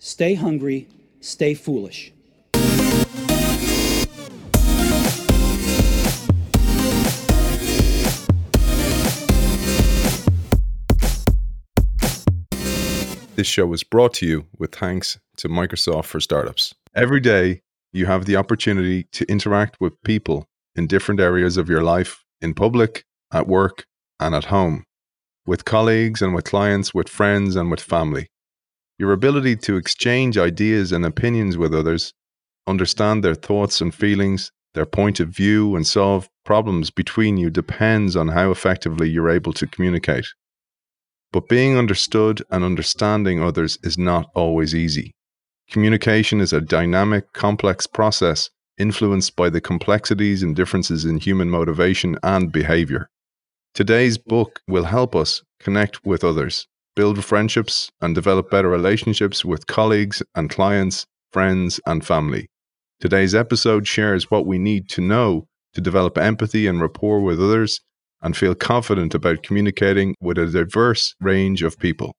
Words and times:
stay 0.00 0.34
hungry, 0.34 0.88
stay 1.20 1.52
foolish. 1.52 2.12
This 13.36 13.46
show 13.46 13.66
was 13.66 13.82
brought 13.84 14.14
to 14.14 14.26
you 14.26 14.46
with 14.58 14.74
thanks 14.74 15.18
to 15.36 15.48
Microsoft 15.48 16.06
for 16.06 16.20
Startups. 16.20 16.74
Every 16.94 17.20
day, 17.20 17.60
you 17.92 18.06
have 18.06 18.24
the 18.24 18.36
opportunity 18.36 19.04
to 19.12 19.24
interact 19.30 19.80
with 19.80 20.02
people 20.02 20.46
in 20.76 20.86
different 20.86 21.20
areas 21.20 21.56
of 21.56 21.68
your 21.68 21.82
life, 21.82 22.24
in 22.40 22.54
public, 22.54 23.04
at 23.32 23.46
work, 23.46 23.84
and 24.18 24.34
at 24.34 24.46
home, 24.46 24.84
with 25.46 25.64
colleagues 25.64 26.20
and 26.22 26.34
with 26.34 26.44
clients, 26.44 26.92
with 26.94 27.08
friends 27.08 27.56
and 27.56 27.70
with 27.70 27.80
family. 27.80 28.28
Your 29.00 29.12
ability 29.12 29.56
to 29.56 29.78
exchange 29.78 30.36
ideas 30.36 30.92
and 30.92 31.06
opinions 31.06 31.56
with 31.56 31.74
others, 31.74 32.12
understand 32.66 33.24
their 33.24 33.34
thoughts 33.34 33.80
and 33.80 33.94
feelings, 33.94 34.52
their 34.74 34.84
point 34.84 35.20
of 35.20 35.30
view, 35.30 35.74
and 35.74 35.86
solve 35.86 36.28
problems 36.44 36.90
between 36.90 37.38
you 37.38 37.48
depends 37.48 38.14
on 38.14 38.28
how 38.28 38.50
effectively 38.50 39.08
you're 39.08 39.30
able 39.30 39.54
to 39.54 39.66
communicate. 39.66 40.26
But 41.32 41.48
being 41.48 41.78
understood 41.78 42.42
and 42.50 42.62
understanding 42.62 43.42
others 43.42 43.78
is 43.82 43.96
not 43.96 44.26
always 44.34 44.74
easy. 44.74 45.14
Communication 45.70 46.42
is 46.42 46.52
a 46.52 46.60
dynamic, 46.60 47.32
complex 47.32 47.86
process 47.86 48.50
influenced 48.76 49.34
by 49.34 49.48
the 49.48 49.62
complexities 49.62 50.42
and 50.42 50.54
differences 50.54 51.06
in 51.06 51.16
human 51.16 51.48
motivation 51.48 52.18
and 52.22 52.52
behavior. 52.52 53.08
Today's 53.72 54.18
book 54.18 54.60
will 54.68 54.84
help 54.84 55.16
us 55.16 55.42
connect 55.58 56.04
with 56.04 56.22
others, 56.22 56.66
build 57.00 57.24
friendships, 57.24 57.90
and 58.02 58.14
develop 58.14 58.50
better 58.50 58.68
relationships 58.68 59.42
with 59.42 59.66
colleagues 59.66 60.22
and 60.34 60.50
clients, 60.50 61.06
friends, 61.32 61.80
and 61.86 62.04
family. 62.04 62.46
Today's 63.00 63.34
episode 63.34 63.88
shares 63.88 64.30
what 64.30 64.44
we 64.44 64.58
need 64.58 64.86
to 64.90 65.00
know 65.00 65.46
to 65.72 65.80
develop 65.80 66.18
empathy 66.18 66.66
and 66.66 66.78
rapport 66.78 67.22
with 67.22 67.40
others 67.40 67.80
and 68.20 68.36
feel 68.36 68.54
confident 68.54 69.14
about 69.14 69.42
communicating 69.42 70.14
with 70.20 70.36
a 70.36 70.44
diverse 70.44 71.14
range 71.22 71.62
of 71.62 71.78
people. 71.78 72.12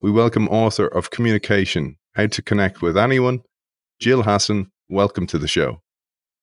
We 0.00 0.12
welcome 0.12 0.46
author 0.50 0.86
of 0.86 1.10
Communication 1.10 1.96
How 2.12 2.28
to 2.28 2.42
Connect 2.42 2.80
with 2.80 2.96
Anyone, 2.96 3.40
Gill 3.98 4.22
Hasson. 4.22 4.70
Welcome 4.88 5.26
to 5.26 5.38
the 5.38 5.48
show. 5.48 5.80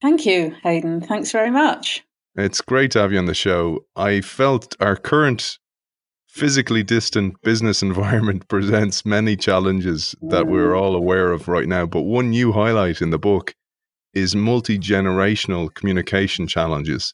Thank 0.01 0.25
you, 0.25 0.53
Aidan. 0.65 0.99
Thanks 0.99 1.31
very 1.31 1.49
much. 1.49 2.03
It's 2.35 2.59
great 2.59 2.91
to 2.91 2.99
have 2.99 3.13
you 3.13 3.19
on 3.19 3.25
the 3.25 3.33
show. 3.33 3.85
I 3.95 4.19
felt 4.19 4.75
our 4.81 4.97
current 4.97 5.59
physically 6.29 6.83
distant 6.83 7.41
business 7.41 7.81
environment 7.89 8.47
presents 8.47 9.05
many 9.05 9.35
challenges 9.35 10.15
that 10.21 10.47
we're 10.47 10.73
mm. 10.73 10.79
all 10.79 10.95
aware 10.95 11.31
of 11.31 11.47
right 11.47 11.67
now. 11.67 11.85
But 11.85 12.03
one 12.03 12.29
new 12.29 12.51
highlight 12.51 13.01
in 13.01 13.09
the 13.09 13.19
book 13.19 13.55
is 14.13 14.35
multi 14.35 14.77
generational 14.79 15.73
communication 15.73 16.47
challenges. 16.47 17.13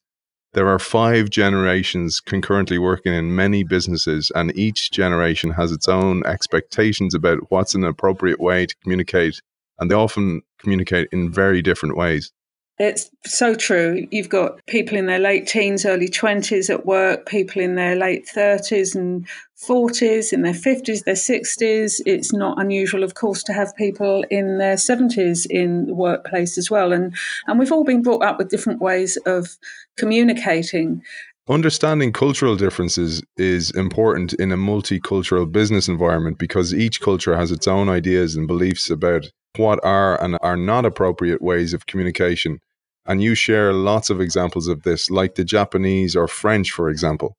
There 0.53 0.69
are 0.69 0.79
five 0.79 1.29
generations 1.29 2.21
concurrently 2.21 2.77
working 2.77 3.13
in 3.13 3.35
many 3.35 3.63
businesses, 3.65 4.31
and 4.35 4.57
each 4.57 4.91
generation 4.91 5.51
has 5.51 5.73
its 5.73 5.89
own 5.89 6.25
expectations 6.25 7.13
about 7.13 7.51
what's 7.51 7.75
an 7.75 7.83
appropriate 7.83 8.39
way 8.39 8.65
to 8.65 8.75
communicate, 8.81 9.41
and 9.79 9.91
they 9.91 9.95
often 9.95 10.43
communicate 10.59 11.09
in 11.11 11.29
very 11.29 11.61
different 11.61 11.97
ways. 11.97 12.31
It's 12.77 13.09
so 13.25 13.55
true. 13.55 14.05
You've 14.11 14.27
got 14.27 14.59
people 14.67 14.97
in 14.97 15.05
their 15.05 15.19
late 15.19 15.47
teens, 15.47 15.85
early 15.85 16.09
20s 16.09 16.69
at 16.69 16.85
work, 16.85 17.25
people 17.25 17.61
in 17.61 17.75
their 17.75 17.95
late 17.95 18.27
30s 18.27 18.95
and 18.95 19.25
40s, 19.65 20.33
in 20.33 20.41
their 20.41 20.53
50s, 20.53 21.05
their 21.05 21.15
60s. 21.15 22.01
It's 22.05 22.33
not 22.33 22.59
unusual, 22.59 23.03
of 23.03 23.13
course, 23.13 23.43
to 23.43 23.53
have 23.53 23.73
people 23.77 24.25
in 24.29 24.57
their 24.57 24.75
70s 24.75 25.47
in 25.49 25.85
the 25.85 25.93
workplace 25.93 26.57
as 26.57 26.69
well. 26.69 26.91
And, 26.91 27.15
and 27.47 27.59
we've 27.59 27.71
all 27.71 27.85
been 27.85 28.01
brought 28.01 28.23
up 28.23 28.37
with 28.37 28.49
different 28.49 28.81
ways 28.81 29.17
of 29.25 29.55
communicating. 29.95 31.01
Understanding 31.47 32.11
cultural 32.11 32.57
differences 32.57 33.23
is 33.37 33.71
important 33.71 34.33
in 34.33 34.51
a 34.51 34.57
multicultural 34.57 35.49
business 35.49 35.87
environment 35.87 36.39
because 36.39 36.73
each 36.73 36.99
culture 36.99 37.37
has 37.37 37.51
its 37.51 37.67
own 37.67 37.87
ideas 37.87 38.35
and 38.35 38.47
beliefs 38.47 38.89
about 38.89 39.27
what 39.57 39.83
are 39.83 40.21
and 40.21 40.37
are 40.41 40.57
not 40.57 40.85
appropriate 40.85 41.41
ways 41.41 41.73
of 41.73 41.85
communication. 41.85 42.59
And 43.05 43.21
you 43.21 43.35
share 43.35 43.71
lots 43.71 44.09
of 44.09 44.19
examples 44.19 44.67
of 44.67 44.83
this, 44.83 45.11
like 45.11 45.35
the 45.35 45.43
Japanese 45.43 46.15
or 46.15 46.27
French, 46.27 46.71
for 46.71 46.89
example. 46.89 47.37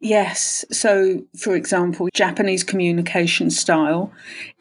Yes. 0.00 0.64
So, 0.70 1.24
for 1.36 1.54
example, 1.54 2.08
Japanese 2.14 2.64
communication 2.64 3.50
style 3.50 4.12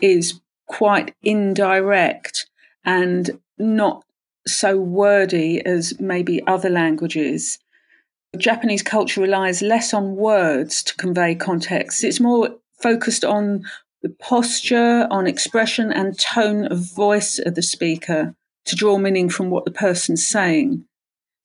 is 0.02 0.42
quite 0.68 1.16
indirect 1.24 2.48
and 2.84 3.40
not 3.58 4.03
so 4.48 4.78
wordy 4.78 5.66
as 5.66 6.00
maybe 6.00 6.46
other 6.48 6.69
languages. 6.69 7.59
Japanese 8.38 8.84
culture 8.84 9.22
relies 9.22 9.62
less 9.62 9.94
on 9.94 10.16
words 10.16 10.84
to 10.84 10.96
convey 10.96 11.36
context. 11.36 12.03
It's 12.03 12.19
more 12.19 12.56
focused 12.81 13.24
on 13.24 13.64
the 14.02 14.10
posture, 14.10 15.08
on 15.12 15.28
expression 15.28 15.92
and 15.92 16.18
tone 16.18 16.66
of 16.72 16.80
voice 16.96 17.40
of 17.40 17.56
the 17.56 17.62
speaker 17.62 18.34
to 18.66 18.76
draw 18.76 18.98
meaning 18.98 19.30
from 19.30 19.50
what 19.50 19.66
the 19.66 19.72
person's 19.72 20.26
saying. 20.26 20.86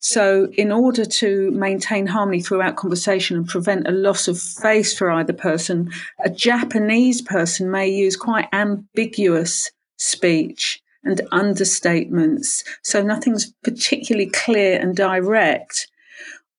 So, 0.07 0.49
in 0.53 0.71
order 0.71 1.07
to 1.07 1.51
maintain 1.53 2.07
harmony 2.07 2.43
throughout 2.43 2.77
conversation 2.77 3.39
and 3.39 3.49
prevent 3.49 3.89
a 3.89 3.93
loss 3.93 4.29
of 4.29 4.39
face 4.39 4.97
for 4.97 5.11
either 5.11 5.33
person, 5.33 5.91
a 6.23 6.29
Japanese 6.29 7.23
person 7.23 7.71
may 7.71 7.89
use 7.89 8.15
quite 8.15 8.47
ambiguous 8.53 9.71
speech 9.97 10.83
and 11.05 11.23
understatements. 11.33 12.63
So, 12.83 13.03
nothing's 13.03 13.55
particularly 13.63 14.29
clear 14.29 14.79
and 14.79 14.95
direct. 14.95 15.89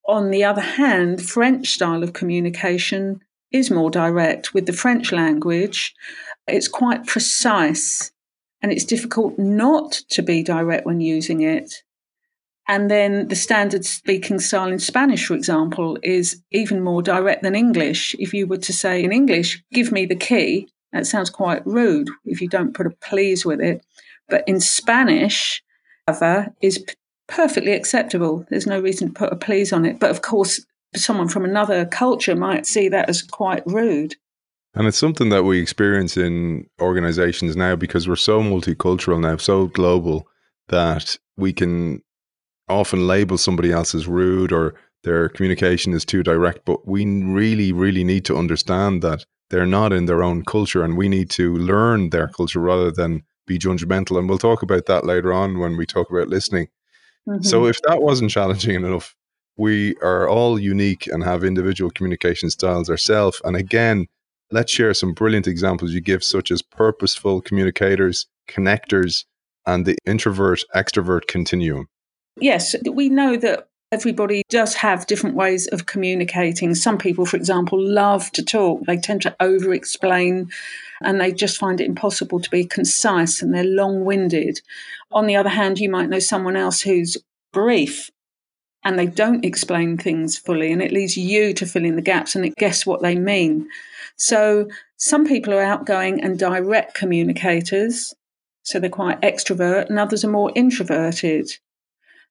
On 0.07 0.31
the 0.31 0.43
other 0.43 0.61
hand, 0.61 1.21
French 1.21 1.69
style 1.69 2.01
of 2.01 2.13
communication 2.13 3.21
is 3.55 3.71
more 3.71 3.89
direct. 3.89 4.53
With 4.53 4.65
the 4.65 4.73
French 4.73 5.11
language, 5.11 5.93
it's 6.47 6.67
quite 6.67 7.07
precise 7.07 8.11
and 8.61 8.71
it's 8.71 8.85
difficult 8.85 9.37
not 9.39 9.91
to 10.09 10.21
be 10.21 10.43
direct 10.43 10.85
when 10.85 11.01
using 11.01 11.41
it. 11.41 11.83
And 12.67 12.89
then 12.89 13.27
the 13.27 13.35
standard 13.35 13.85
speaking 13.85 14.39
style 14.39 14.71
in 14.71 14.79
Spanish, 14.79 15.27
for 15.27 15.35
example, 15.35 15.99
is 16.01 16.41
even 16.51 16.83
more 16.83 17.03
direct 17.03 17.43
than 17.43 17.55
English. 17.55 18.15
If 18.17 18.33
you 18.33 18.47
were 18.47 18.57
to 18.57 18.73
say 18.73 19.03
in 19.03 19.11
English, 19.11 19.63
give 19.71 19.91
me 19.91 20.05
the 20.05 20.15
key, 20.15 20.67
that 20.91 21.05
sounds 21.05 21.29
quite 21.29 21.65
rude 21.65 22.09
if 22.25 22.41
you 22.41 22.47
don't 22.47 22.73
put 22.73 22.87
a 22.87 22.97
please 23.01 23.45
with 23.45 23.61
it. 23.61 23.85
But 24.29 24.43
in 24.47 24.59
Spanish, 24.59 25.61
is 26.61 26.83
perfectly 27.27 27.73
acceptable. 27.73 28.45
There's 28.49 28.67
no 28.67 28.79
reason 28.79 29.09
to 29.09 29.13
put 29.13 29.33
a 29.33 29.35
please 29.35 29.71
on 29.71 29.85
it. 29.85 29.99
But 29.99 30.09
of 30.09 30.21
course, 30.21 30.65
someone 30.97 31.27
from 31.27 31.45
another 31.45 31.85
culture 31.85 32.35
might 32.35 32.65
see 32.65 32.89
that 32.89 33.09
as 33.09 33.21
quite 33.21 33.63
rude. 33.65 34.15
And 34.73 34.87
it's 34.87 34.97
something 34.97 35.29
that 35.29 35.43
we 35.43 35.61
experience 35.61 36.17
in 36.17 36.67
organizations 36.81 37.55
now 37.55 37.75
because 37.75 38.07
we're 38.07 38.17
so 38.17 38.41
multicultural 38.41 39.21
now, 39.21 39.37
so 39.37 39.67
global 39.67 40.27
that 40.67 41.17
we 41.37 41.53
can 41.53 42.01
often 42.67 43.07
label 43.07 43.37
somebody 43.37 43.71
else 43.71 43.95
as 43.95 44.07
rude 44.07 44.51
or 44.51 44.75
their 45.03 45.29
communication 45.29 45.93
is 45.93 46.03
too 46.03 46.23
direct. 46.23 46.65
But 46.65 46.85
we 46.87 47.05
really, 47.05 47.71
really 47.71 48.03
need 48.03 48.25
to 48.25 48.37
understand 48.37 49.01
that 49.03 49.25
they're 49.49 49.65
not 49.65 49.93
in 49.93 50.05
their 50.05 50.23
own 50.23 50.43
culture 50.43 50.83
and 50.83 50.97
we 50.97 51.07
need 51.07 51.29
to 51.31 51.55
learn 51.55 52.09
their 52.09 52.27
culture 52.27 52.59
rather 52.59 52.91
than 52.91 53.23
be 53.47 53.57
judgmental. 53.57 54.17
And 54.17 54.27
we'll 54.27 54.39
talk 54.39 54.61
about 54.61 54.87
that 54.87 55.05
later 55.05 55.31
on 55.31 55.59
when 55.59 55.77
we 55.77 55.85
talk 55.85 56.09
about 56.09 56.27
listening. 56.27 56.67
Mm-hmm. 57.29 57.43
So 57.43 57.65
if 57.65 57.81
that 57.83 58.01
wasn't 58.01 58.31
challenging 58.31 58.75
enough, 58.75 59.15
we 59.57 59.95
are 60.01 60.27
all 60.27 60.59
unique 60.59 61.07
and 61.07 61.23
have 61.23 61.43
individual 61.43 61.91
communication 61.91 62.49
styles 62.49 62.89
ourselves. 62.89 63.41
And 63.43 63.55
again, 63.55 64.07
let's 64.51 64.71
share 64.71 64.93
some 64.93 65.13
brilliant 65.13 65.47
examples 65.47 65.91
you 65.91 66.01
give, 66.01 66.23
such 66.23 66.51
as 66.51 66.61
purposeful 66.61 67.41
communicators, 67.41 68.27
connectors, 68.49 69.25
and 69.65 69.85
the 69.85 69.97
introvert 70.05 70.63
extrovert 70.75 71.27
continuum. 71.27 71.87
Yes, 72.39 72.75
we 72.91 73.09
know 73.09 73.37
that 73.37 73.67
everybody 73.91 74.43
does 74.49 74.75
have 74.75 75.07
different 75.07 75.35
ways 75.35 75.67
of 75.67 75.85
communicating. 75.85 76.75
Some 76.75 76.97
people, 76.97 77.25
for 77.25 77.37
example, 77.37 77.81
love 77.81 78.31
to 78.33 78.43
talk, 78.43 78.85
they 78.85 78.97
tend 78.97 79.21
to 79.21 79.35
over 79.39 79.73
explain 79.73 80.49
and 81.01 81.19
they 81.19 81.31
just 81.31 81.57
find 81.57 81.79
it 81.79 81.85
impossible 81.85 82.39
to 82.39 82.49
be 82.49 82.65
concise 82.65 83.41
and 83.41 83.53
they're 83.53 83.63
long 83.63 84.03
winded. 84.03 84.61
On 85.11 85.27
the 85.27 85.35
other 85.35 85.49
hand, 85.49 85.79
you 85.79 85.89
might 85.89 86.09
know 86.09 86.19
someone 86.19 86.55
else 86.57 86.81
who's 86.81 87.17
brief 87.53 88.11
and 88.85 88.97
they 88.97 89.07
don't 89.07 89.43
explain 89.43 89.97
things 89.97 90.37
fully 90.37 90.71
and 90.71 90.81
it 90.81 90.91
leaves 90.91 91.17
you 91.17 91.53
to 91.55 91.65
fill 91.65 91.83
in 91.83 91.95
the 91.95 92.01
gaps 92.01 92.35
and 92.35 92.55
guess 92.55 92.85
what 92.85 93.01
they 93.01 93.15
mean. 93.15 93.67
So 94.15 94.69
some 94.95 95.25
people 95.25 95.53
are 95.53 95.61
outgoing 95.61 96.23
and 96.23 96.39
direct 96.39 96.93
communicators, 96.93 98.13
so 98.63 98.79
they're 98.79 98.89
quite 98.89 99.19
extrovert, 99.21 99.89
and 99.89 99.99
others 99.99 100.23
are 100.23 100.29
more 100.29 100.51
introverted. 100.55 101.49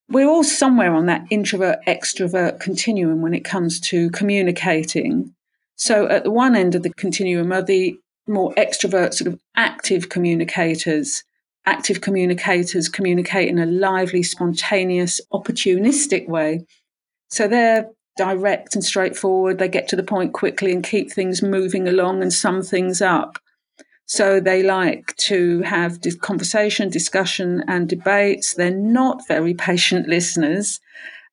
We're 0.08 0.28
all 0.28 0.44
somewhere 0.44 0.94
on 0.94 1.06
that 1.06 1.26
introvert 1.30 1.78
extrovert 1.86 2.60
continuum 2.60 3.20
when 3.20 3.34
it 3.34 3.44
comes 3.44 3.80
to 3.80 4.10
communicating. 4.10 5.34
So 5.76 6.06
at 6.08 6.24
the 6.24 6.30
one 6.30 6.56
end 6.56 6.74
of 6.74 6.82
the 6.82 6.94
continuum 6.94 7.52
are 7.52 7.62
the 7.62 7.98
more 8.26 8.54
extrovert, 8.54 9.14
sort 9.14 9.32
of 9.32 9.40
active 9.56 10.08
communicators. 10.08 11.24
Active 11.66 12.00
communicators 12.00 12.88
communicate 12.88 13.48
in 13.48 13.58
a 13.58 13.66
lively, 13.66 14.22
spontaneous, 14.22 15.20
opportunistic 15.32 16.28
way. 16.28 16.66
So 17.30 17.48
they're 17.48 17.90
direct 18.16 18.74
and 18.74 18.84
straightforward. 18.84 19.58
They 19.58 19.68
get 19.68 19.88
to 19.88 19.96
the 19.96 20.02
point 20.02 20.32
quickly 20.32 20.72
and 20.72 20.84
keep 20.84 21.10
things 21.10 21.42
moving 21.42 21.88
along 21.88 22.22
and 22.22 22.32
sum 22.32 22.62
things 22.62 23.00
up. 23.00 23.38
So 24.06 24.38
they 24.38 24.62
like 24.62 25.16
to 25.16 25.62
have 25.62 25.98
conversation, 26.20 26.90
discussion, 26.90 27.64
and 27.66 27.88
debates. 27.88 28.54
They're 28.54 28.70
not 28.70 29.26
very 29.26 29.54
patient 29.54 30.08
listeners. 30.08 30.80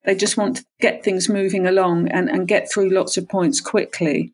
They 0.04 0.14
just 0.14 0.36
want 0.36 0.56
to 0.56 0.64
get 0.80 1.04
things 1.04 1.28
moving 1.28 1.66
along 1.66 2.08
and, 2.08 2.28
and 2.28 2.48
get 2.48 2.70
through 2.70 2.90
lots 2.90 3.16
of 3.16 3.28
points 3.28 3.60
quickly. 3.60 4.32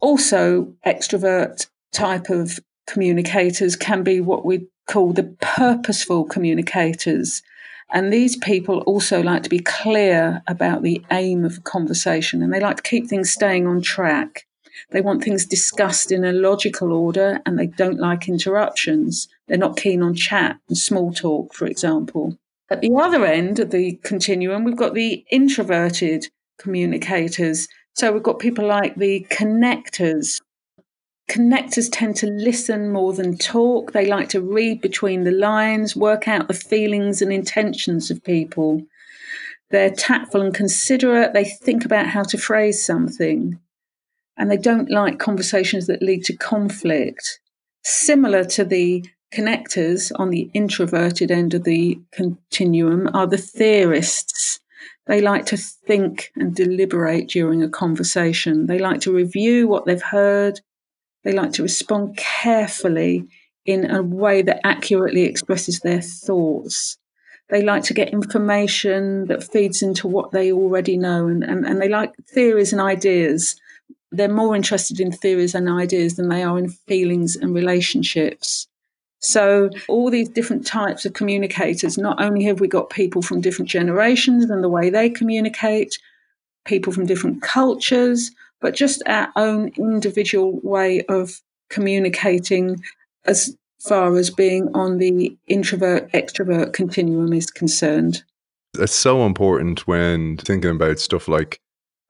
Also, 0.00 0.74
extrovert 0.86 1.68
type 1.92 2.30
of 2.30 2.58
communicators 2.86 3.76
can 3.76 4.02
be 4.02 4.20
what 4.20 4.44
we 4.44 4.66
call 4.86 5.12
the 5.12 5.36
purposeful 5.40 6.24
communicators. 6.24 7.42
And 7.92 8.12
these 8.12 8.36
people 8.36 8.80
also 8.80 9.22
like 9.22 9.42
to 9.44 9.50
be 9.50 9.60
clear 9.60 10.42
about 10.46 10.82
the 10.82 11.04
aim 11.10 11.44
of 11.44 11.58
a 11.58 11.60
conversation 11.60 12.42
and 12.42 12.52
they 12.52 12.60
like 12.60 12.78
to 12.78 12.82
keep 12.82 13.08
things 13.08 13.30
staying 13.30 13.66
on 13.66 13.82
track. 13.82 14.46
They 14.90 15.00
want 15.00 15.22
things 15.22 15.46
discussed 15.46 16.10
in 16.10 16.24
a 16.24 16.32
logical 16.32 16.92
order 16.92 17.40
and 17.46 17.58
they 17.58 17.66
don't 17.66 18.00
like 18.00 18.28
interruptions. 18.28 19.28
They're 19.46 19.56
not 19.58 19.76
keen 19.76 20.02
on 20.02 20.14
chat 20.14 20.56
and 20.68 20.76
small 20.76 21.12
talk, 21.12 21.54
for 21.54 21.66
example. 21.66 22.36
At 22.70 22.80
the 22.80 22.92
other 22.94 23.24
end 23.24 23.58
of 23.60 23.70
the 23.70 24.00
continuum, 24.02 24.64
we've 24.64 24.76
got 24.76 24.94
the 24.94 25.24
introverted 25.30 26.26
communicators. 26.58 27.68
So 27.94 28.10
we've 28.12 28.22
got 28.22 28.38
people 28.38 28.66
like 28.66 28.96
the 28.96 29.26
connectors. 29.30 30.40
Connectors 31.30 31.88
tend 31.90 32.16
to 32.16 32.26
listen 32.26 32.92
more 32.92 33.12
than 33.12 33.36
talk. 33.38 33.92
They 33.92 34.06
like 34.06 34.28
to 34.30 34.40
read 34.40 34.80
between 34.80 35.24
the 35.24 35.32
lines, 35.32 35.96
work 35.96 36.28
out 36.28 36.48
the 36.48 36.54
feelings 36.54 37.22
and 37.22 37.32
intentions 37.32 38.10
of 38.10 38.22
people. 38.22 38.82
They're 39.70 39.90
tactful 39.90 40.42
and 40.42 40.54
considerate. 40.54 41.32
They 41.32 41.44
think 41.44 41.84
about 41.84 42.06
how 42.06 42.22
to 42.24 42.38
phrase 42.38 42.84
something 42.84 43.58
and 44.36 44.50
they 44.50 44.56
don't 44.56 44.90
like 44.90 45.18
conversations 45.18 45.86
that 45.86 46.02
lead 46.02 46.24
to 46.24 46.36
conflict. 46.36 47.40
Similar 47.84 48.44
to 48.44 48.64
the 48.64 49.04
connectors 49.32 50.12
on 50.16 50.30
the 50.30 50.50
introverted 50.54 51.30
end 51.30 51.54
of 51.54 51.64
the 51.64 51.98
continuum 52.12 53.08
are 53.14 53.26
the 53.26 53.38
theorists. 53.38 54.60
They 55.06 55.20
like 55.20 55.46
to 55.46 55.56
think 55.56 56.30
and 56.36 56.54
deliberate 56.54 57.28
during 57.28 57.62
a 57.62 57.68
conversation. 57.68 58.66
They 58.66 58.78
like 58.78 59.00
to 59.02 59.12
review 59.12 59.68
what 59.68 59.86
they've 59.86 60.00
heard. 60.00 60.60
They 61.24 61.32
like 61.32 61.52
to 61.52 61.62
respond 61.62 62.16
carefully 62.16 63.26
in 63.64 63.90
a 63.90 64.02
way 64.02 64.42
that 64.42 64.60
accurately 64.64 65.22
expresses 65.22 65.80
their 65.80 66.02
thoughts. 66.02 66.98
They 67.50 67.62
like 67.62 67.82
to 67.84 67.94
get 67.94 68.10
information 68.10 69.26
that 69.26 69.44
feeds 69.44 69.82
into 69.82 70.06
what 70.08 70.32
they 70.32 70.52
already 70.52 70.96
know, 70.96 71.26
and, 71.26 71.42
and, 71.42 71.66
and 71.66 71.80
they 71.80 71.88
like 71.88 72.12
theories 72.32 72.72
and 72.72 72.80
ideas 72.80 73.56
they're 74.14 74.28
more 74.28 74.54
interested 74.54 75.00
in 75.00 75.10
theories 75.12 75.54
and 75.54 75.68
ideas 75.68 76.16
than 76.16 76.28
they 76.28 76.42
are 76.42 76.58
in 76.58 76.68
feelings 76.68 77.36
and 77.36 77.54
relationships. 77.54 78.68
So, 79.18 79.70
all 79.88 80.10
these 80.10 80.28
different 80.28 80.66
types 80.66 81.04
of 81.04 81.14
communicators, 81.14 81.96
not 81.96 82.22
only 82.22 82.44
have 82.44 82.60
we 82.60 82.68
got 82.68 82.90
people 82.90 83.22
from 83.22 83.40
different 83.40 83.70
generations 83.70 84.50
and 84.50 84.62
the 84.62 84.68
way 84.68 84.90
they 84.90 85.08
communicate, 85.08 85.98
people 86.64 86.92
from 86.92 87.06
different 87.06 87.42
cultures, 87.42 88.30
but 88.64 88.74
just 88.74 89.02
our 89.04 89.30
own 89.36 89.68
individual 89.76 90.58
way 90.62 91.02
of 91.02 91.42
communicating 91.68 92.82
as 93.26 93.54
far 93.78 94.16
as 94.16 94.30
being 94.30 94.70
on 94.74 94.96
the 94.96 95.36
introvert 95.46 96.10
extrovert 96.12 96.72
continuum 96.72 97.34
is 97.34 97.50
concerned. 97.50 98.24
It's 98.78 98.94
so 98.94 99.26
important 99.26 99.86
when 99.86 100.38
thinking 100.38 100.70
about 100.70 100.98
stuff 100.98 101.28
like 101.28 101.60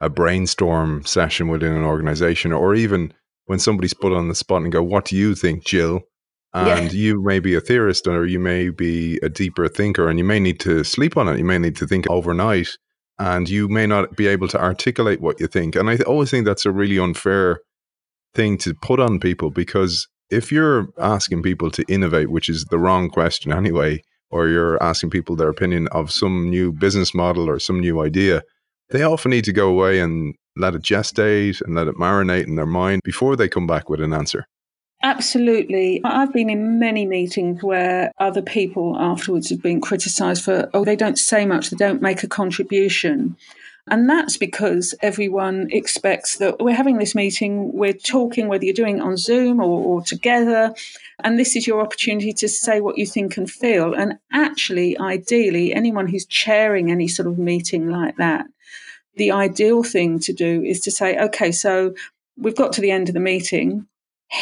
a 0.01 0.09
brainstorm 0.09 1.05
session 1.05 1.49
within 1.49 1.73
an 1.73 1.83
organization, 1.83 2.53
or 2.53 2.77
even 2.77 3.12
when 3.47 3.59
somebody's 3.59 3.93
put 3.93 4.12
on 4.12 4.29
the 4.29 4.35
spot 4.37 4.62
and 4.62 4.71
go, 4.71 4.81
What 4.81 5.06
do 5.06 5.17
you 5.17 5.35
think, 5.35 5.65
Gill? 5.65 6.03
And 6.53 6.93
yeah. 6.93 6.97
you 6.97 7.21
may 7.21 7.41
be 7.41 7.56
a 7.56 7.61
theorist 7.61 8.06
or 8.06 8.27
you 8.27 8.39
may 8.39 8.69
be 8.69 9.19
a 9.25 9.29
deeper 9.29 9.67
thinker 9.67 10.09
and 10.09 10.21
you 10.21 10.25
may 10.25 10.39
need 10.39 10.61
to 10.61 10.85
sleep 10.85 11.17
on 11.17 11.27
it. 11.27 11.37
You 11.37 11.45
may 11.45 11.59
need 11.59 11.75
to 11.77 11.87
think 11.89 12.09
overnight 12.09 12.79
and 13.19 13.49
you 13.49 13.69
may 13.69 13.87
not 13.87 14.16
be 14.16 14.26
able 14.26 14.49
to 14.49 14.61
articulate 14.61 15.20
what 15.20 15.40
you 15.40 15.46
think. 15.46 15.76
And 15.76 15.88
I 15.88 15.96
always 15.99 16.31
think 16.31 16.44
that's 16.44 16.66
a 16.66 16.72
really 16.72 16.99
unfair 16.99 17.61
thing 18.34 18.58
to 18.58 18.75
put 18.75 19.00
on 19.00 19.20
people 19.20 19.50
because 19.50 20.08
if 20.31 20.50
you're 20.50 20.88
asking 20.99 21.43
people 21.43 21.70
to 21.70 21.84
innovate, 21.88 22.31
which 22.31 22.49
is 22.49 22.64
the 22.64 22.78
wrong 22.78 23.08
question 23.08 23.52
anyway, 23.52 24.02
or 24.31 24.49
you're 24.49 24.82
asking 24.82 25.11
people 25.11 25.37
their 25.37 25.49
opinion 25.49 25.87
of 25.93 26.11
some 26.11 26.50
new 26.50 26.72
business 26.72 27.14
model 27.14 27.49
or 27.49 27.61
some 27.61 27.78
new 27.78 28.02
idea, 28.02 28.43
they 28.90 29.02
often 29.02 29.31
need 29.31 29.44
to 29.44 29.52
go 29.52 29.69
away 29.69 30.00
and 30.00 30.34
let 30.56 30.75
it 30.75 30.82
gestate 30.82 31.60
and 31.62 31.75
let 31.75 31.88
it 31.88 31.96
marinate 31.96 32.46
in 32.46 32.56
their 32.56 32.67
mind 32.67 33.00
before 33.05 33.37
they 33.37 33.49
come 33.49 33.67
back 33.67 33.88
with 33.88 34.00
an 34.00 34.12
answer. 34.12 34.46
Absolutely. 35.05 36.01
I've 36.03 36.33
been 36.33 36.49
in 36.49 36.79
many 36.79 37.05
meetings 37.05 37.62
where 37.62 38.11
other 38.19 38.41
people 38.41 38.97
afterwards 38.99 39.51
have 39.51 39.61
been 39.61 39.83
criticized 39.83 40.43
for, 40.43 40.71
oh, 40.73 40.83
they 40.83 40.97
don't 40.97 41.19
say 41.19 41.45
much, 41.45 41.69
they 41.69 41.77
don't 41.77 42.01
make 42.01 42.23
a 42.23 42.27
contribution. 42.27 43.37
And 43.87 44.09
that's 44.09 44.39
because 44.39 44.95
everyone 45.03 45.69
expects 45.71 46.39
that 46.39 46.59
we're 46.59 46.75
having 46.75 46.97
this 46.97 47.15
meeting, 47.15 47.71
we're 47.75 47.93
talking, 47.93 48.49
whether 48.49 48.65
you're 48.65 48.73
doing 48.73 48.97
it 48.97 49.03
on 49.03 49.19
Zoom 49.19 49.61
or, 49.61 49.85
or, 49.85 50.01
together, 50.01 50.75
and 51.23 51.39
this 51.39 51.55
is 51.55 51.67
your 51.67 51.83
opportunity 51.83 52.33
to 52.33 52.49
say 52.49 52.81
what 52.81 52.97
you 52.97 53.05
think 53.05 53.37
and 53.37 53.51
feel. 53.51 53.93
And 53.93 54.15
actually, 54.33 54.99
ideally, 54.99 55.75
anyone 55.75 56.09
who's 56.09 56.25
chairing 56.25 56.91
any 56.91 57.09
sort 57.09 57.29
of 57.29 57.39
meeting 57.39 57.91
like 57.91 58.17
that 58.17 58.47
the 59.17 59.31
ideal 59.31 59.83
thing 59.83 60.19
to 60.19 60.33
do 60.33 60.62
is 60.62 60.81
to 60.81 60.91
say, 60.91 61.17
okay, 61.17 61.53
so 61.53 61.95
we've 62.37 62.56
got 62.56 62.73
to 62.73 62.81
the 62.81 62.91
end 62.91 63.09
of 63.09 63.15
the 63.15 63.21
meeting. 63.21 63.87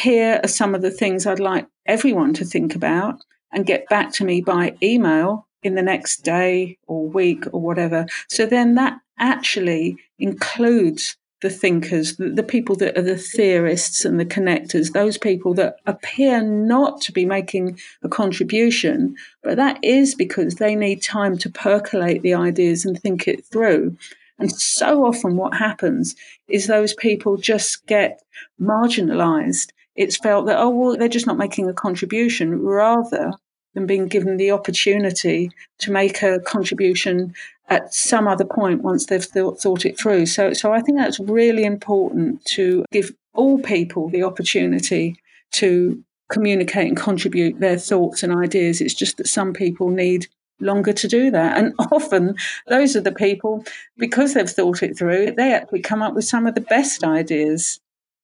Here 0.01 0.39
are 0.43 0.47
some 0.47 0.73
of 0.73 0.81
the 0.81 0.91
things 0.91 1.27
I'd 1.27 1.39
like 1.39 1.67
everyone 1.85 2.33
to 2.33 2.45
think 2.45 2.75
about 2.75 3.21
and 3.51 3.65
get 3.65 3.87
back 3.89 4.11
to 4.13 4.25
me 4.25 4.41
by 4.41 4.75
email 4.81 5.47
in 5.61 5.75
the 5.75 5.83
next 5.83 6.23
day 6.23 6.77
or 6.87 7.07
week 7.07 7.45
or 7.53 7.61
whatever. 7.61 8.07
So 8.27 8.45
then 8.45 8.73
that 8.75 8.99
actually 9.19 9.97
includes 10.17 11.15
the 11.41 11.49
thinkers, 11.49 12.15
the, 12.17 12.41
people 12.41 12.75
that 12.77 12.97
are 12.97 13.03
the 13.03 13.17
theorists 13.17 14.03
and 14.03 14.19
the 14.19 14.25
connectors, 14.25 14.93
those 14.93 15.17
people 15.17 15.53
that 15.53 15.75
appear 15.85 16.41
not 16.41 17.01
to 17.01 17.11
be 17.11 17.25
making 17.25 17.77
a 18.01 18.09
contribution, 18.09 19.15
but 19.43 19.57
that 19.57 19.77
is 19.83 20.15
because 20.15 20.55
they 20.55 20.73
need 20.73 21.03
time 21.03 21.37
to 21.37 21.49
percolate 21.49 22.23
the 22.23 22.33
ideas 22.33 22.85
and 22.85 22.99
think 22.99 23.27
it 23.27 23.45
through. 23.45 23.95
And 24.39 24.51
so 24.51 25.05
often, 25.05 25.35
what 25.35 25.53
happens 25.53 26.15
is 26.47 26.65
those 26.65 26.93
people 26.93 27.37
just 27.37 27.85
get 27.85 28.21
marginalized. 28.59 29.71
It's 29.95 30.17
felt 30.17 30.45
that, 30.47 30.57
oh, 30.59 30.69
well, 30.69 30.97
they're 30.97 31.07
just 31.07 31.27
not 31.27 31.37
making 31.37 31.69
a 31.69 31.73
contribution 31.73 32.61
rather 32.61 33.31
than 33.73 33.85
being 33.85 34.07
given 34.07 34.37
the 34.37 34.51
opportunity 34.51 35.51
to 35.79 35.91
make 35.91 36.21
a 36.21 36.39
contribution 36.39 37.33
at 37.69 37.93
some 37.93 38.27
other 38.27 38.45
point 38.45 38.81
once 38.81 39.05
they've 39.05 39.23
thought, 39.23 39.85
it 39.85 39.99
through. 39.99 40.25
So, 40.25 40.53
so 40.53 40.73
I 40.73 40.81
think 40.81 40.97
that's 40.97 41.19
really 41.19 41.63
important 41.63 42.43
to 42.45 42.85
give 42.91 43.11
all 43.33 43.59
people 43.59 44.09
the 44.09 44.23
opportunity 44.23 45.15
to 45.53 46.03
communicate 46.29 46.87
and 46.87 46.97
contribute 46.97 47.59
their 47.59 47.77
thoughts 47.77 48.23
and 48.23 48.33
ideas. 48.33 48.81
It's 48.81 48.93
just 48.93 49.17
that 49.17 49.27
some 49.27 49.53
people 49.53 49.89
need 49.89 50.27
longer 50.59 50.93
to 50.93 51.07
do 51.07 51.31
that. 51.31 51.57
And 51.57 51.73
often 51.91 52.35
those 52.67 52.95
are 52.95 53.01
the 53.01 53.11
people, 53.11 53.63
because 53.97 54.33
they've 54.33 54.49
thought 54.49 54.83
it 54.83 54.97
through, 54.97 55.31
they 55.31 55.53
actually 55.53 55.81
come 55.81 56.01
up 56.01 56.13
with 56.13 56.25
some 56.25 56.47
of 56.47 56.55
the 56.55 56.61
best 56.61 57.03
ideas. 57.03 57.79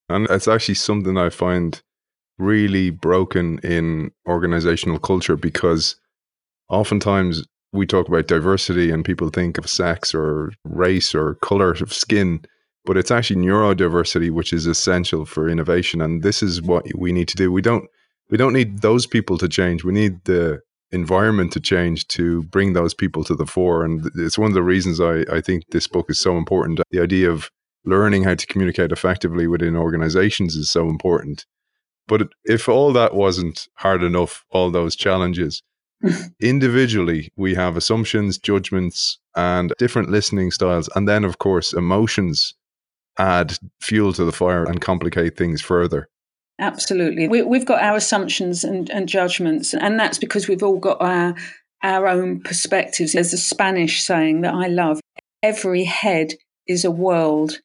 And 0.10 0.28
it's 0.30 0.48
actually 0.48 0.76
something 0.76 1.18
I 1.18 1.30
find 1.30 1.82
really 2.38 2.90
broken 2.90 3.60
in 3.60 4.12
organizational 4.28 5.00
culture 5.00 5.36
because 5.36 5.96
oftentimes 6.70 7.44
we 7.72 7.86
talk 7.86 8.08
about 8.08 8.28
diversity 8.28 8.90
and 8.90 9.06
people 9.06 9.30
think 9.30 9.58
of 9.58 9.70
sex 9.70 10.16
or 10.16 10.52
race 10.64 11.14
or 11.14 11.36
color 11.36 11.72
of 11.72 11.94
skin, 11.94 12.42
but 12.86 12.98
it's 12.98 13.12
actually 13.12 13.46
neurodiversity 13.46 14.32
which 14.32 14.54
is 14.54 14.66
essential 14.66 15.26
for 15.26 15.48
innovation. 15.48 16.02
And 16.02 16.24
this 16.24 16.42
is 16.42 16.62
what 16.62 16.86
we 16.96 17.12
need 17.12 17.28
to 17.28 17.36
do. 17.36 17.52
We 17.52 17.62
don't 17.62 17.86
we 18.32 18.38
don't 18.38 18.54
need 18.54 18.82
those 18.82 19.06
people 19.06 19.38
to 19.40 19.50
change. 19.50 19.84
We 19.84 19.94
need 19.94 20.24
the 20.26 20.62
environment 20.92 21.52
to 21.54 21.60
change 21.60 22.08
to 22.08 22.44
bring 22.44 22.74
those 22.74 22.94
people 22.94 23.24
to 23.24 23.36
the 23.36 23.46
fore. 23.46 23.84
And 23.84 24.10
it's 24.16 24.38
one 24.38 24.50
of 24.50 24.56
the 24.56 24.64
reasons 24.64 25.00
I, 25.00 25.24
I 25.32 25.42
think 25.42 25.64
this 25.70 25.88
book 25.88 26.08
is 26.10 26.20
so 26.20 26.38
important. 26.38 26.80
The 26.92 27.02
idea 27.02 27.30
of 27.30 27.50
learning 27.86 28.24
how 28.24 28.36
to 28.36 28.48
communicate 28.48 28.92
effectively 28.92 29.48
within 29.48 29.76
organizations 29.76 30.56
is 30.56 30.70
so 30.70 30.90
important. 30.90 31.46
But 32.08 32.30
if 32.44 32.68
all 32.68 32.92
that 32.94 33.14
wasn't 33.14 33.68
hard 33.76 34.04
enough, 34.04 34.44
all 34.50 34.72
those 34.72 34.96
challenges, 34.96 35.62
individually, 36.42 37.32
we 37.36 37.56
have 37.56 37.78
assumptions, 37.78 38.38
judgments, 38.38 39.20
and 39.36 39.74
different 39.78 40.10
listening 40.10 40.52
styles. 40.52 40.90
And 40.96 41.08
then, 41.08 41.24
of 41.24 41.38
course, 41.38 41.74
emotions 41.74 42.54
add 43.18 43.58
fuel 43.82 44.14
to 44.14 44.26
the 44.26 44.32
fire 44.32 44.64
and 44.64 44.82
complicate 44.82 45.38
things 45.38 45.62
further. 45.62 46.10
Absolutely. 46.58 47.28
We, 47.28 47.58
have 47.58 47.68
got 47.68 47.82
our 47.82 47.96
assumptions 47.96 48.64
and, 48.64 48.90
and 48.90 49.08
judgments, 49.08 49.74
and 49.74 50.00
that's 50.00 50.18
because 50.18 50.48
we've 50.48 50.64
all 50.64 50.80
got 50.80 51.02
our 51.02 51.36
our 51.82 52.08
own 52.08 52.42
perspectives. 52.42 53.14
There's 53.14 53.32
a 53.32 53.38
Spanish 53.38 54.02
saying 54.02 54.42
that 54.42 54.54
I 54.54 54.68
love 54.68 55.00
every 55.42 55.86
head 55.86 56.34
is 56.68 56.84
a 56.84 56.92
world, 56.92 57.62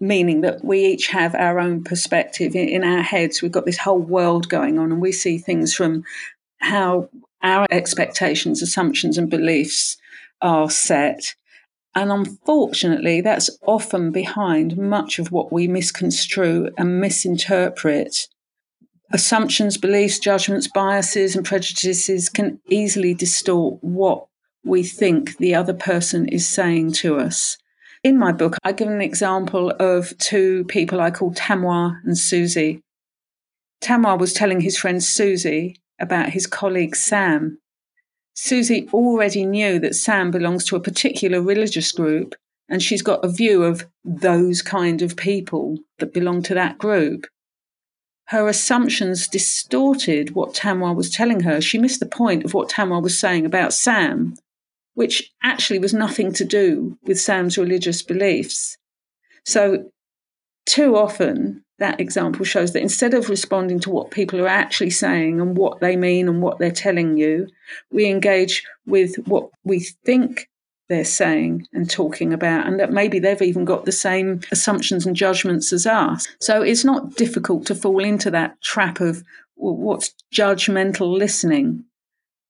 meaning 0.00 0.40
that 0.40 0.64
we 0.64 0.84
each 0.84 1.08
have 1.08 1.34
our 1.34 1.60
own 1.60 1.84
perspective 1.84 2.56
in, 2.56 2.82
our 2.82 3.02
heads. 3.02 3.42
We've 3.42 3.52
got 3.52 3.66
this 3.66 3.78
whole 3.78 4.00
world 4.00 4.48
going 4.48 4.78
on, 4.78 4.90
and 4.90 5.00
we 5.00 5.12
see 5.12 5.38
things 5.38 5.74
from 5.74 6.04
how 6.58 7.08
our 7.42 7.66
expectations, 7.70 8.62
assumptions, 8.62 9.18
and 9.18 9.30
beliefs 9.30 9.96
are 10.40 10.70
set. 10.70 11.34
And 11.94 12.10
unfortunately, 12.10 13.20
that's 13.20 13.50
often 13.66 14.10
behind 14.10 14.78
much 14.78 15.18
of 15.18 15.32
what 15.32 15.52
we 15.52 15.68
misconstrue 15.68 16.70
and 16.78 17.00
misinterpret. 17.00 18.28
Assumptions, 19.12 19.76
beliefs, 19.76 20.18
judgments, 20.18 20.68
biases, 20.68 21.34
and 21.34 21.44
prejudices 21.44 22.28
can 22.28 22.60
easily 22.68 23.12
distort 23.12 23.82
what 23.82 24.26
we 24.64 24.82
think 24.82 25.36
the 25.38 25.54
other 25.54 25.74
person 25.74 26.28
is 26.28 26.46
saying 26.46 26.92
to 26.92 27.18
us. 27.18 27.58
In 28.02 28.18
my 28.18 28.32
book, 28.32 28.56
I 28.64 28.72
give 28.72 28.88
an 28.88 29.02
example 29.02 29.70
of 29.78 30.16
two 30.16 30.64
people 30.64 31.02
I 31.02 31.10
call 31.10 31.34
Tamois 31.34 31.96
and 32.04 32.16
Susie. 32.16 32.80
Tamois 33.82 34.18
was 34.18 34.32
telling 34.32 34.62
his 34.62 34.78
friend 34.78 35.04
Susie 35.04 35.76
about 36.00 36.30
his 36.30 36.46
colleague 36.46 36.96
Sam. 36.96 37.58
Susie 38.32 38.88
already 38.94 39.44
knew 39.44 39.78
that 39.80 39.94
Sam 39.94 40.30
belongs 40.30 40.64
to 40.66 40.76
a 40.76 40.80
particular 40.80 41.42
religious 41.42 41.92
group, 41.92 42.34
and 42.70 42.82
she's 42.82 43.02
got 43.02 43.22
a 43.22 43.28
view 43.28 43.64
of 43.64 43.86
those 44.02 44.62
kind 44.62 45.02
of 45.02 45.16
people 45.16 45.76
that 45.98 46.14
belong 46.14 46.42
to 46.44 46.54
that 46.54 46.78
group. 46.78 47.26
Her 48.28 48.48
assumptions 48.48 49.28
distorted 49.28 50.34
what 50.34 50.54
Tamois 50.54 50.94
was 50.94 51.10
telling 51.10 51.40
her. 51.40 51.60
She 51.60 51.76
missed 51.76 52.00
the 52.00 52.06
point 52.06 52.44
of 52.44 52.54
what 52.54 52.70
Tamois 52.70 53.02
was 53.02 53.18
saying 53.18 53.44
about 53.44 53.74
Sam, 53.74 54.36
which 55.00 55.32
actually 55.42 55.78
was 55.78 55.94
nothing 55.94 56.30
to 56.30 56.44
do 56.44 56.98
with 57.04 57.18
Sam's 57.18 57.56
religious 57.56 58.02
beliefs. 58.02 58.76
So, 59.46 59.90
too 60.66 60.94
often, 60.94 61.64
that 61.78 62.02
example 62.02 62.44
shows 62.44 62.74
that 62.74 62.82
instead 62.82 63.14
of 63.14 63.30
responding 63.30 63.80
to 63.80 63.88
what 63.88 64.10
people 64.10 64.38
are 64.42 64.56
actually 64.62 64.90
saying 64.90 65.40
and 65.40 65.56
what 65.56 65.80
they 65.80 65.96
mean 65.96 66.28
and 66.28 66.42
what 66.42 66.58
they're 66.58 66.70
telling 66.70 67.16
you, 67.16 67.48
we 67.90 68.10
engage 68.10 68.62
with 68.84 69.16
what 69.26 69.48
we 69.64 69.80
think 70.04 70.50
they're 70.90 71.02
saying 71.02 71.66
and 71.72 71.88
talking 71.88 72.34
about, 72.34 72.66
and 72.66 72.78
that 72.78 72.92
maybe 72.92 73.18
they've 73.18 73.40
even 73.40 73.64
got 73.64 73.86
the 73.86 73.92
same 73.92 74.42
assumptions 74.52 75.06
and 75.06 75.16
judgments 75.16 75.72
as 75.72 75.86
us. 75.86 76.28
So 76.42 76.60
it's 76.60 76.84
not 76.84 77.14
difficult 77.14 77.64
to 77.68 77.74
fall 77.74 78.04
into 78.04 78.30
that 78.32 78.60
trap 78.60 79.00
of 79.00 79.24
what's 79.54 80.14
judgmental 80.30 81.10
listening. 81.16 81.86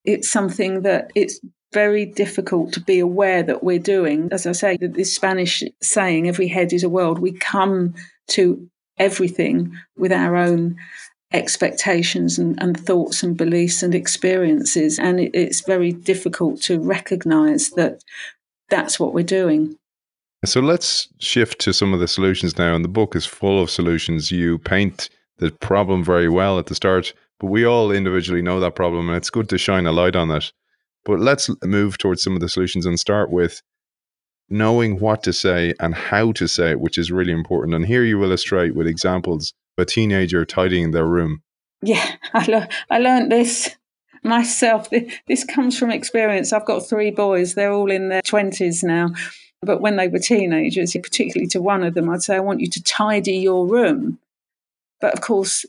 It's 0.05 0.29
something 0.29 0.83
that 0.83 1.13
it's 1.15 1.39
very 1.73 2.05
difficult 2.05 2.73
to 2.73 2.81
be 2.81 2.99
aware 2.99 3.43
that 3.43 3.63
we're 3.63 3.79
doing. 3.79 4.29
As 4.33 4.47
I 4.47 4.53
say, 4.53 4.77
this 4.81 5.15
Spanish 5.15 5.63
saying, 5.81 6.29
every 6.29 6.49
head 6.49 6.73
is 6.73 6.83
a 6.83 6.89
world, 6.89 7.19
we 7.19 7.33
come 7.33 7.95
to 8.29 8.69
everything 8.99 9.73
with 9.97 10.13
our 10.13 10.37
own 10.37 10.77
expectations 11.33 12.39
and, 12.39 12.61
and, 12.61 12.79
thoughts 12.79 13.23
and 13.23 13.37
beliefs 13.37 13.83
and 13.83 13.95
experiences. 13.95 14.99
And 14.99 15.21
it, 15.21 15.31
it's 15.33 15.61
very 15.61 15.93
difficult 15.93 16.61
to 16.63 16.81
recognize 16.81 17.71
that 17.71 18.03
that's 18.69 18.99
what 18.99 19.15
we're 19.15 19.25
doing. 19.25 19.77
So 20.45 20.61
let's 20.61 21.09
shift 21.19 21.61
to 21.61 21.73
some 21.73 21.95
of 21.95 22.01
the 22.01 22.09
solutions 22.09 22.59
now. 22.59 22.75
And 22.75 22.85
the 22.85 22.89
book 22.89 23.15
is 23.15 23.27
full 23.27 23.63
of 23.63 23.71
solutions. 23.71 24.31
You 24.31 24.59
paint 24.59 25.09
the 25.39 25.51
problem 25.51 26.05
very 26.05 26.29
well 26.29 26.59
at 26.59 26.67
the 26.67 26.75
start, 26.75 27.13
but 27.39 27.47
we 27.47 27.65
all 27.65 27.91
individually 27.91 28.43
know 28.43 28.61
that 28.61 28.75
problem, 28.75 29.09
and 29.09 29.17
it's 29.17 29.31
good 29.31 29.49
to 29.49 29.59
shine 29.59 29.87
a 29.87 29.93
light 29.93 30.15
on 30.15 30.31
it. 30.31 30.53
But 31.05 31.21
let's 31.21 31.51
move 31.65 31.99
towards 31.99 32.23
some 32.23 32.35
of 32.35 32.41
the 32.41 32.49
solutions 32.49 32.87
and 32.87 33.01
start 33.01 33.31
with 33.31 33.63
knowing 34.49 34.99
what 34.99 35.23
to 35.23 35.33
say 35.33 35.73
and 35.81 35.95
how 35.95 36.33
to 36.33 36.47
say 36.47 36.73
it, 36.73 36.81
which 36.81 36.99
is 36.99 37.13
really 37.13 37.33
important. 37.33 37.75
And 37.75 37.87
here 37.87 38.05
you 38.05 38.23
illustrate 38.23 38.75
with 38.75 38.87
examples 38.87 39.53
of 39.79 39.83
a 39.83 39.87
teenager 39.87 40.45
tidying 40.45 40.91
their 40.91 41.07
room. 41.07 41.43
Yeah, 41.83 42.17
I, 42.35 42.69
I 42.91 42.99
learned 42.99 43.33
this 43.33 43.77
myself. 44.23 44.91
This 45.29 45.45
comes 45.45 45.79
from 45.79 45.91
experience. 45.91 46.53
I've 46.53 46.67
got 46.67 46.81
three 46.81 47.11
boys, 47.11 47.55
they're 47.55 47.73
all 47.73 47.91
in 47.91 48.09
their 48.09 48.23
20s 48.23 48.83
now. 48.83 49.11
But 49.63 49.81
when 49.81 49.97
they 49.97 50.09
were 50.09 50.19
teenagers, 50.19 50.93
particularly 50.93 51.49
to 51.49 51.61
one 51.61 51.85
of 51.85 51.95
them, 51.95 52.09
I'd 52.09 52.23
say, 52.23 52.37
I 52.37 52.41
want 52.41 52.61
you 52.61 52.69
to 52.71 52.83
tidy 52.83 53.37
your 53.37 53.67
room. 53.67 54.19
But 55.01 55.13
of 55.15 55.21
course, 55.21 55.67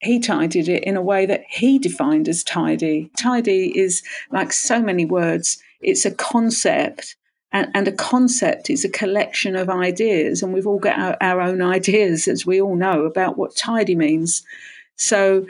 he 0.00 0.18
tidied 0.18 0.68
it 0.68 0.84
in 0.84 0.96
a 0.96 1.02
way 1.02 1.26
that 1.26 1.44
he 1.48 1.78
defined 1.78 2.28
as 2.28 2.42
tidy. 2.42 3.10
Tidy 3.18 3.78
is 3.78 4.02
like 4.30 4.52
so 4.52 4.82
many 4.82 5.04
words, 5.04 5.58
it's 5.80 6.04
a 6.04 6.10
concept 6.10 7.16
and, 7.52 7.88
a 7.88 7.92
concept 7.92 8.70
is 8.70 8.84
a 8.84 8.88
collection 8.88 9.56
of 9.56 9.68
ideas, 9.68 10.42
and 10.42 10.54
we've 10.54 10.66
all 10.66 10.78
got 10.78 10.98
our, 10.98 11.16
our 11.20 11.40
own 11.40 11.60
ideas, 11.60 12.28
as 12.28 12.46
we 12.46 12.60
all 12.60 12.76
know, 12.76 13.04
about 13.04 13.36
what 13.36 13.56
tidy 13.56 13.96
means. 13.96 14.44
So 14.96 15.46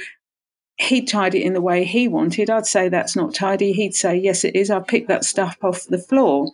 he'd 0.78 1.08
tidy 1.08 1.42
it 1.42 1.46
in 1.46 1.52
the 1.52 1.60
way 1.60 1.84
he 1.84 2.08
wanted. 2.08 2.48
I'd 2.48 2.66
say 2.66 2.88
that's 2.88 3.16
not 3.16 3.34
tidy. 3.34 3.72
He'd 3.72 3.94
say, 3.94 4.16
yes, 4.16 4.44
it 4.44 4.56
is. 4.56 4.70
I 4.70 4.80
picked 4.80 5.08
that 5.08 5.24
stuff 5.24 5.58
off 5.62 5.84
the 5.84 5.98
floor. 5.98 6.50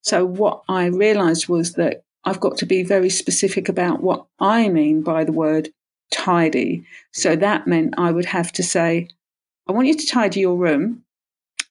So 0.00 0.24
what 0.24 0.62
I 0.68 0.86
realized 0.86 1.46
was 1.48 1.74
that 1.74 2.02
I've 2.24 2.40
got 2.40 2.56
to 2.58 2.66
be 2.66 2.82
very 2.82 3.10
specific 3.10 3.68
about 3.68 4.02
what 4.02 4.24
I 4.40 4.68
mean 4.68 5.02
by 5.02 5.24
the 5.24 5.32
word 5.32 5.68
tidy. 6.10 6.84
So 7.12 7.36
that 7.36 7.66
meant 7.66 7.94
I 7.98 8.10
would 8.10 8.26
have 8.26 8.52
to 8.52 8.62
say, 8.62 9.08
I 9.68 9.72
want 9.72 9.88
you 9.88 9.96
to 9.96 10.06
tidy 10.06 10.40
your 10.40 10.56
room. 10.56 11.02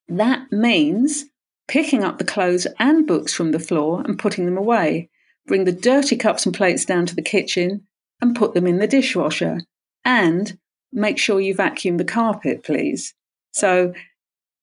That 0.08 0.52
means 0.52 1.26
picking 1.68 2.04
up 2.04 2.18
the 2.18 2.24
clothes 2.24 2.68
and 2.80 3.08
books 3.08 3.34
from 3.34 3.52
the 3.52 3.60
floor 3.60 4.02
and 4.02 4.20
putting 4.20 4.46
them 4.46 4.58
away. 4.58 5.10
Bring 5.48 5.64
the 5.64 5.72
dirty 5.72 6.16
cups 6.16 6.46
and 6.46 6.56
plates 6.56 6.86
down 6.86 7.06
to 7.08 7.16
the 7.16 7.22
kitchen 7.22 7.88
and 8.22 8.36
put 8.36 8.54
them 8.54 8.68
in 8.68 8.78
the 8.80 8.88
dishwasher. 8.88 9.62
And 10.04 10.58
make 10.92 11.18
sure 11.18 11.42
you 11.42 11.54
vacuum 11.54 11.98
the 11.98 12.06
carpet, 12.06 12.64
please. 12.64 13.14
So 13.52 13.94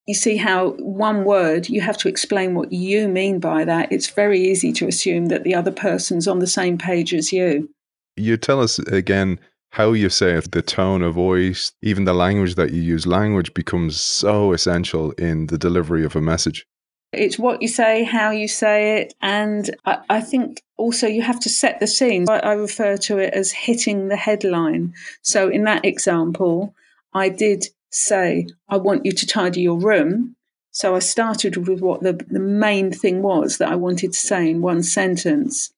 you 0.05 0.13
see 0.13 0.37
how 0.37 0.71
one 0.71 1.23
word, 1.23 1.69
you 1.69 1.81
have 1.81 1.97
to 1.99 2.09
explain 2.09 2.55
what 2.55 2.71
you 2.71 3.07
mean 3.07 3.39
by 3.39 3.63
that. 3.65 3.91
It's 3.91 4.09
very 4.09 4.39
easy 4.41 4.71
to 4.73 4.87
assume 4.87 5.27
that 5.27 5.43
the 5.43 5.55
other 5.55 5.71
person's 5.71 6.27
on 6.27 6.39
the 6.39 6.47
same 6.47 6.77
page 6.77 7.13
as 7.13 7.31
you. 7.31 7.69
You 8.15 8.37
tell 8.37 8.59
us 8.61 8.79
again 8.79 9.39
how 9.73 9.91
you 9.91 10.07
say 10.07 10.33
it, 10.33 10.51
the 10.51 10.61
tone 10.61 11.01
of 11.01 11.15
voice, 11.15 11.71
even 11.81 12.05
the 12.05 12.13
language 12.13 12.53
that 12.53 12.71
you 12.71 12.79
use. 12.79 13.07
Language 13.07 13.55
becomes 13.55 13.99
so 13.99 14.53
essential 14.53 15.13
in 15.13 15.47
the 15.47 15.57
delivery 15.57 16.05
of 16.05 16.15
a 16.15 16.21
message. 16.21 16.67
It's 17.11 17.39
what 17.39 17.59
you 17.59 17.67
say, 17.67 18.03
how 18.03 18.29
you 18.29 18.47
say 18.47 18.99
it. 18.99 19.15
And 19.19 19.75
I, 19.83 19.97
I 20.11 20.21
think 20.21 20.61
also 20.77 21.07
you 21.07 21.23
have 21.23 21.39
to 21.39 21.49
set 21.49 21.79
the 21.79 21.87
scene. 21.87 22.29
I, 22.29 22.37
I 22.37 22.53
refer 22.53 22.97
to 22.97 23.17
it 23.17 23.33
as 23.33 23.51
hitting 23.51 24.09
the 24.09 24.15
headline. 24.15 24.93
So 25.23 25.49
in 25.49 25.63
that 25.63 25.85
example, 25.85 26.75
I 27.11 27.29
did 27.29 27.65
say, 27.89 28.45
I 28.69 28.77
want 28.77 29.07
you 29.07 29.11
to 29.11 29.25
tidy 29.25 29.61
your 29.61 29.79
room. 29.79 30.35
So 30.69 30.95
I 30.95 30.99
started 30.99 31.67
with 31.67 31.81
what 31.81 32.03
the, 32.03 32.13
the 32.13 32.39
main 32.39 32.91
thing 32.91 33.23
was 33.23 33.57
that 33.57 33.71
I 33.71 33.75
wanted 33.75 34.13
to 34.13 34.19
say 34.19 34.51
in 34.51 34.61
one 34.61 34.83
sentence. 34.83 35.73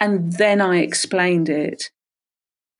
And 0.00 0.32
then 0.32 0.60
I 0.60 0.78
explained 0.78 1.48
it. 1.48 1.90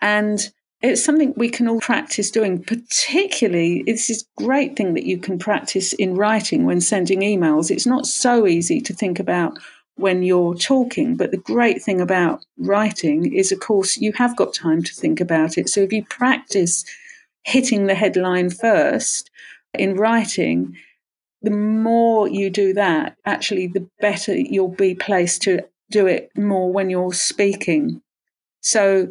And 0.01 0.51
it's 0.83 1.05
something 1.05 1.33
we 1.37 1.49
can 1.49 1.69
all 1.69 1.81
practice 1.81 2.31
doing, 2.31 2.63
particularly 2.63 3.83
it's 3.87 4.09
this 4.09 4.27
great 4.37 4.77
thing 4.77 4.95
that 4.95 5.07
you 5.07 5.19
can 5.19 5.39
practice 5.39 5.93
in 5.95 6.15
writing 6.15 6.65
when 6.65 6.81
sending 6.81 7.21
emails. 7.21 7.71
It's 7.71 7.87
not 7.87 8.07
so 8.07 8.47
easy 8.47 8.81
to 8.83 8.93
think 8.93 9.19
about 9.19 9.59
when 9.97 10.23
you're 10.23 10.55
talking, 10.55 11.17
but 11.17 11.31
the 11.31 11.39
great 11.39 11.83
thing 11.83 12.01
about 12.01 12.45
writing 12.59 13.33
is, 13.33 13.51
of 13.51 13.61
course, 13.61 13.97
you 13.97 14.13
have 14.13 14.37
got 14.37 14.53
time 14.53 14.83
to 14.83 14.95
think 14.95 15.21
about 15.21 15.57
it. 15.57 15.71
So 15.71 15.81
if 15.81 15.93
you 15.93 16.05
practice 16.05 16.85
hitting 17.45 17.87
the 17.87 17.95
headline 17.95 18.51
first 18.51 19.31
in 19.73 19.95
writing, 19.95 20.77
the 21.41 21.51
more 21.51 22.29
you 22.29 22.51
do 22.51 22.75
that, 22.75 23.17
actually, 23.25 23.69
the 23.69 23.89
better 24.01 24.37
you'll 24.37 24.69
be 24.69 24.95
placed 24.95 25.43
to 25.43 25.65
do 25.91 26.07
it 26.07 26.31
more 26.37 26.71
when 26.71 26.91
you're 26.91 27.15
speaking. 27.15 28.03
So 28.61 29.09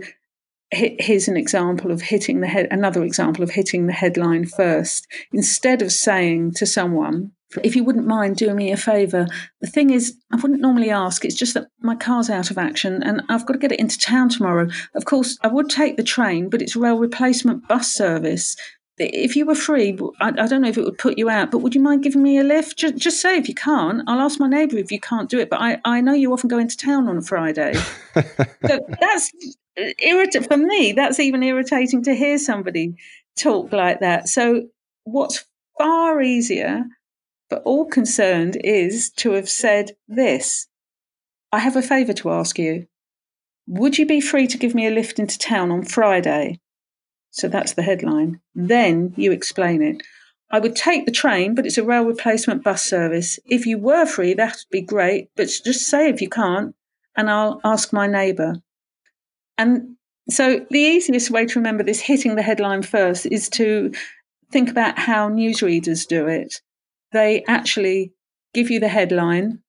here's 0.75 1.27
an 1.27 1.37
example 1.37 1.91
of 1.91 2.01
hitting 2.01 2.41
the 2.41 2.47
head 2.47 2.67
another 2.71 3.03
example 3.03 3.43
of 3.43 3.51
hitting 3.51 3.87
the 3.87 3.93
headline 3.93 4.45
first 4.45 5.07
instead 5.31 5.81
of 5.81 5.91
saying 5.91 6.51
to 6.51 6.65
someone 6.65 7.31
if 7.63 7.75
you 7.75 7.83
wouldn't 7.83 8.07
mind 8.07 8.35
doing 8.35 8.55
me 8.55 8.71
a 8.71 8.77
favor 8.77 9.27
the 9.61 9.67
thing 9.67 9.89
is 9.89 10.17
i 10.31 10.35
wouldn't 10.35 10.61
normally 10.61 10.89
ask 10.89 11.23
it's 11.23 11.35
just 11.35 11.53
that 11.53 11.67
my 11.81 11.95
car's 11.95 12.29
out 12.29 12.51
of 12.51 12.57
action 12.57 13.01
and 13.03 13.21
i've 13.29 13.45
got 13.45 13.53
to 13.53 13.59
get 13.59 13.71
it 13.71 13.79
into 13.79 13.97
town 13.97 14.29
tomorrow 14.29 14.67
of 14.95 15.05
course 15.05 15.37
i 15.41 15.47
would 15.47 15.69
take 15.69 15.97
the 15.97 16.03
train 16.03 16.49
but 16.49 16.61
it's 16.61 16.75
rail 16.75 16.97
replacement 16.97 17.67
bus 17.67 17.93
service 17.93 18.55
if 18.97 19.35
you 19.35 19.45
were 19.45 19.55
free, 19.55 19.97
I, 20.21 20.29
I, 20.29 20.47
don't 20.47 20.61
know 20.61 20.69
if 20.69 20.77
it 20.77 20.85
would 20.85 20.97
put 20.97 21.17
you 21.17 21.29
out, 21.29 21.51
but 21.51 21.57
would 21.57 21.75
you 21.75 21.81
mind 21.81 22.03
giving 22.03 22.23
me 22.23 22.37
a 22.37 22.45
lift? 22.45 22.77
Just, 22.77 22.95
just 22.95 23.19
say 23.19 23.37
if 23.37 23.49
you 23.49 23.53
can't. 23.53 24.01
I'll 24.07 24.21
ask 24.21 24.39
my 24.39 24.47
neighbour 24.47 24.77
if 24.77 24.89
you 24.89 25.01
can't 25.01 25.29
do 25.29 25.37
it. 25.37 25.49
But 25.49 25.59
I, 25.59 25.81
I 25.83 25.99
know 25.99 26.13
you 26.13 26.31
often 26.31 26.47
go 26.47 26.57
into 26.57 26.77
town 26.77 27.09
on 27.09 27.17
a 27.17 27.21
Friday. 27.21 27.73
so 28.13 28.79
that's 29.01 29.31
irrit- 29.77 30.47
for 30.47 30.57
me, 30.57 30.93
that's 30.93 31.19
even 31.19 31.43
irritating 31.43 32.03
to 32.03 32.15
hear 32.15 32.37
somebody 32.37 32.95
talk 33.37 33.71
like 33.71 33.99
that. 33.99 34.29
So, 34.29 34.67
what's 35.03 35.45
far 35.77 36.21
easier 36.21 36.85
for 37.49 37.57
all 37.59 37.85
concerned 37.85 38.57
is 38.63 39.09
to 39.17 39.31
have 39.31 39.49
said 39.49 39.91
this 40.07 40.67
I 41.51 41.59
have 41.59 41.75
a 41.75 41.81
favour 41.81 42.13
to 42.13 42.31
ask 42.31 42.59
you. 42.59 42.87
Would 43.67 43.97
you 43.97 44.05
be 44.05 44.21
free 44.21 44.45
to 44.47 44.57
give 44.57 44.75
me 44.75 44.87
a 44.87 44.91
lift 44.91 45.19
into 45.19 45.39
town 45.39 45.71
on 45.71 45.83
Friday? 45.83 46.59
So 47.31 47.47
that's 47.47 47.73
the 47.73 47.81
headline. 47.81 48.39
Then 48.53 49.13
you 49.17 49.31
explain 49.31 49.81
it. 49.81 50.03
I 50.51 50.59
would 50.59 50.75
take 50.75 51.05
the 51.05 51.11
train, 51.11 51.55
but 51.55 51.65
it's 51.65 51.77
a 51.77 51.83
rail 51.83 52.05
replacement 52.05 52.63
bus 52.63 52.85
service. 52.85 53.39
If 53.45 53.65
you 53.65 53.77
were 53.77 54.05
free, 54.05 54.33
that 54.35 54.53
would 54.53 54.71
be 54.71 54.81
great, 54.81 55.29
but 55.35 55.49
just 55.63 55.87
say 55.87 56.09
if 56.09 56.21
you 56.21 56.29
can't, 56.29 56.75
and 57.15 57.29
I'll 57.29 57.59
ask 57.63 57.91
my 57.91 58.07
neighbour. 58.07 58.61
And 59.57 59.95
so 60.29 60.65
the 60.69 60.79
easiest 60.79 61.31
way 61.31 61.45
to 61.45 61.59
remember 61.59 61.83
this 61.83 62.01
hitting 62.01 62.35
the 62.35 62.41
headline 62.41 62.81
first 62.81 63.25
is 63.27 63.49
to 63.49 63.91
think 64.51 64.69
about 64.69 64.97
how 64.97 65.29
newsreaders 65.29 66.07
do 66.07 66.27
it. 66.27 66.61
They 67.11 67.43
actually 67.47 68.13
give 68.53 68.69
you 68.69 68.79
the 68.79 68.87
headline, 68.87 69.59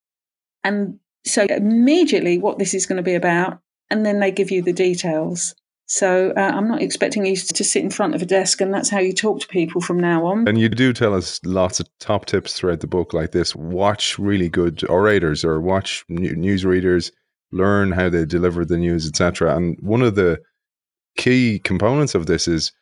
and 0.64 0.98
so 1.24 1.44
immediately 1.44 2.38
what 2.38 2.58
this 2.58 2.74
is 2.74 2.86
going 2.86 2.96
to 2.96 3.02
be 3.02 3.14
about, 3.14 3.60
and 3.90 4.06
then 4.06 4.20
they 4.20 4.30
give 4.30 4.50
you 4.50 4.62
the 4.62 4.72
details. 4.72 5.54
So 5.86 6.32
uh, 6.36 6.40
I'm 6.40 6.68
not 6.68 6.82
expecting 6.82 7.24
you 7.24 7.36
to 7.36 7.64
sit 7.64 7.82
in 7.82 7.90
front 7.90 8.14
of 8.14 8.22
a 8.22 8.26
desk 8.26 8.60
and 8.60 8.74
that's 8.74 8.90
how 8.90 8.98
you 8.98 9.12
talk 9.12 9.40
to 9.40 9.46
people 9.46 9.80
from 9.80 10.00
now 10.00 10.26
on. 10.26 10.48
And 10.48 10.58
you 10.58 10.68
do 10.68 10.92
tell 10.92 11.14
us 11.14 11.38
lots 11.44 11.78
of 11.78 11.86
top 12.00 12.26
tips 12.26 12.54
throughout 12.54 12.80
the 12.80 12.88
book 12.88 13.14
like 13.14 13.30
this. 13.30 13.54
Watch 13.54 14.18
really 14.18 14.48
good 14.48 14.82
orators 14.90 15.44
or 15.44 15.60
watch 15.60 16.04
newsreaders, 16.10 17.12
learn 17.56 17.92
how 17.92 18.08
they 18.08 18.24
deliver 18.24 18.64
the 18.64 18.76
news, 18.76 19.08
etc. 19.08 19.56
And 19.56 19.78
one 19.80 20.02
of 20.02 20.14
the 20.14 20.40
key 21.16 21.58
components 21.58 22.14
of 22.14 22.26
this 22.26 22.46
is 22.46 22.72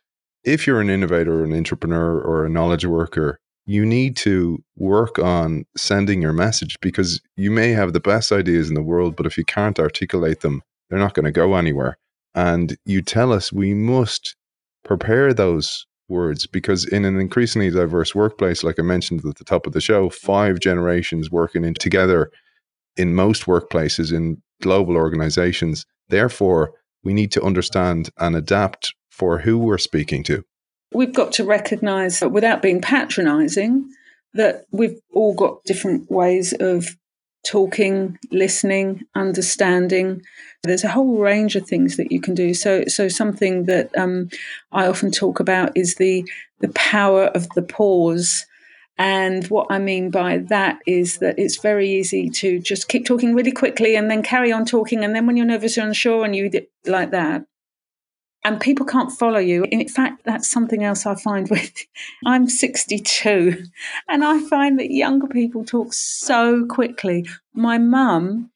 if 0.45 0.67
you're 0.67 0.81
an 0.81 0.91
innovator, 0.91 1.43
an 1.43 1.55
entrepreneur, 1.55 2.21
or 2.21 2.45
a 2.45 2.51
knowledge 2.51 2.85
worker, 2.85 3.41
you 3.67 3.87
need 3.87 4.17
to 4.17 4.63
work 4.77 5.19
on 5.19 5.65
sending 5.77 6.21
your 6.21 6.35
message 6.35 6.77
because 6.81 7.21
you 7.37 7.51
may 7.51 7.71
have 7.71 7.93
the 7.93 8.01
best 8.01 8.31
ideas 8.31 8.69
in 8.69 8.75
the 8.75 8.83
world, 8.83 9.17
but 9.17 9.27
if 9.27 9.39
you 9.39 9.45
can't 9.45 9.79
articulate 9.79 10.41
them, 10.41 10.63
they're 10.89 10.99
not 10.99 11.15
going 11.15 11.25
to 11.25 11.33
go 11.33 11.55
anywhere. 11.55 11.97
And 12.35 12.77
you 12.85 13.01
tell 13.01 13.33
us 13.33 13.53
we 13.53 13.73
must 13.73 14.37
prepare 14.85 15.33
those 15.33 15.87
words 16.09 16.47
because 16.47 16.85
in 16.85 17.07
an 17.07 17.19
increasingly 17.19 17.71
diverse 17.71 18.15
workplace, 18.15 18.63
like 18.63 18.79
I 18.79 18.83
mentioned 18.83 19.25
at 19.25 19.37
the 19.37 19.45
top 19.45 19.67
of 19.67 19.73
the 19.73 19.81
show, 19.81 20.11
five 20.11 20.61
generations 20.61 21.31
working 21.31 21.65
in 21.65 21.75
together 21.75 22.31
in 22.97 23.15
most 23.15 23.45
workplaces 23.47 24.13
in 24.13 24.43
global 24.63 24.97
organizations. 24.97 25.85
Therefore, 26.09 26.73
we 27.03 27.13
need 27.13 27.33
to 27.33 27.43
understand 27.43 28.11
and 28.19 28.35
adapt 28.37 28.95
for 29.11 29.39
who 29.39 29.59
we're 29.59 29.79
speaking 29.79 30.23
to. 30.25 30.45
We've 30.93 31.15
got 31.15 31.33
to 31.33 31.45
recognize 31.45 32.21
that 32.21 32.31
without 32.31 32.63
being 32.63 32.81
patronizing, 32.81 33.91
that 34.35 34.65
we've 34.71 34.99
all 35.13 35.35
got 35.35 35.65
different 35.65 36.11
ways 36.11 36.53
of 36.59 36.97
talking, 37.45 38.19
listening, 38.31 39.03
understanding. 39.15 40.23
There's 40.63 40.85
a 40.85 40.89
whole 40.89 41.19
range 41.19 41.57
of 41.57 41.67
things 41.67 41.97
that 41.97 42.11
you 42.11 42.21
can 42.21 42.35
do. 42.35 42.55
So, 42.55 42.85
so 42.87 43.09
something 43.09 43.65
that 43.67 43.97
um, 43.97 44.31
I 44.73 44.87
often 44.87 45.11
talk 45.11 45.41
about 45.41 45.77
is 45.77 45.97
the 45.97 46.25
the 46.61 46.71
power 46.71 47.25
of 47.27 47.49
the 47.51 47.63
pause. 47.63 48.47
And 48.97 49.45
what 49.49 49.67
I 49.71 49.79
mean 49.79 50.11
by 50.11 50.39
that 50.39 50.79
is 50.87 51.19
that 51.19 51.39
it's 51.39 51.61
very 51.61 51.91
easy 51.91 52.31
to 52.31 52.61
just 52.61 52.89
keep 52.89 53.07
talking 53.07 53.35
really 53.35 53.51
quickly 53.51 53.97
and 53.97 54.11
then 54.11 54.23
carry 54.23 54.53
on 54.53 54.65
talking. 54.65 55.05
And 55.05 55.15
then 55.15 55.27
when 55.27 55.37
you're 55.37 55.47
nervous 55.47 55.77
or 55.77 55.83
unsure 55.83 56.25
and 56.25 56.35
you 56.37 56.51
like 56.87 57.11
that, 57.11 57.45
and 58.45 58.61
people 58.61 58.85
can't 58.85 59.11
follow 59.11 59.39
you. 59.39 59.65
In 59.71 59.89
fact, 59.89 60.23
that's 60.25 60.51
something 60.51 60.85
else 60.85 61.07
I 61.07 61.15
find 61.15 61.49
with 61.49 61.73
I'm 62.27 62.49
62 62.49 63.65
and 64.09 64.23
I 64.23 64.39
find 64.41 64.79
that 64.79 64.91
younger 64.91 65.27
people 65.27 65.65
talk 65.65 65.95
so 65.95 66.67
quickly. 66.67 67.27
My 67.55 67.79
mum 67.79 68.51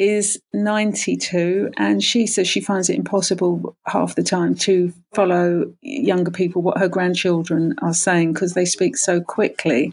is 0.00 0.40
92 0.54 1.70
and 1.76 2.02
she 2.02 2.26
says 2.26 2.48
she 2.48 2.62
finds 2.62 2.88
it 2.88 2.96
impossible 2.96 3.76
half 3.86 4.14
the 4.14 4.22
time 4.22 4.54
to 4.54 4.90
follow 5.14 5.70
younger 5.82 6.30
people 6.30 6.62
what 6.62 6.78
her 6.78 6.88
grandchildren 6.88 7.74
are 7.82 7.92
saying 7.92 8.32
because 8.32 8.54
they 8.54 8.64
speak 8.64 8.96
so 8.96 9.20
quickly. 9.20 9.92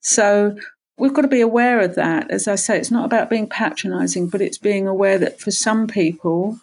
So 0.00 0.56
we've 0.98 1.14
got 1.14 1.22
to 1.22 1.28
be 1.28 1.40
aware 1.40 1.78
of 1.80 1.94
that. 1.94 2.28
As 2.28 2.48
I 2.48 2.56
say, 2.56 2.76
it's 2.76 2.90
not 2.90 3.04
about 3.04 3.30
being 3.30 3.48
patronizing, 3.48 4.28
but 4.28 4.40
it's 4.40 4.58
being 4.58 4.88
aware 4.88 5.16
that 5.18 5.38
for 5.38 5.52
some 5.52 5.86
people, 5.86 6.58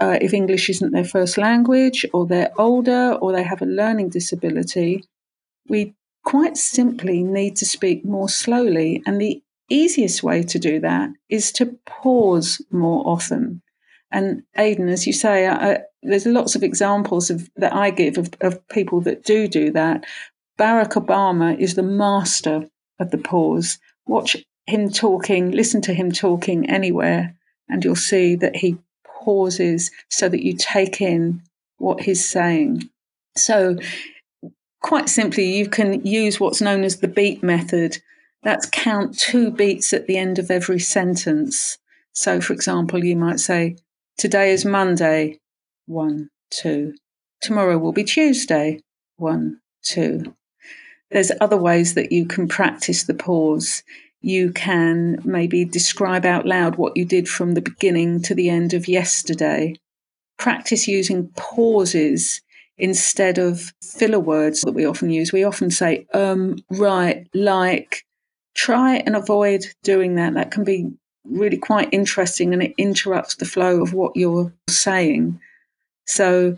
uh, 0.00 0.18
if 0.20 0.34
English 0.34 0.68
isn't 0.68 0.90
their 0.90 1.04
first 1.04 1.38
language, 1.38 2.04
or 2.12 2.26
they're 2.26 2.52
older, 2.58 3.12
or 3.12 3.30
they 3.30 3.44
have 3.44 3.62
a 3.62 3.66
learning 3.66 4.08
disability, 4.08 5.04
we 5.68 5.94
quite 6.24 6.56
simply 6.56 7.22
need 7.22 7.54
to 7.56 7.64
speak 7.64 8.04
more 8.04 8.28
slowly. 8.28 9.04
And 9.06 9.20
the 9.20 9.40
easiest 9.70 10.22
way 10.22 10.42
to 10.42 10.58
do 10.58 10.80
that 10.80 11.10
is 11.28 11.52
to 11.52 11.78
pause 11.86 12.60
more 12.70 13.02
often. 13.06 13.62
And 14.10 14.44
Aidan, 14.56 14.88
as 14.88 15.06
you 15.06 15.12
say, 15.12 15.46
uh, 15.46 15.78
there's 16.02 16.26
lots 16.26 16.54
of 16.54 16.62
examples 16.62 17.30
of, 17.30 17.50
that 17.56 17.74
I 17.74 17.90
give 17.90 18.18
of, 18.18 18.30
of 18.40 18.66
people 18.68 19.00
that 19.02 19.24
do 19.24 19.48
do 19.48 19.72
that. 19.72 20.04
Barack 20.58 20.92
Obama 20.92 21.58
is 21.58 21.74
the 21.74 21.82
master 21.82 22.68
of 23.00 23.10
the 23.10 23.18
pause. 23.18 23.78
Watch 24.06 24.36
him 24.66 24.90
talking, 24.90 25.50
listen 25.50 25.80
to 25.82 25.94
him 25.94 26.12
talking 26.12 26.70
anywhere, 26.70 27.36
and 27.68 27.84
you'll 27.84 27.96
see 27.96 28.36
that 28.36 28.56
he 28.56 28.78
pauses 29.04 29.90
so 30.10 30.28
that 30.28 30.44
you 30.44 30.54
take 30.56 31.00
in 31.00 31.42
what 31.78 32.02
he's 32.02 32.26
saying. 32.26 32.88
So, 33.36 33.76
quite 34.80 35.08
simply, 35.08 35.56
you 35.56 35.68
can 35.68 36.04
use 36.06 36.38
what's 36.38 36.60
known 36.60 36.84
as 36.84 36.98
the 36.98 37.08
beat 37.08 37.42
method. 37.42 37.98
That's 38.44 38.66
count 38.70 39.18
two 39.18 39.50
beats 39.50 39.92
at 39.92 40.06
the 40.06 40.16
end 40.16 40.38
of 40.38 40.50
every 40.50 40.78
sentence. 40.78 41.78
So, 42.12 42.40
for 42.40 42.52
example, 42.52 43.04
you 43.04 43.16
might 43.16 43.40
say, 43.40 43.76
Today 44.16 44.52
is 44.52 44.64
Monday, 44.64 45.40
one, 45.86 46.28
two. 46.50 46.94
Tomorrow 47.40 47.78
will 47.78 47.92
be 47.92 48.04
Tuesday, 48.04 48.80
one, 49.16 49.60
two. 49.82 50.36
There's 51.10 51.32
other 51.40 51.56
ways 51.56 51.94
that 51.94 52.12
you 52.12 52.26
can 52.26 52.46
practice 52.46 53.04
the 53.04 53.14
pause 53.14 53.82
you 54.24 54.50
can 54.52 55.20
maybe 55.22 55.66
describe 55.66 56.24
out 56.24 56.46
loud 56.46 56.76
what 56.76 56.96
you 56.96 57.04
did 57.04 57.28
from 57.28 57.52
the 57.52 57.60
beginning 57.60 58.22
to 58.22 58.34
the 58.34 58.48
end 58.48 58.72
of 58.72 58.88
yesterday. 58.88 59.74
Practice 60.38 60.88
using 60.88 61.28
pauses 61.36 62.40
instead 62.78 63.36
of 63.36 63.74
filler 63.82 64.18
words 64.18 64.62
that 64.62 64.72
we 64.72 64.86
often 64.86 65.10
use. 65.10 65.30
We 65.30 65.44
often 65.44 65.70
say, 65.70 66.06
um, 66.14 66.56
right, 66.70 67.28
like. 67.34 68.04
Try 68.54 68.96
and 68.96 69.16
avoid 69.16 69.64
doing 69.82 70.14
that. 70.16 70.34
That 70.34 70.50
can 70.50 70.64
be 70.64 70.90
really 71.24 71.56
quite 71.56 71.88
interesting 71.92 72.52
and 72.52 72.62
it 72.62 72.74
interrupts 72.76 73.36
the 73.36 73.44
flow 73.44 73.82
of 73.82 73.94
what 73.94 74.16
you're 74.16 74.52
saying. 74.68 75.40
So, 76.06 76.56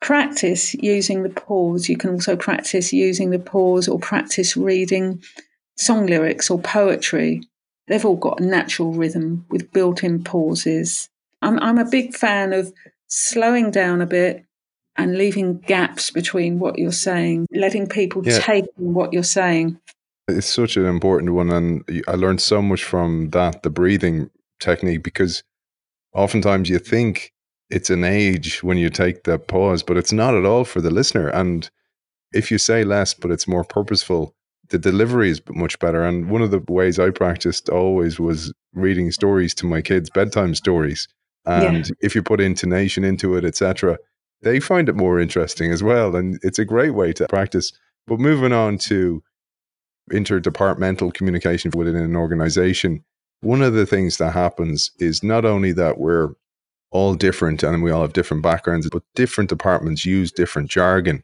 practice 0.00 0.74
using 0.74 1.22
the 1.22 1.28
pause. 1.28 1.88
You 1.88 1.96
can 1.96 2.10
also 2.10 2.34
practice 2.36 2.92
using 2.92 3.30
the 3.30 3.38
pause 3.38 3.86
or 3.86 3.98
practice 3.98 4.56
reading 4.56 5.22
song 5.80 6.06
lyrics 6.06 6.50
or 6.50 6.58
poetry, 6.60 7.42
they've 7.88 8.04
all 8.04 8.16
got 8.16 8.40
a 8.40 8.44
natural 8.44 8.92
rhythm 8.92 9.46
with 9.48 9.72
built 9.72 10.04
in 10.04 10.22
pauses. 10.22 11.08
I'm, 11.42 11.58
I'm 11.58 11.78
a 11.78 11.88
big 11.88 12.14
fan 12.14 12.52
of 12.52 12.72
slowing 13.08 13.70
down 13.70 14.02
a 14.02 14.06
bit 14.06 14.44
and 14.96 15.16
leaving 15.16 15.58
gaps 15.58 16.10
between 16.10 16.58
what 16.58 16.78
you're 16.78 16.92
saying, 16.92 17.46
letting 17.52 17.86
people 17.86 18.26
yeah. 18.26 18.38
take 18.40 18.66
what 18.76 19.12
you're 19.12 19.22
saying. 19.22 19.80
It's 20.36 20.46
such 20.46 20.76
an 20.76 20.86
important 20.86 21.32
one. 21.32 21.50
And 21.50 21.84
I 22.08 22.12
learned 22.12 22.40
so 22.40 22.62
much 22.62 22.84
from 22.84 23.30
that, 23.30 23.62
the 23.62 23.70
breathing 23.70 24.30
technique, 24.60 25.02
because 25.02 25.42
oftentimes 26.14 26.68
you 26.68 26.78
think 26.78 27.32
it's 27.68 27.90
an 27.90 28.04
age 28.04 28.62
when 28.62 28.78
you 28.78 28.90
take 28.90 29.24
that 29.24 29.46
pause, 29.46 29.82
but 29.82 29.96
it's 29.96 30.12
not 30.12 30.34
at 30.34 30.44
all 30.44 30.64
for 30.64 30.80
the 30.80 30.90
listener. 30.90 31.28
And 31.28 31.70
if 32.32 32.50
you 32.50 32.58
say 32.58 32.84
less, 32.84 33.14
but 33.14 33.30
it's 33.30 33.48
more 33.48 33.64
purposeful, 33.64 34.34
the 34.68 34.78
delivery 34.78 35.30
is 35.30 35.40
much 35.50 35.78
better. 35.78 36.04
And 36.04 36.30
one 36.30 36.42
of 36.42 36.50
the 36.50 36.62
ways 36.68 36.98
I 36.98 37.10
practiced 37.10 37.68
always 37.68 38.18
was 38.18 38.52
reading 38.72 39.10
stories 39.12 39.54
to 39.54 39.66
my 39.66 39.82
kids, 39.82 40.10
bedtime 40.10 40.54
stories. 40.54 41.08
And 41.46 41.86
yeah. 41.86 41.94
if 42.00 42.14
you 42.14 42.22
put 42.22 42.40
intonation 42.40 43.02
into 43.04 43.36
it, 43.36 43.44
etc., 43.44 43.98
they 44.42 44.60
find 44.60 44.88
it 44.88 44.96
more 44.96 45.20
interesting 45.20 45.72
as 45.72 45.82
well. 45.82 46.16
And 46.16 46.38
it's 46.42 46.58
a 46.58 46.64
great 46.64 46.94
way 46.94 47.12
to 47.14 47.26
practice. 47.28 47.72
But 48.06 48.20
moving 48.20 48.52
on 48.52 48.78
to 48.78 49.22
interdepartmental 50.10 51.12
communication 51.14 51.70
within 51.74 51.96
an 51.96 52.16
organization, 52.16 53.04
one 53.40 53.62
of 53.62 53.74
the 53.74 53.86
things 53.86 54.18
that 54.18 54.32
happens 54.32 54.90
is 54.98 55.22
not 55.22 55.44
only 55.44 55.72
that 55.72 55.98
we're 55.98 56.30
all 56.90 57.14
different 57.14 57.62
and 57.62 57.82
we 57.82 57.90
all 57.90 58.02
have 58.02 58.12
different 58.12 58.42
backgrounds, 58.42 58.88
but 58.90 59.02
different 59.14 59.48
departments 59.48 60.04
use 60.04 60.32
different 60.32 60.70
jargon. 60.70 61.22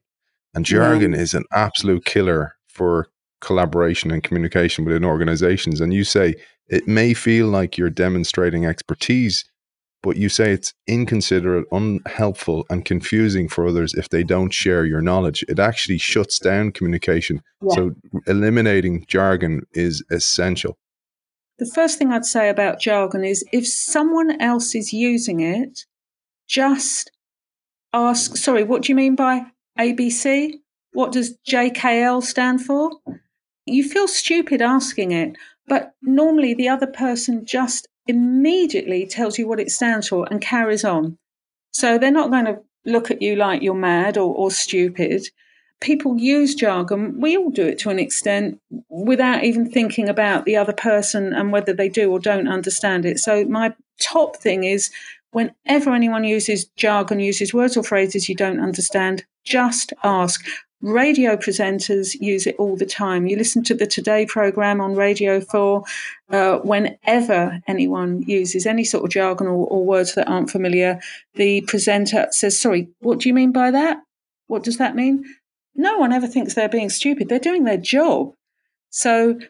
And 0.55 0.65
jargon 0.65 1.13
yeah. 1.13 1.19
is 1.19 1.35
an 1.35 1.45
absolute 1.53 2.05
killer 2.05 2.55
for 2.69 3.09
collaboration 3.41 4.11
and 4.11 4.23
communication 4.23 4.85
within 4.85 5.05
organizations. 5.05 5.81
And 5.81 5.93
you 5.93 6.05
say 6.05 6.35
it 6.69 6.89
may 6.89 7.15
feel 7.15 7.49
like 7.49 7.77
you're 7.77 7.91
demonstrating 7.91 8.65
expertise, 8.65 9.45
but 10.07 10.17
you 10.17 10.29
say 10.29 10.53
it's 10.53 10.73
inconsiderate, 10.87 11.67
unhelpful, 11.73 12.65
and 12.71 12.85
confusing 12.85 13.49
for 13.49 13.67
others 13.67 13.93
if 13.93 14.09
they 14.09 14.23
don't 14.23 14.55
share 14.55 14.85
your 14.85 15.01
knowledge. 15.01 15.45
It 15.49 15.59
actually 15.59 15.99
shuts 15.99 16.39
down 16.39 16.71
communication. 16.71 17.43
Yeah. 17.61 17.75
So, 17.75 17.95
eliminating 18.29 19.05
jargon 19.09 19.67
is 19.73 20.05
essential. 20.13 20.79
The 21.59 21.69
first 21.75 21.99
thing 21.99 22.13
I'd 22.13 22.25
say 22.25 22.49
about 22.49 22.79
jargon 22.79 23.25
is 23.25 23.45
if 23.53 23.67
someone 23.67 24.41
else 24.41 24.77
is 24.77 24.93
using 24.93 25.41
it, 25.41 25.87
just 26.47 27.11
ask, 27.93 28.37
sorry, 28.37 28.63
what 28.63 28.83
do 28.83 28.93
you 28.93 28.95
mean 28.95 29.17
by 29.17 29.47
ABC? 29.77 30.53
What 30.93 31.11
does 31.11 31.37
JKL 31.51 32.23
stand 32.23 32.65
for? 32.65 32.93
You 33.65 33.83
feel 33.83 34.07
stupid 34.07 34.63
asking 34.63 35.11
it, 35.11 35.37
but 35.67 35.95
normally 36.01 36.55
the 36.55 36.69
other 36.69 36.87
person 36.87 37.45
just 37.45 37.89
immediately 38.07 39.07
tells 39.07 39.39
you 39.39 39.49
what 39.49 39.61
it 39.61 39.71
stands 39.71 40.09
for 40.09 40.27
and 40.31 40.41
carries 40.41 40.85
on. 40.85 41.19
So 41.71 41.99
they're 41.99 42.11
not 42.11 42.31
going 42.31 42.47
to 42.47 42.61
look 42.85 43.11
at 43.11 43.21
you 43.21 43.37
like 43.37 43.63
you're 43.63 43.75
mad 43.75 44.17
or, 44.17 44.35
or 44.35 44.51
stupid. 44.51 45.29
People 45.81 46.19
use 46.19 46.55
jargon, 46.55 47.21
we 47.21 47.37
all 47.37 47.51
do 47.51 47.67
it 47.67 47.79
to 47.81 47.91
an 47.91 47.99
extent, 47.99 48.59
without 48.89 49.45
even 49.45 49.71
thinking 49.71 50.09
about 50.09 50.47
the 50.47 50.57
other 50.57 50.73
person 50.73 51.35
and 51.35 51.53
whether 51.53 51.75
they 51.75 51.89
do 51.89 52.11
or 52.11 52.19
don't 52.19 52.49
understand 52.49 53.05
it. 53.05 53.19
So, 53.19 53.45
my 53.45 53.75
top 54.01 54.37
thing 54.37 54.65
is 54.65 54.91
whenever 55.33 55.93
anyone 55.93 56.25
uses 56.25 56.65
jargon, 56.77 57.21
uses 57.21 57.53
words 57.53 57.77
or 57.77 57.83
phrases 57.83 58.27
you 58.27 58.35
don't 58.35 58.61
understand, 58.61 59.25
just 59.45 59.93
ask. 60.03 60.43
Radio 60.87 61.37
presenters 61.37 62.15
use 62.21 62.47
it 62.47 62.55
all 62.61 62.77
the 62.77 62.87
time. 62.87 63.27
You 63.27 63.37
listen 63.37 63.65
to 63.65 63.75
the 63.75 63.89
Today 63.89 64.25
program 64.25 64.81
on 64.81 64.95
Radio 64.95 65.41
4. 65.41 65.83
Uh, 66.31 66.59
whenever 66.59 67.61
anyone 67.67 68.23
uses 68.23 68.67
any 68.67 68.85
sort 68.85 69.03
of 69.03 69.11
jargon 69.11 69.49
or, 69.49 69.67
or 69.67 69.85
words 69.85 70.15
that 70.15 70.29
aren't 70.29 70.49
familiar, 70.49 71.01
the 71.35 71.63
presenter 71.63 72.29
says, 72.31 72.57
Sorry, 72.57 72.89
what 73.01 73.19
do 73.19 73.29
you 73.29 73.35
mean 73.35 73.51
by 73.51 73.73
that? 73.73 73.99
What 74.47 74.63
does 74.63 74.79
that 74.79 74.95
mean? 74.95 75.25
No 75.75 75.99
one 75.99 76.13
ever 76.13 76.29
thinks 76.29 76.55
they're 76.55 76.69
being 76.69 76.89
stupid. 76.89 77.29
They're 77.29 77.41
doing 77.41 77.65
their 77.65 77.77
job. 77.77 78.35
So, 78.91 79.41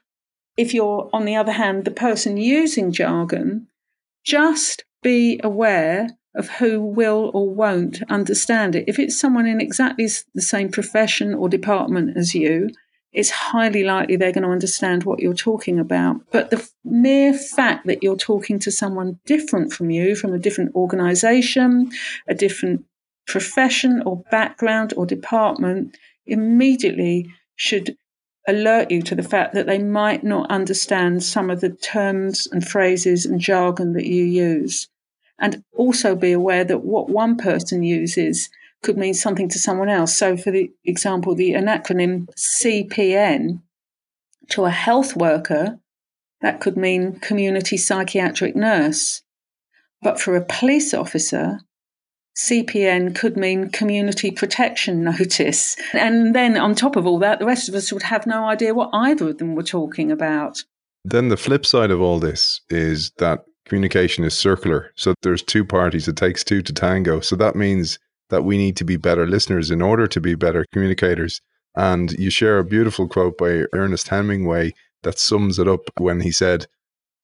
if 0.57 0.73
you're, 0.73 1.11
on 1.13 1.27
the 1.27 1.37
other 1.37 1.53
hand, 1.53 1.85
the 1.85 1.91
person 1.91 2.39
using 2.39 2.93
jargon, 2.93 3.69
just 4.25 4.87
be 5.03 5.39
aware 5.45 6.09
of 6.37 6.49
who 6.51 6.81
will 6.81 7.31
or 7.35 7.49
won't 7.49 8.03
understand 8.09 8.77
it. 8.77 8.85
If 8.87 8.99
it's 8.99 9.19
someone 9.19 9.47
in 9.47 9.61
exactly 9.61 10.09
the 10.35 10.43
same 10.43 10.71
profession 10.71 11.35
or 11.35 11.49
department 11.49 12.17
as 12.17 12.35
you, 12.35 12.71
it's 13.13 13.31
highly 13.31 13.83
likely 13.83 14.17
they're 14.17 14.33
going 14.33 14.45
to 14.45 14.51
understand 14.51 15.05
what 15.05 15.21
you're 15.21 15.33
talking 15.33 15.79
about. 15.79 16.21
But 16.31 16.51
the 16.51 16.69
mere 16.85 17.33
fact 17.33 17.87
that 17.87 18.03
you're 18.03 18.17
talking 18.17 18.59
to 18.61 18.71
someone 18.71 19.19
different 19.25 19.73
from 19.73 19.91
you, 19.91 20.15
from 20.15 20.35
a 20.35 20.39
different 20.39 20.75
organization, 20.75 21.91
a 22.29 22.35
different 22.35 22.85
profession 23.27 24.03
or 24.05 24.23
background 24.31 24.93
or 24.97 25.07
department, 25.07 25.97
immediately 26.27 27.33
should 27.57 27.97
alert 28.47 28.91
you 28.91 29.01
to 29.03 29.15
the 29.15 29.23
fact 29.23 29.55
that 29.55 29.67
they 29.67 29.79
might 29.79 30.23
not 30.23 30.51
understand 30.51 31.23
some 31.23 31.49
of 31.49 31.61
the 31.61 31.71
terms 31.71 32.47
and 32.53 32.69
phrases 32.69 33.25
and 33.25 33.41
jargon 33.41 33.95
that 33.95 34.07
you 34.07 34.25
use 34.25 34.89
and 35.39 35.63
also 35.77 36.15
be 36.15 36.33
aware 36.33 36.65
that 36.65 36.85
what 36.85 37.09
one 37.09 37.37
person 37.37 37.83
uses 37.83 38.49
could 38.83 38.97
mean 38.97 39.15
something 39.15 39.49
to 39.49 39.59
someone 39.59 39.89
else. 39.89 40.15
So, 40.15 40.37
for 40.37 40.51
the 40.51 40.71
example, 40.85 41.35
the 41.35 41.53
acronym 41.53 42.29
CPN 42.37 43.61
to 44.51 44.65
a 44.65 44.71
health 44.71 45.17
worker, 45.17 45.79
that 46.41 46.61
could 46.61 46.77
mean 46.77 47.19
community 47.21 47.77
psychiatric 47.77 48.55
nurse. 48.55 49.23
But 50.03 50.21
for 50.21 50.37
a 50.37 50.45
police 50.45 50.95
officer, 50.95 51.61
CPN 52.37 53.17
could 53.17 53.37
mean 53.37 53.71
community 53.71 54.31
protection 54.31 55.03
notice. 55.19 55.77
And 55.93 56.35
then 56.35 56.57
on 56.57 56.75
top 56.75 56.97
of 56.97 57.07
all 57.07 57.19
that, 57.21 57.39
the 57.39 57.47
rest 57.47 57.69
of 57.69 57.75
us 57.75 57.93
would 57.93 58.03
have 58.05 58.27
no 58.27 58.45
idea 58.45 58.75
what 58.75 58.91
either 58.93 59.31
of 59.31 59.39
them 59.39 59.55
were 59.55 59.63
talking 59.63 60.13
about. 60.13 60.63
Then 61.05 61.29
the 61.29 61.37
flip 61.37 61.65
side 61.65 61.91
of 61.91 62.01
all 62.01 62.19
this 62.19 62.61
is 62.69 63.13
that 63.19 63.45
communication 63.67 64.25
is 64.25 64.35
circular. 64.35 64.93
So 64.97 65.15
there's 65.23 65.43
two 65.43 65.65
parties. 65.65 66.09
It 66.09 66.17
takes 66.17 66.43
two 66.43 66.63
to 66.63 66.73
tango. 66.73 67.21
So 67.21 67.37
that 67.37 67.57
means 67.57 67.99
that 68.31 68.45
we 68.45 68.57
need 68.57 68.77
to 68.77 68.85
be 68.85 68.97
better 68.97 69.27
listeners 69.27 69.71
in 69.71 69.83
order 69.83 70.07
to 70.07 70.21
be 70.21 70.35
better 70.35 70.65
communicators. 70.73 71.41
And 71.77 72.13
you 72.13 72.31
share 72.31 72.59
a 72.59 72.65
beautiful 72.65 73.07
quote 73.07 73.37
by 73.37 73.65
Ernest 73.73 74.09
Hemingway 74.09 74.73
that 75.03 75.19
sums 75.19 75.59
it 75.59 75.69
up 75.69 75.91
when 75.99 76.21
he 76.21 76.33
said, 76.33 76.67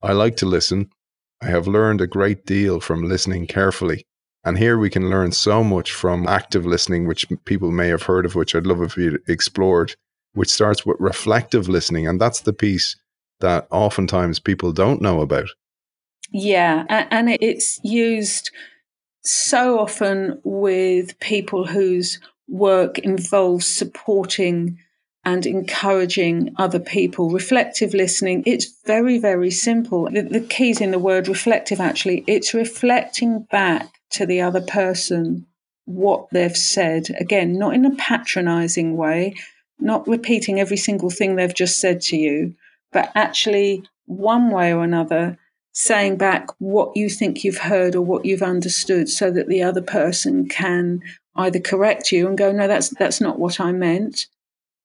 I 0.02 0.12
like 0.12 0.36
to 0.36 0.46
listen. 0.46 0.90
I 1.40 1.46
have 1.46 1.66
learned 1.66 2.00
a 2.00 2.06
great 2.06 2.44
deal 2.44 2.80
from 2.80 3.08
listening 3.08 3.46
carefully. 3.46 4.04
And 4.44 4.58
here 4.58 4.76
we 4.76 4.90
can 4.90 5.08
learn 5.08 5.32
so 5.32 5.62
much 5.62 5.92
from 5.92 6.26
active 6.26 6.66
listening, 6.66 7.06
which 7.06 7.26
people 7.44 7.70
may 7.70 7.88
have 7.88 8.02
heard 8.02 8.26
of, 8.26 8.34
which 8.34 8.54
I'd 8.54 8.66
love 8.66 8.82
if 8.82 8.96
you 8.96 9.18
explored, 9.28 9.94
which 10.34 10.50
starts 10.50 10.84
with 10.84 10.96
reflective 10.98 11.68
listening. 11.68 12.06
And 12.08 12.20
that's 12.20 12.40
the 12.40 12.52
piece 12.52 12.96
that 13.40 13.66
oftentimes 13.70 14.40
people 14.40 14.72
don't 14.72 15.00
know 15.00 15.20
about. 15.20 15.48
Yeah, 16.30 16.84
and 16.88 17.30
it's 17.40 17.80
used 17.84 18.50
so 19.22 19.78
often 19.78 20.40
with 20.44 21.18
people 21.20 21.66
whose 21.66 22.18
work 22.48 22.98
involves 22.98 23.66
supporting 23.66 24.78
and 25.24 25.46
encouraging 25.46 26.52
other 26.58 26.80
people. 26.80 27.30
Reflective 27.30 27.94
listening, 27.94 28.42
it's 28.44 28.66
very, 28.84 29.18
very 29.18 29.50
simple. 29.50 30.10
The, 30.10 30.22
the 30.22 30.40
key's 30.40 30.80
in 30.80 30.90
the 30.90 30.98
word 30.98 31.28
reflective, 31.28 31.80
actually. 31.80 32.24
It's 32.26 32.54
reflecting 32.54 33.46
back 33.50 33.88
to 34.10 34.26
the 34.26 34.40
other 34.40 34.60
person 34.60 35.46
what 35.84 36.28
they've 36.30 36.56
said. 36.56 37.08
Again, 37.20 37.58
not 37.58 37.74
in 37.74 37.84
a 37.84 37.94
patronizing 37.94 38.96
way, 38.96 39.34
not 39.78 40.06
repeating 40.08 40.58
every 40.58 40.76
single 40.76 41.10
thing 41.10 41.36
they've 41.36 41.54
just 41.54 41.80
said 41.80 42.00
to 42.02 42.16
you, 42.16 42.54
but 42.92 43.12
actually, 43.14 43.84
one 44.06 44.50
way 44.50 44.72
or 44.74 44.82
another, 44.82 45.38
saying 45.72 46.16
back 46.16 46.48
what 46.58 46.94
you 46.96 47.08
think 47.08 47.44
you've 47.44 47.58
heard 47.58 47.94
or 47.94 48.02
what 48.02 48.24
you've 48.24 48.42
understood 48.42 49.08
so 49.08 49.30
that 49.30 49.48
the 49.48 49.62
other 49.62 49.82
person 49.82 50.48
can 50.48 51.00
either 51.36 51.58
correct 51.58 52.12
you 52.12 52.28
and 52.28 52.36
go 52.36 52.52
no 52.52 52.68
that's 52.68 52.90
that's 52.90 53.20
not 53.20 53.38
what 53.38 53.58
I 53.58 53.72
meant 53.72 54.26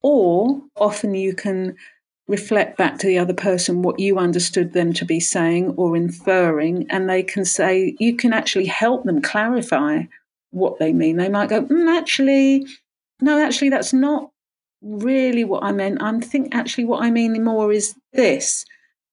or 0.02 0.62
often 0.76 1.14
you 1.14 1.34
can 1.34 1.76
reflect 2.26 2.76
back 2.76 2.98
to 2.98 3.06
the 3.06 3.18
other 3.18 3.34
person 3.34 3.82
what 3.82 3.98
you 3.98 4.18
understood 4.18 4.72
them 4.72 4.92
to 4.92 5.04
be 5.04 5.18
saying 5.20 5.70
or 5.76 5.96
inferring 5.96 6.86
and 6.90 7.08
they 7.08 7.22
can 7.22 7.44
say 7.44 7.96
you 7.98 8.16
can 8.16 8.32
actually 8.32 8.66
help 8.66 9.04
them 9.04 9.22
clarify 9.22 10.02
what 10.50 10.78
they 10.78 10.92
mean. 10.92 11.16
They 11.16 11.28
might 11.28 11.48
go 11.48 11.64
mm, 11.64 11.98
actually 11.98 12.66
no 13.20 13.42
actually 13.42 13.70
that's 13.70 13.92
not 13.92 14.30
really 14.82 15.44
what 15.44 15.64
I 15.64 15.72
meant. 15.72 16.02
I 16.02 16.18
think 16.20 16.54
actually 16.54 16.84
what 16.84 17.02
I 17.02 17.10
mean 17.10 17.42
more 17.42 17.72
is 17.72 17.94
this 18.12 18.64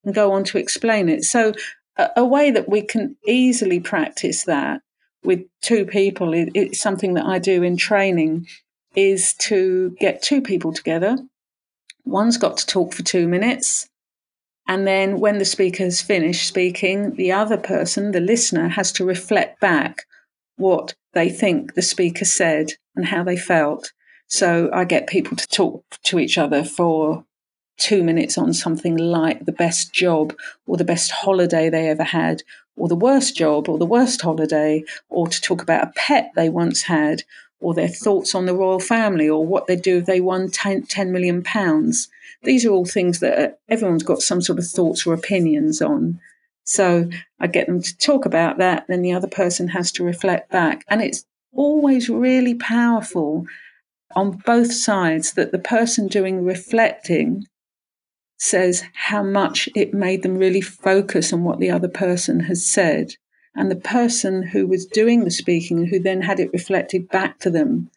and 0.05 0.13
go 0.13 0.31
on 0.31 0.43
to 0.45 0.57
explain 0.57 1.09
it. 1.09 1.23
So, 1.23 1.53
a, 1.97 2.09
a 2.17 2.25
way 2.25 2.51
that 2.51 2.69
we 2.69 2.81
can 2.81 3.17
easily 3.27 3.79
practice 3.79 4.43
that 4.45 4.81
with 5.23 5.41
two 5.61 5.85
people, 5.85 6.33
it, 6.33 6.49
it's 6.53 6.79
something 6.79 7.15
that 7.15 7.25
I 7.25 7.39
do 7.39 7.63
in 7.63 7.77
training, 7.77 8.47
is 8.95 9.33
to 9.33 9.95
get 9.99 10.21
two 10.21 10.41
people 10.41 10.71
together. 10.71 11.17
One's 12.05 12.37
got 12.37 12.57
to 12.57 12.65
talk 12.65 12.93
for 12.93 13.03
two 13.03 13.27
minutes. 13.27 13.89
And 14.67 14.87
then 14.87 15.19
when 15.19 15.37
the 15.37 15.45
speaker 15.45 15.83
has 15.83 16.01
finished 16.01 16.47
speaking, 16.47 17.15
the 17.15 17.31
other 17.31 17.57
person, 17.57 18.11
the 18.11 18.19
listener, 18.19 18.69
has 18.69 18.91
to 18.93 19.05
reflect 19.05 19.59
back 19.59 20.05
what 20.57 20.95
they 21.13 21.29
think 21.29 21.73
the 21.73 21.81
speaker 21.81 22.25
said 22.25 22.71
and 22.95 23.05
how 23.05 23.23
they 23.23 23.37
felt. 23.37 23.91
So 24.27 24.69
I 24.73 24.85
get 24.85 25.07
people 25.07 25.37
to 25.37 25.47
talk 25.47 25.83
to 26.05 26.19
each 26.19 26.37
other 26.37 26.63
for 26.63 27.25
two 27.77 28.03
minutes 28.03 28.37
on 28.37 28.53
something 28.53 28.97
like 28.97 29.45
the 29.45 29.51
best 29.51 29.93
job 29.93 30.33
or 30.65 30.77
the 30.77 30.83
best 30.83 31.11
holiday 31.11 31.69
they 31.69 31.89
ever 31.89 32.03
had, 32.03 32.43
or 32.75 32.87
the 32.87 32.95
worst 32.95 33.35
job 33.35 33.69
or 33.69 33.77
the 33.77 33.85
worst 33.85 34.21
holiday, 34.21 34.83
or 35.09 35.27
to 35.27 35.41
talk 35.41 35.61
about 35.61 35.83
a 35.87 35.91
pet 35.95 36.31
they 36.35 36.49
once 36.49 36.83
had, 36.83 37.23
or 37.59 37.73
their 37.73 37.87
thoughts 37.87 38.35
on 38.35 38.45
the 38.45 38.55
royal 38.55 38.79
family, 38.79 39.29
or 39.29 39.45
what 39.45 39.67
they'd 39.67 39.81
do 39.81 39.97
if 39.97 40.05
they 40.05 40.21
won 40.21 40.49
10, 40.49 40.83
10 40.83 41.11
million 41.11 41.41
pounds. 41.43 42.09
These 42.43 42.65
are 42.65 42.71
all 42.71 42.85
things 42.85 43.19
that 43.19 43.37
uh, 43.37 43.53
everyone's 43.69 44.03
got 44.03 44.21
some 44.21 44.41
sort 44.41 44.59
of 44.59 44.67
thoughts 44.67 45.05
or 45.05 45.13
opinions 45.13 45.81
on. 45.81 46.19
So 46.63 47.09
I 47.39 47.47
get 47.47 47.67
them 47.67 47.81
to 47.81 47.97
talk 47.97 48.25
about 48.25 48.57
that, 48.57 48.85
then 48.87 49.01
the 49.01 49.13
other 49.13 49.27
person 49.27 49.67
has 49.69 49.91
to 49.93 50.03
reflect 50.03 50.51
back. 50.51 50.83
And 50.89 51.01
it's 51.01 51.25
always 51.53 52.09
really 52.09 52.55
powerful 52.55 53.45
on 54.15 54.41
both 54.45 54.71
sides 54.71 55.33
that 55.33 55.51
the 55.51 55.59
person 55.59 56.07
doing 56.07 56.43
reflecting 56.43 57.47
says 58.37 58.83
how 58.93 59.23
much 59.23 59.69
it 59.75 59.93
made 59.93 60.23
them 60.23 60.37
really 60.37 60.61
focus 60.61 61.31
on 61.31 61.43
what 61.43 61.59
the 61.59 61.71
other 61.71 61.87
person 61.87 62.41
has 62.41 62.65
said. 62.65 63.13
And 63.55 63.71
the 63.71 63.75
person 63.75 64.43
who 64.43 64.67
was 64.67 64.85
doing 64.85 65.23
the 65.23 65.31
speaking 65.31 65.85
who 65.85 65.99
then 65.99 66.21
had 66.21 66.39
it 66.39 66.51
reflected 66.51 67.07
back 67.09 67.39
to 67.39 67.49
them 67.49 67.89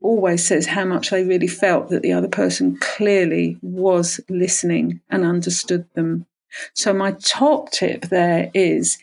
always 0.00 0.46
says 0.46 0.66
how 0.66 0.84
much 0.84 1.10
they 1.10 1.24
really 1.24 1.48
felt 1.48 1.88
that 1.88 2.02
the 2.02 2.12
other 2.12 2.28
person 2.28 2.76
clearly 2.78 3.58
was 3.62 4.20
listening 4.28 5.00
and 5.10 5.24
understood 5.24 5.86
them. 5.94 6.26
So, 6.74 6.92
my 6.92 7.12
top 7.12 7.70
tip 7.70 8.08
there 8.08 8.50
is 8.54 8.98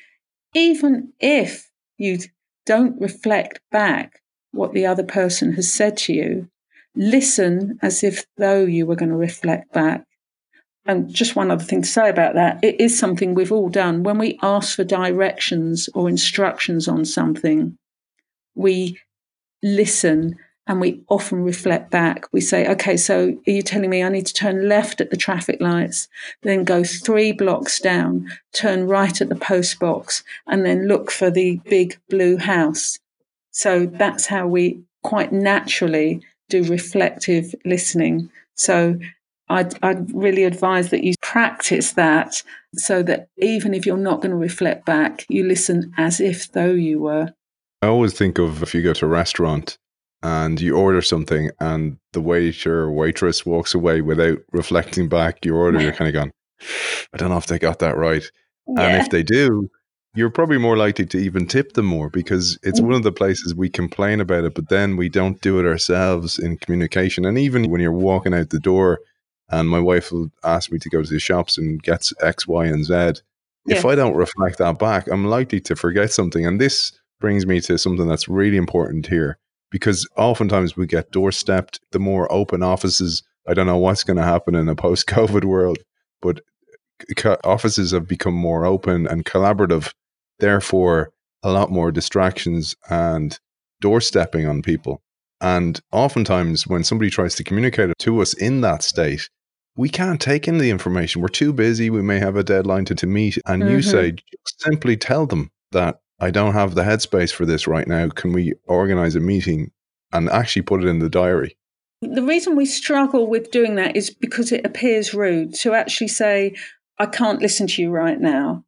even 0.54 1.14
if 1.20 1.70
You 2.00 2.18
don't 2.66 3.00
reflect 3.02 3.60
back 3.72 4.22
what 4.52 4.74
the 4.74 4.86
other 4.86 5.04
person 5.04 5.54
has 5.54 5.72
said 5.72 5.98
to 5.98 6.14
you. 6.14 6.50
Listen 6.96 7.78
as 7.82 8.04
if 8.04 8.26
though 8.38 8.64
you 8.64 8.86
were 8.86 8.96
going 8.96 9.12
to 9.12 9.18
reflect 9.18 9.74
back. 9.74 10.06
And 10.90 11.14
just 11.14 11.36
one 11.36 11.52
other 11.52 11.64
thing 11.64 11.84
to 11.84 11.88
say 11.88 12.10
about 12.10 12.34
that 12.34 12.58
it 12.64 12.82
is 12.82 12.98
something 12.98 13.36
we've 13.36 13.52
all 13.52 13.70
done. 13.70 14.02
When 14.02 14.18
we 14.18 14.40
ask 14.42 14.76
for 14.76 14.84
directions 14.84 15.88
or 15.94 16.10
instructions 16.10 16.88
on 16.88 17.06
something, 17.06 17.78
we 18.56 19.00
listen 19.62 20.40
and 20.66 20.82
we 20.82 21.04
often 21.08 21.44
reflect 21.44 21.92
back. 21.92 22.26
We 22.34 22.42
say, 22.42 22.68
okay, 22.70 22.98
so 22.98 23.38
are 23.46 23.52
you 23.52 23.62
telling 23.62 23.92
me 23.92 24.02
I 24.02 24.10
need 24.10 24.26
to 24.26 24.34
turn 24.34 24.68
left 24.68 25.00
at 25.00 25.12
the 25.12 25.18
traffic 25.18 25.62
lights, 25.62 26.08
then 26.42 26.64
go 26.64 26.84
three 26.84 27.34
blocks 27.34 27.80
down, 27.80 28.28
turn 28.52 28.88
right 28.88 29.22
at 29.22 29.30
the 29.30 29.36
post 29.36 29.80
box, 29.80 30.24
and 30.48 30.66
then 30.66 30.88
look 30.88 31.12
for 31.12 31.30
the 31.30 31.62
big 31.66 32.00
blue 32.10 32.38
house? 32.38 32.98
So 33.52 33.86
that's 33.86 34.26
how 34.26 34.48
we 34.48 34.82
quite 35.04 35.32
naturally 35.32 36.22
do 36.50 36.64
reflective 36.64 37.54
listening. 37.64 38.32
So 38.56 38.98
I'd, 39.50 39.84
I'd 39.84 40.14
really 40.14 40.44
advise 40.44 40.90
that 40.92 41.04
you 41.04 41.14
practice 41.22 41.94
that 41.94 42.44
so 42.76 43.02
that 43.04 43.30
even 43.38 43.74
if 43.74 43.86
you're 43.86 43.98
not 43.98 44.22
going 44.22 44.32
to 44.32 44.38
reflect 44.38 44.86
back, 44.86 45.26
you 45.28 45.44
listen 45.44 45.92
as 45.98 46.20
if 46.20 46.52
though 46.52 46.72
you 46.72 47.00
were. 47.00 47.34
I 47.82 47.88
always 47.88 48.14
think 48.14 48.38
of 48.38 48.62
if 48.62 48.76
you 48.76 48.84
go 48.84 48.94
to 48.94 49.06
a 49.06 49.10
restaurant 49.10 49.78
and 50.22 50.60
you 50.60 50.76
order 50.76 51.02
something 51.02 51.50
and 51.60 51.98
the 52.14 52.22
waiter 52.22 52.82
or 52.82 52.92
waitress 52.92 53.46
walks 53.46 53.74
away 53.74 54.02
without 54.02 54.40
reflecting 54.52 55.08
back 55.08 55.44
your 55.46 55.58
order, 55.58 55.82
you're 55.82 55.92
kind 55.94 56.10
of 56.10 56.14
gone, 56.14 56.32
I 57.14 57.18
don't 57.18 57.30
know 57.30 57.38
if 57.38 57.48
they 57.48 57.58
got 57.58 57.80
that 57.80 57.98
right. 57.98 58.24
Yeah. 58.68 58.82
And 58.84 59.02
if 59.02 59.10
they 59.10 59.24
do, 59.24 59.70
you're 60.14 60.30
probably 60.30 60.58
more 60.58 60.78
likely 60.78 61.06
to 61.06 61.18
even 61.18 61.48
tip 61.48 61.74
them 61.74 61.86
more 61.86 62.10
because 62.10 62.60
it's 62.62 62.80
mm. 62.80 62.86
one 62.86 62.94
of 62.94 63.04
the 63.04 63.12
places 63.12 63.56
we 63.56 63.70
complain 63.70 64.20
about 64.20 64.44
it, 64.44 64.54
but 64.54 64.70
then 64.70 64.98
we 64.98 65.10
don't 65.10 65.42
do 65.42 65.60
it 65.60 65.66
ourselves 65.66 66.38
in 66.38 66.58
communication. 66.58 67.26
And 67.26 67.38
even 67.38 67.70
when 67.70 67.82
you're 67.82 67.92
walking 67.92 68.34
out 68.34 68.50
the 68.50 68.60
door 68.60 69.00
and 69.50 69.70
my 69.70 69.80
wife 69.80 70.12
will 70.12 70.30
ask 70.44 70.72
me 70.72 70.80
to 70.80 70.90
go 70.90 71.02
to 71.02 71.10
the 71.10 71.20
shops 71.20 71.58
and 71.58 71.82
get 71.82 72.08
X, 72.22 72.48
Y, 72.48 72.66
and 72.66 72.86
Z, 72.86 72.94
yeah. 72.94 73.78
if 73.78 73.86
I 73.86 73.96
don't 73.96 74.16
reflect 74.16 74.58
that 74.60 74.80
back, 74.80 75.08
I'm 75.08 75.26
likely 75.26 75.60
to 75.62 75.76
forget 75.76 76.12
something. 76.12 76.46
And 76.46 76.60
this 76.60 76.92
brings 77.20 77.46
me 77.46 77.60
to 77.62 77.78
something 77.78 78.08
that's 78.08 78.30
really 78.30 78.58
important 78.58 79.08
here 79.08 79.38
because 79.72 80.08
oftentimes 80.18 80.76
we 80.76 80.88
get 80.88 81.12
doorstepped. 81.12 81.80
The 81.92 82.00
more 82.00 82.32
open 82.32 82.64
offices, 82.64 83.24
I 83.48 83.54
don't 83.54 83.68
know 83.68 83.78
what's 83.78 84.04
going 84.04 84.18
to 84.18 84.24
happen 84.24 84.56
in 84.56 84.70
a 84.70 84.76
post 84.76 85.08
COVID 85.08 85.46
world, 85.46 85.80
but 86.22 86.42
offices 87.44 87.92
have 87.92 88.08
become 88.08 88.34
more 88.34 88.66
open 88.66 89.08
and 89.08 89.26
collaborative. 89.26 89.94
Therefore, 90.40 91.12
a 91.44 91.52
lot 91.52 91.72
more 91.72 91.92
distractions 91.92 92.76
and 92.90 93.40
doorstepping 93.82 94.50
on 94.50 94.62
people. 94.62 95.02
And 95.42 95.80
oftentimes, 95.92 96.68
when 96.68 96.84
somebody 96.84 97.10
tries 97.10 97.36
to 97.36 97.44
communicate 97.44 97.90
it 97.90 97.98
to 98.00 98.22
us 98.22 98.34
in 98.34 98.62
that 98.62 98.84
state, 98.84 99.30
we 99.76 99.90
can't 99.90 100.20
take 100.20 100.48
in 100.48 100.58
the 100.58 100.70
information. 100.70 101.22
We're 101.22 101.30
too 101.30 101.54
busy. 101.54 101.90
We 101.90 102.02
may 102.02 102.20
have 102.20 102.36
a 102.36 102.44
deadline 102.44 102.86
to, 102.86 102.96
to 102.96 103.08
meet. 103.08 103.38
And 103.46 103.64
mm-hmm. 103.64 103.72
you 103.72 103.82
say, 103.82 104.16
simply 104.60 104.98
tell 104.98 105.26
them 105.26 105.52
that 105.72 106.02
I 106.20 106.32
don't 106.32 106.54
have 106.54 106.76
the 106.76 106.84
headspace 106.84 107.32
for 107.32 107.46
this 107.46 107.68
right 107.68 107.88
now. 107.88 108.10
Can 108.10 108.34
we 108.34 108.54
organize 108.68 109.16
a 109.16 109.22
meeting 109.22 109.72
and 110.12 110.30
actually 110.30 110.64
put 110.64 110.84
it 110.84 110.88
in 110.88 111.00
the 111.00 111.10
diary? 111.10 111.58
The 112.02 112.24
reason 112.24 112.56
we 112.56 112.66
struggle 112.66 113.28
with 113.28 113.52
doing 113.52 113.76
that 113.76 113.96
is 113.96 114.10
because 114.10 114.52
it 114.52 114.66
appears 114.66 115.14
rude 115.14 115.54
to 115.56 115.74
actually 115.74 116.08
say, 116.08 116.56
I 116.98 117.06
can't 117.06 117.42
listen 117.42 117.68
to 117.68 117.82
you 117.82 117.92
right 117.92 118.20
now. 118.20 118.66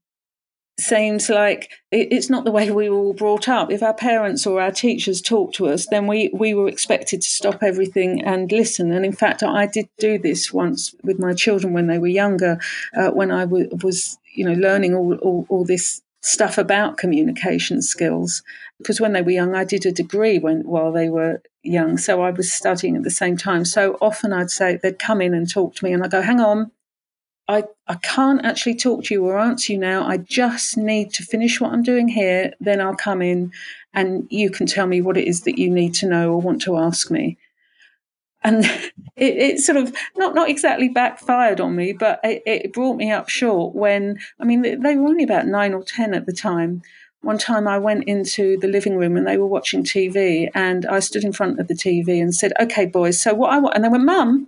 Seems 0.81 1.29
like 1.29 1.69
it's 1.91 2.27
not 2.27 2.43
the 2.43 2.51
way 2.51 2.71
we 2.71 2.89
were 2.89 2.97
all 2.97 3.13
brought 3.13 3.47
up. 3.47 3.71
If 3.71 3.83
our 3.83 3.93
parents 3.93 4.47
or 4.47 4.59
our 4.59 4.71
teachers 4.71 5.21
talked 5.21 5.53
to 5.55 5.67
us, 5.67 5.85
then 5.85 6.07
we, 6.07 6.31
we 6.33 6.55
were 6.55 6.67
expected 6.67 7.21
to 7.21 7.29
stop 7.29 7.61
everything 7.61 8.23
and 8.23 8.51
listen. 8.51 8.91
And 8.91 9.05
in 9.05 9.13
fact, 9.13 9.43
I 9.43 9.67
did 9.67 9.89
do 9.99 10.17
this 10.17 10.51
once 10.51 10.95
with 11.03 11.19
my 11.19 11.33
children 11.33 11.73
when 11.73 11.85
they 11.85 11.99
were 11.99 12.07
younger, 12.07 12.59
uh, 12.97 13.11
when 13.11 13.29
I 13.29 13.41
w- 13.41 13.69
was, 13.83 14.17
you 14.33 14.43
know, 14.43 14.53
learning 14.53 14.95
all, 14.95 15.13
all, 15.17 15.45
all 15.49 15.65
this 15.65 16.01
stuff 16.21 16.57
about 16.57 16.97
communication 16.97 17.83
skills 17.83 18.41
because 18.77 19.01
when 19.01 19.11
they 19.11 19.23
were 19.23 19.31
young 19.31 19.55
i 19.55 19.63
did 19.63 19.87
a 19.87 19.91
degree 19.91 20.37
when 20.37 20.61
while 20.67 20.91
they 20.91 21.09
were 21.09 21.41
young 21.63 21.97
so 21.97 22.21
i 22.21 22.29
was 22.29 22.53
studying 22.53 22.95
at 22.95 23.01
the 23.01 23.09
same 23.09 23.35
time 23.35 23.65
so 23.65 23.97
often 24.01 24.31
i'd 24.31 24.51
say 24.51 24.77
they'd 24.83 24.99
come 24.99 25.19
in 25.19 25.33
and 25.33 25.51
talk 25.51 25.73
to 25.73 25.83
me 25.83 25.91
and 25.91 26.03
I'd 26.03 26.11
go 26.11 26.21
hang 26.21 26.39
on 26.39 26.69
I, 27.47 27.63
I 27.88 27.95
can't 27.95 28.45
actually 28.45 28.75
talk 28.75 29.06
to 29.06 29.13
you 29.13 29.25
or 29.25 29.38
answer 29.38 29.73
you 29.73 29.80
now. 29.80 30.08
I 30.08 30.17
just 30.17 30.77
need 30.77 31.12
to 31.13 31.23
finish 31.23 31.60
what 31.60 31.73
I'm 31.73 31.84
doing 31.84 32.08
here. 32.08 32.54
Then 32.60 32.80
I'll 32.80 32.95
come 32.95 33.21
in 33.21 33.51
and 33.93 34.25
you 34.30 34.49
can 34.49 34.67
tell 34.67 34.88
me 34.88 35.01
what 35.01 35.17
it 35.17 35.27
is 35.27 35.41
that 35.41 35.58
you 35.58 35.69
need 35.69 35.93
to 35.95 36.08
know 36.08 36.32
or 36.32 36.41
want 36.41 36.62
to 36.63 36.77
ask 36.77 37.12
me 37.12 37.38
and 38.43 38.65
it, 39.15 39.38
it, 39.38 39.60
sort 39.60 39.77
of 39.77 39.93
not 40.15 40.36
not 40.36 40.49
exactly 40.49 40.89
backfired 40.89 41.60
on 41.60 41.75
me, 41.75 41.93
but 41.93 42.19
it, 42.23 42.41
it, 42.45 42.73
brought 42.73 42.97
me 42.97 43.12
up 43.12 43.30
short 43.30 43.75
when 43.75 44.19
I 44.39 44.45
mean 44.45 44.62
they 44.62 44.95
were 44.95 45.08
only 45.08 45.23
about 45.23 45.47
nine 45.47 45.73
or 45.73 45.84
ten 45.84 46.13
at 46.13 46.25
the 46.25 46.34
time. 46.34 46.82
One 47.21 47.38
time 47.38 47.67
I 47.67 47.77
went 47.77 48.06
into 48.06 48.58
the 48.58 48.67
living 48.67 48.97
room 48.97 49.15
and 49.15 49.27
they 49.27 49.38
were 49.38 49.47
watching 49.47 49.84
TV, 49.84 50.49
and 50.56 50.86
I 50.88 50.99
stood 50.99 51.23
in 51.23 51.34
front 51.34 51.60
of 51.60 51.67
the 51.67 51.75
TV 51.75 52.21
and 52.21 52.34
said, 52.34 52.54
"Okay, 52.60 52.86
boys, 52.86 53.21
so 53.21 53.34
what 53.34 53.54
I 53.54 53.60
want," 53.60 53.75
and 53.75 53.84
they 53.84 53.89
went, 53.89 54.06
"Mum, 54.06 54.47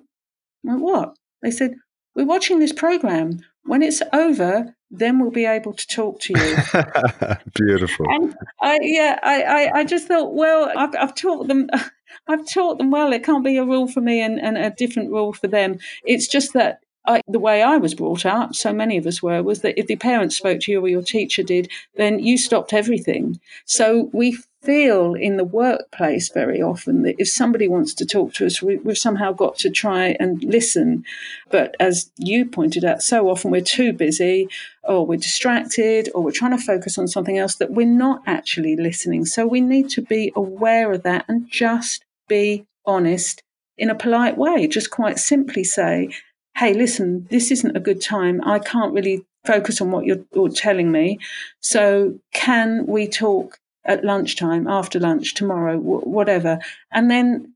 went, 0.64 0.82
what?" 0.82 1.16
They 1.42 1.52
said, 1.52 1.76
"We're 2.16 2.26
watching 2.26 2.60
this 2.60 2.74
program. 2.74 3.44
When 3.66 3.82
it's 3.82 4.02
over, 4.12 4.76
then 4.92 5.20
we'll 5.20 5.32
be 5.32 5.46
able 5.46 5.74
to 5.74 5.88
talk 5.88 6.20
to 6.22 6.34
you." 6.34 7.36
Beautiful. 7.56 8.06
And 8.10 8.36
I, 8.62 8.80
yeah, 8.82 9.20
I, 9.24 9.44
I, 9.44 9.80
I 9.80 9.84
just 9.84 10.08
thought, 10.08 10.34
well, 10.34 10.72
I've, 10.76 10.96
I've 11.00 11.16
taught 11.16 11.48
them. 11.48 11.70
I've 12.28 12.48
taught 12.48 12.78
them 12.78 12.92
well. 12.92 13.12
It 13.12 13.24
can't 13.24 13.44
be 13.44 13.58
a 13.58 13.66
rule 13.66 13.88
for 13.88 14.00
me 14.00 14.22
and, 14.22 14.40
and 14.40 14.58
a 14.58 14.70
different 14.70 15.10
rule 15.12 15.34
for 15.34 15.48
them. 15.48 15.80
It's 16.06 16.28
just 16.28 16.54
that 16.54 16.80
I, 17.06 17.22
the 17.28 17.40
way 17.40 17.62
I 17.62 17.78
was 17.78 17.96
brought 17.96 18.26
up, 18.26 18.56
so 18.56 18.72
many 18.72 18.98
of 18.98 19.06
us 19.06 19.22
were, 19.22 19.44
was 19.44 19.62
that 19.62 19.78
if 19.78 19.88
the 19.88 19.96
parents 19.96 20.38
spoke 20.38 20.62
to 20.62 20.72
you 20.72 20.80
or 20.80 20.88
your 20.88 21.02
teacher 21.02 21.44
did, 21.44 21.70
then 21.96 22.20
you 22.20 22.38
stopped 22.38 22.72
everything. 22.72 23.40
So 23.66 24.10
we 24.14 24.38
feel 24.64 25.14
in 25.14 25.38
the 25.38 25.44
workplace 25.44 26.30
very 26.30 26.62
often 26.62 27.04
that 27.04 27.16
if 27.20 27.28
somebody 27.28 27.68
wants 27.68 27.94
to 27.94 28.06
talk 28.06 28.34
to 28.34 28.46
us, 28.46 28.62
we, 28.62 28.80
have 28.86 28.98
somehow 28.98 29.32
got 29.32 29.58
to 29.58 29.70
try 29.70 30.16
and 30.20 30.44
listen. 30.44 31.04
But 31.52 31.76
as 31.80 32.12
you 32.18 32.46
pointed 32.46 32.86
out, 32.86 33.02
so 33.02 33.30
often 33.30 33.52
we're 33.52 33.62
too 33.62 33.94
busy 33.94 34.48
or 34.84 35.06
we're 35.06 35.18
distracted 35.18 36.10
or 36.16 36.24
we're 36.24 36.32
trying 36.32 36.58
to 36.58 36.64
focus 36.64 36.98
on 36.98 37.08
something 37.08 37.38
else 37.38 37.56
that 37.56 37.72
we're 37.72 37.86
not 37.86 38.22
actually 38.26 38.76
listening. 38.76 39.26
So 39.26 39.46
we 39.46 39.62
need 39.62 39.90
to 39.92 40.02
be 40.02 40.32
aware 40.36 40.92
of 40.94 41.04
that 41.04 41.26
and 41.28 41.48
just 41.50 42.06
be 42.28 42.66
honest 42.86 43.44
in 43.78 43.90
a 43.90 43.96
polite 43.96 44.38
way. 44.38 44.68
Just 44.68 44.92
quite 44.92 45.20
simply 45.20 45.64
say, 45.64 46.10
hey, 46.58 46.74
listen, 46.74 47.28
this 47.30 47.52
isn't 47.52 47.76
a 47.76 47.82
good 47.82 48.02
time. 48.02 48.42
I 48.46 48.60
can't 48.60 48.94
really 48.94 49.26
focus 49.46 49.82
on 49.82 49.92
what 49.92 50.06
you're, 50.06 50.24
you're 50.34 50.50
telling 50.50 50.92
me. 50.92 51.20
So 51.60 52.20
can 52.34 52.86
we 52.86 53.08
talk 53.08 53.60
at 53.86 54.04
lunchtime, 54.04 54.68
after 54.68 55.00
lunch, 55.00 55.34
tomorrow, 55.34 55.78
w- 55.78 56.02
whatever? 56.02 56.60
And 56.92 57.10
then 57.12 57.54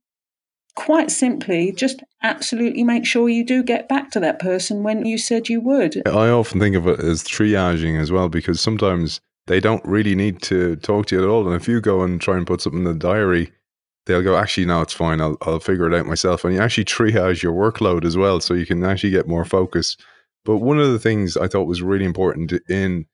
quite 0.76 1.10
simply, 1.10 1.72
just 1.72 2.02
absolutely 2.22 2.84
make 2.84 3.06
sure 3.06 3.28
you 3.28 3.44
do 3.44 3.64
get 3.64 3.90
back 3.90 4.12
to 4.12 4.20
that 4.20 4.40
person 4.40 4.84
when 4.84 5.06
you 5.06 5.18
said 5.18 5.50
you 5.50 5.60
would. 5.60 6.08
I 6.08 6.30
often 6.30 6.60
think 6.60 6.76
of 6.76 6.88
it 6.88 7.00
as 7.00 7.24
triaging 7.24 8.00
as 8.00 8.12
well, 8.12 8.30
because 8.30 8.62
sometimes 8.62 9.20
they 9.48 9.60
don't 9.60 9.84
really 9.86 10.14
need 10.14 10.42
to 10.44 10.76
talk 10.78 11.08
to 11.08 11.16
you 11.16 11.24
at 11.24 11.28
all. 11.28 11.48
And 11.48 11.56
if 11.56 11.68
you 11.68 11.82
go 11.82 12.04
and 12.04 12.22
try 12.22 12.38
and 12.38 12.46
put 12.46 12.62
something 12.62 12.80
in 12.80 12.86
the 12.86 12.94
diary, 12.94 13.52
they'll 14.06 14.22
go, 14.22 14.38
actually, 14.38 14.66
no, 14.66 14.82
it's 14.82 14.94
fine. 14.94 15.20
I'll, 15.20 15.38
I'll 15.42 15.60
figure 15.60 15.92
it 15.92 15.98
out 15.98 16.06
myself. 16.06 16.44
And 16.46 16.54
you 16.54 16.62
actually 16.62 16.86
triage 16.86 17.42
your 17.42 17.54
workload 17.54 18.06
as 18.06 18.16
well. 18.16 18.40
So 18.40 18.54
you 18.54 18.66
can 18.66 18.84
actually 18.84 19.12
get 19.12 19.28
more 19.28 19.46
focus. 19.46 19.98
But 20.46 20.58
one 20.58 20.80
of 20.80 20.92
the 20.92 21.00
things 21.00 21.38
I 21.38 21.48
thought 21.48 21.68
was 21.68 21.82
really 21.82 22.06
important 22.06 22.54
in 22.70 23.06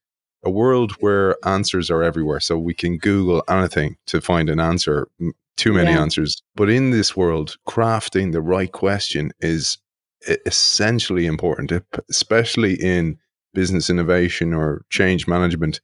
a 0.43 0.49
world 0.49 0.91
where 0.99 1.35
answers 1.47 1.89
are 1.89 2.03
everywhere, 2.03 2.39
so 2.39 2.57
we 2.57 2.73
can 2.73 2.97
Google 2.97 3.43
anything 3.47 3.97
to 4.07 4.21
find 4.21 4.49
an 4.49 4.59
answer, 4.59 5.07
too 5.55 5.73
many 5.73 5.91
yeah. 5.91 6.01
answers. 6.01 6.41
But 6.55 6.69
in 6.69 6.91
this 6.91 7.15
world, 7.15 7.57
crafting 7.67 8.31
the 8.31 8.41
right 8.41 8.71
question 8.71 9.31
is 9.39 9.77
essentially 10.45 11.25
important, 11.25 11.71
especially 12.09 12.75
in 12.75 13.17
business 13.53 13.89
innovation 13.89 14.53
or 14.53 14.83
change 14.89 15.27
management. 15.27 15.81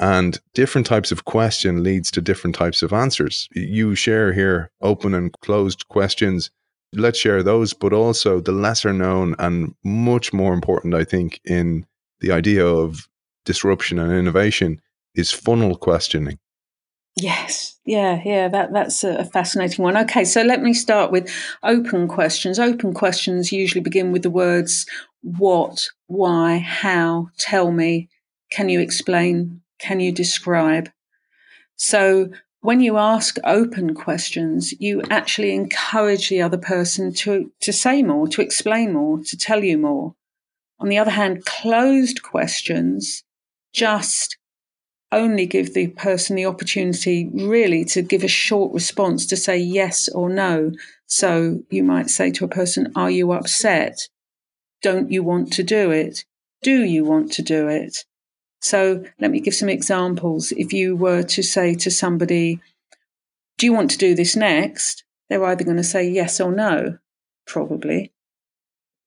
And 0.00 0.38
different 0.54 0.86
types 0.86 1.12
of 1.12 1.24
question 1.24 1.82
leads 1.82 2.10
to 2.12 2.20
different 2.20 2.56
types 2.56 2.82
of 2.82 2.92
answers. 2.92 3.48
You 3.54 3.94
share 3.94 4.32
here 4.32 4.70
open 4.80 5.14
and 5.14 5.32
closed 5.40 5.88
questions. 5.88 6.50
Let's 6.92 7.18
share 7.18 7.42
those, 7.42 7.72
but 7.72 7.92
also 7.92 8.40
the 8.40 8.52
lesser 8.52 8.92
known 8.92 9.34
and 9.38 9.74
much 9.84 10.32
more 10.32 10.52
important, 10.52 10.94
I 10.94 11.04
think, 11.04 11.40
in 11.44 11.86
the 12.20 12.32
idea 12.32 12.66
of 12.66 13.08
disruption 13.44 13.98
and 13.98 14.12
innovation 14.12 14.80
is 15.14 15.30
funnel 15.30 15.76
questioning. 15.76 16.38
Yes, 17.16 17.78
yeah, 17.84 18.20
yeah, 18.24 18.48
that 18.48 18.72
that's 18.72 19.04
a 19.04 19.24
fascinating 19.24 19.84
one. 19.84 19.96
Okay, 19.96 20.24
so 20.24 20.42
let 20.42 20.62
me 20.62 20.74
start 20.74 21.12
with 21.12 21.30
open 21.62 22.08
questions. 22.08 22.58
Open 22.58 22.92
questions 22.92 23.52
usually 23.52 23.82
begin 23.82 24.10
with 24.10 24.24
the 24.24 24.30
words 24.30 24.84
what, 25.24 25.86
why, 26.06 26.58
how, 26.58 27.28
tell 27.38 27.72
me, 27.72 28.08
can 28.52 28.68
you 28.68 28.80
explain, 28.80 29.62
can 29.78 29.98
you 29.98 30.12
describe? 30.12 30.90
So 31.76 32.28
when 32.60 32.80
you 32.80 32.98
ask 32.98 33.38
open 33.42 33.94
questions, 33.94 34.74
you 34.78 35.02
actually 35.08 35.54
encourage 35.54 36.28
the 36.28 36.42
other 36.42 36.58
person 36.58 37.12
to, 37.14 37.50
to 37.60 37.72
say 37.72 38.02
more, 38.02 38.28
to 38.28 38.42
explain 38.42 38.92
more, 38.92 39.20
to 39.24 39.36
tell 39.36 39.64
you 39.64 39.78
more. 39.78 40.14
On 40.78 40.88
the 40.88 40.98
other 40.98 41.10
hand, 41.10 41.46
closed 41.46 42.22
questions 42.22 43.24
just 43.74 44.38
only 45.12 45.46
give 45.46 45.74
the 45.74 45.88
person 45.88 46.36
the 46.36 46.46
opportunity 46.46 47.30
really 47.32 47.84
to 47.84 48.02
give 48.02 48.24
a 48.24 48.28
short 48.28 48.72
response 48.72 49.26
to 49.26 49.36
say 49.36 49.58
yes 49.58 50.08
or 50.08 50.28
no. 50.28 50.72
So 51.06 51.60
you 51.70 51.84
might 51.84 52.10
say 52.10 52.30
to 52.32 52.44
a 52.44 52.48
person, 52.48 52.92
Are 52.96 53.10
you 53.10 53.32
upset? 53.32 54.08
Don't 54.82 55.10
you 55.10 55.22
want 55.22 55.52
to 55.54 55.62
do 55.62 55.90
it? 55.90 56.24
Do 56.62 56.82
you 56.82 57.04
want 57.04 57.32
to 57.32 57.42
do 57.42 57.68
it? 57.68 58.04
So 58.60 59.04
let 59.20 59.30
me 59.30 59.40
give 59.40 59.54
some 59.54 59.68
examples. 59.68 60.52
If 60.52 60.72
you 60.72 60.96
were 60.96 61.22
to 61.22 61.42
say 61.42 61.74
to 61.74 61.90
somebody, 61.90 62.60
Do 63.58 63.66
you 63.66 63.72
want 63.72 63.90
to 63.90 63.98
do 63.98 64.14
this 64.14 64.34
next? 64.34 65.04
They're 65.28 65.44
either 65.44 65.64
going 65.64 65.76
to 65.76 65.84
say 65.84 66.08
yes 66.08 66.40
or 66.40 66.52
no, 66.52 66.98
probably. 67.46 68.12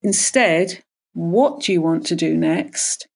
Instead, 0.01 0.83
what 1.13 1.61
do 1.61 1.73
you 1.73 1.81
want 1.81 2.05
to 2.07 2.15
do 2.15 2.37
next? 2.37 3.07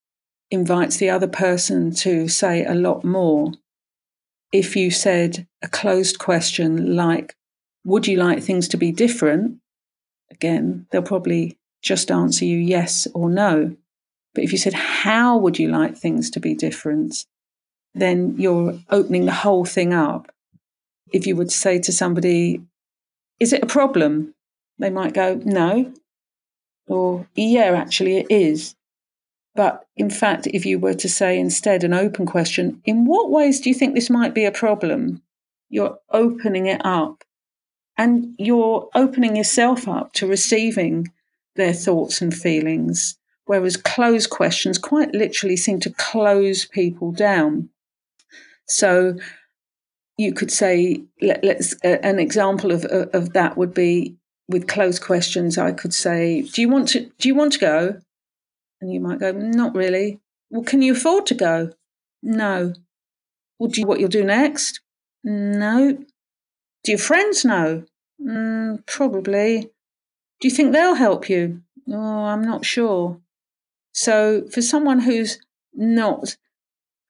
Invites 0.51 0.97
the 0.97 1.09
other 1.09 1.27
person 1.27 1.91
to 1.95 2.27
say 2.27 2.65
a 2.65 2.75
lot 2.75 3.03
more. 3.03 3.53
If 4.51 4.75
you 4.75 4.91
said 4.91 5.47
a 5.63 5.69
closed 5.69 6.19
question 6.19 6.95
like, 6.95 7.35
Would 7.85 8.05
you 8.07 8.17
like 8.17 8.43
things 8.43 8.67
to 8.69 8.77
be 8.77 8.91
different? 8.91 9.57
Again, 10.29 10.85
they'll 10.91 11.01
probably 11.01 11.57
just 11.81 12.11
answer 12.11 12.45
you 12.45 12.57
yes 12.57 13.07
or 13.13 13.29
no. 13.29 13.75
But 14.35 14.43
if 14.43 14.51
you 14.51 14.57
said, 14.57 14.73
How 14.73 15.37
would 15.37 15.57
you 15.57 15.69
like 15.69 15.97
things 15.97 16.29
to 16.31 16.39
be 16.39 16.53
different? 16.53 17.25
then 17.93 18.35
you're 18.37 18.79
opening 18.89 19.25
the 19.25 19.33
whole 19.33 19.65
thing 19.65 19.93
up. 19.93 20.31
If 21.11 21.27
you 21.27 21.35
would 21.35 21.51
say 21.51 21.79
to 21.79 21.91
somebody, 21.91 22.61
Is 23.39 23.53
it 23.53 23.63
a 23.63 23.67
problem? 23.67 24.33
They 24.79 24.89
might 24.89 25.13
go, 25.13 25.41
No. 25.43 25.91
Or, 26.87 27.27
Yeah, 27.35 27.73
actually, 27.75 28.17
it 28.17 28.27
is. 28.29 28.75
But 29.55 29.85
in 29.97 30.09
fact, 30.09 30.47
if 30.47 30.65
you 30.65 30.79
were 30.79 30.93
to 30.93 31.09
say 31.09 31.37
instead 31.37 31.83
an 31.83 31.93
open 31.93 32.25
question, 32.25 32.81
in 32.85 33.05
what 33.05 33.29
ways 33.29 33.59
do 33.59 33.69
you 33.69 33.75
think 33.75 33.93
this 33.93 34.09
might 34.09 34.33
be 34.33 34.45
a 34.45 34.51
problem? 34.51 35.21
You're 35.69 35.97
opening 36.09 36.67
it 36.67 36.81
up 36.85 37.23
and 37.97 38.33
you're 38.37 38.89
opening 38.95 39.35
yourself 39.35 39.87
up 39.87 40.13
to 40.13 40.27
receiving 40.27 41.11
their 41.55 41.73
thoughts 41.73 42.21
and 42.21 42.33
feelings. 42.33 43.17
Whereas 43.45 43.75
closed 43.75 44.29
questions 44.29 44.77
quite 44.77 45.13
literally 45.13 45.57
seem 45.57 45.79
to 45.81 45.89
close 45.89 46.65
people 46.65 47.11
down. 47.11 47.69
So 48.67 49.15
you 50.17 50.33
could 50.33 50.51
say, 50.51 51.03
let, 51.21 51.43
us 51.43 51.73
uh, 51.83 51.97
an 52.03 52.19
example 52.19 52.71
of, 52.71 52.85
of, 52.85 53.09
of 53.13 53.33
that 53.33 53.57
would 53.57 53.73
be 53.73 54.15
with 54.47 54.67
closed 54.67 55.01
questions. 55.01 55.57
I 55.57 55.71
could 55.71 55.93
say, 55.93 56.43
do 56.43 56.61
you 56.61 56.69
want 56.69 56.87
to 56.89 57.11
do 57.17 57.27
you 57.27 57.35
want 57.35 57.53
to 57.53 57.59
go? 57.59 57.99
And 58.81 58.91
you 58.91 58.99
might 58.99 59.19
go, 59.19 59.31
not 59.31 59.75
really. 59.75 60.19
Well, 60.49 60.63
can 60.63 60.81
you 60.81 60.93
afford 60.93 61.27
to 61.27 61.35
go? 61.35 61.71
No. 62.23 62.73
Well, 63.59 63.69
do 63.69 63.79
you 63.79 63.87
what 63.87 63.99
you'll 63.99 64.09
do 64.09 64.23
next? 64.23 64.81
No. 65.23 65.93
Do 66.83 66.91
your 66.91 66.99
friends 66.99 67.45
know? 67.45 67.83
Mm, 68.19 68.85
probably. 68.87 69.69
Do 70.39 70.47
you 70.47 70.53
think 70.53 70.73
they'll 70.73 70.95
help 70.95 71.29
you? 71.29 71.61
Oh, 71.87 72.25
I'm 72.25 72.43
not 72.43 72.65
sure. 72.65 73.19
So 73.93 74.47
for 74.51 74.61
someone 74.61 74.99
who's 74.99 75.39
not 75.73 76.35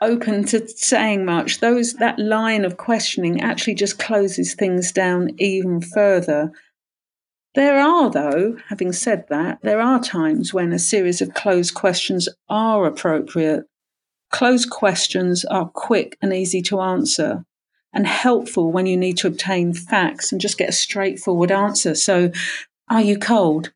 open 0.01 0.43
to 0.45 0.67
saying 0.67 1.23
much, 1.23 1.59
those 1.59 1.93
that 1.95 2.19
line 2.19 2.65
of 2.65 2.77
questioning 2.77 3.41
actually 3.41 3.75
just 3.75 3.99
closes 3.99 4.53
things 4.53 4.91
down 4.91 5.29
even 5.37 5.81
further 5.81 6.51
there 7.53 7.79
are, 7.79 8.09
though, 8.09 8.57
having 8.69 8.93
said 8.93 9.25
that, 9.29 9.59
there 9.61 9.81
are 9.81 10.01
times 10.01 10.53
when 10.53 10.71
a 10.71 10.79
series 10.79 11.21
of 11.21 11.33
closed 11.33 11.73
questions 11.73 12.29
are 12.47 12.85
appropriate. 12.85 13.65
Closed 14.31 14.69
questions 14.69 15.43
are 15.45 15.67
quick 15.67 16.17
and 16.21 16.33
easy 16.33 16.61
to 16.63 16.79
answer 16.79 17.43
and 17.93 18.07
helpful 18.07 18.71
when 18.71 18.85
you 18.85 18.95
need 18.95 19.17
to 19.17 19.27
obtain 19.27 19.73
facts 19.73 20.31
and 20.31 20.39
just 20.39 20.57
get 20.57 20.69
a 20.69 20.73
straightforward 20.73 21.51
answer. 21.51 21.93
So, 21.93 22.31
are 22.89 23.01
you 23.01 23.17
cold? 23.17 23.73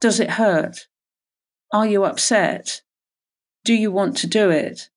Does 0.00 0.20
it 0.20 0.32
hurt? 0.32 0.86
Are 1.72 1.86
you 1.86 2.04
upset? 2.04 2.82
Do 3.64 3.72
you 3.72 3.90
want 3.90 4.18
to 4.18 4.26
do 4.26 4.50
it? 4.50 4.90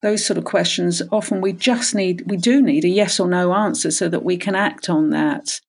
Those 0.00 0.24
sort 0.24 0.38
of 0.38 0.44
questions, 0.44 1.02
often 1.10 1.40
we 1.40 1.52
just 1.52 1.94
need, 1.94 2.30
we 2.30 2.36
do 2.36 2.62
need 2.62 2.84
a 2.84 2.88
yes 2.88 3.18
or 3.18 3.26
no 3.26 3.52
answer 3.52 3.90
so 3.90 4.08
that 4.08 4.22
we 4.22 4.36
can 4.36 4.54
act 4.54 4.88
on 4.88 5.10
that. 5.10 5.60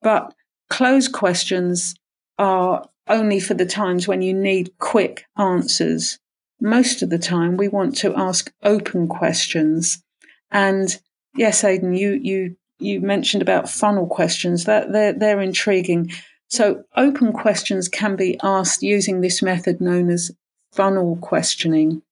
But 0.00 0.32
Closed 0.68 1.12
questions 1.12 1.94
are 2.38 2.88
only 3.08 3.40
for 3.40 3.54
the 3.54 3.66
times 3.66 4.06
when 4.06 4.22
you 4.22 4.34
need 4.34 4.76
quick 4.78 5.24
answers. 5.36 6.18
Most 6.60 7.02
of 7.02 7.10
the 7.10 7.18
time, 7.18 7.56
we 7.56 7.68
want 7.68 7.96
to 7.98 8.14
ask 8.16 8.52
open 8.62 9.08
questions. 9.08 10.02
And 10.50 10.98
yes, 11.34 11.64
Aidan, 11.64 11.94
you 11.94 12.12
you 12.22 12.56
you 12.78 13.00
mentioned 13.00 13.42
about 13.42 13.70
funnel 13.70 14.06
questions. 14.06 14.64
That 14.64 14.92
they're 14.92 15.12
they're 15.12 15.40
intriguing. 15.40 16.10
So 16.48 16.84
open 16.96 17.32
questions 17.32 17.88
can 17.88 18.16
be 18.16 18.38
asked 18.42 18.82
using 18.82 19.20
this 19.20 19.42
method 19.42 19.80
known 19.80 20.10
as 20.10 20.30
funnel 20.72 21.16
questioning. 21.16 22.02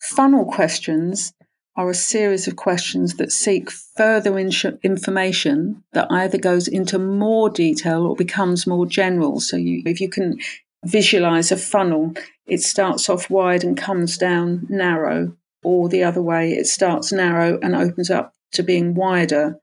Funnel 0.00 0.44
questions 0.44 1.32
are 1.78 1.88
a 1.88 1.94
series 1.94 2.48
of 2.48 2.56
questions 2.56 3.14
that 3.14 3.30
seek 3.30 3.70
further 3.70 4.36
in- 4.36 4.50
information 4.82 5.84
that 5.92 6.08
either 6.10 6.36
goes 6.36 6.66
into 6.66 6.98
more 6.98 7.48
detail 7.48 8.04
or 8.04 8.16
becomes 8.16 8.66
more 8.66 8.84
general. 8.84 9.38
So, 9.38 9.56
you, 9.56 9.84
if 9.86 10.00
you 10.00 10.10
can 10.10 10.40
visualize 10.84 11.52
a 11.52 11.56
funnel, 11.56 12.14
it 12.46 12.62
starts 12.62 13.08
off 13.08 13.30
wide 13.30 13.62
and 13.62 13.76
comes 13.76 14.18
down 14.18 14.66
narrow, 14.68 15.36
or 15.62 15.88
the 15.88 16.02
other 16.02 16.20
way, 16.20 16.50
it 16.50 16.66
starts 16.66 17.12
narrow 17.12 17.60
and 17.62 17.76
opens 17.76 18.10
up 18.10 18.34
to 18.52 18.64
being 18.64 18.94
wider. 18.94 19.60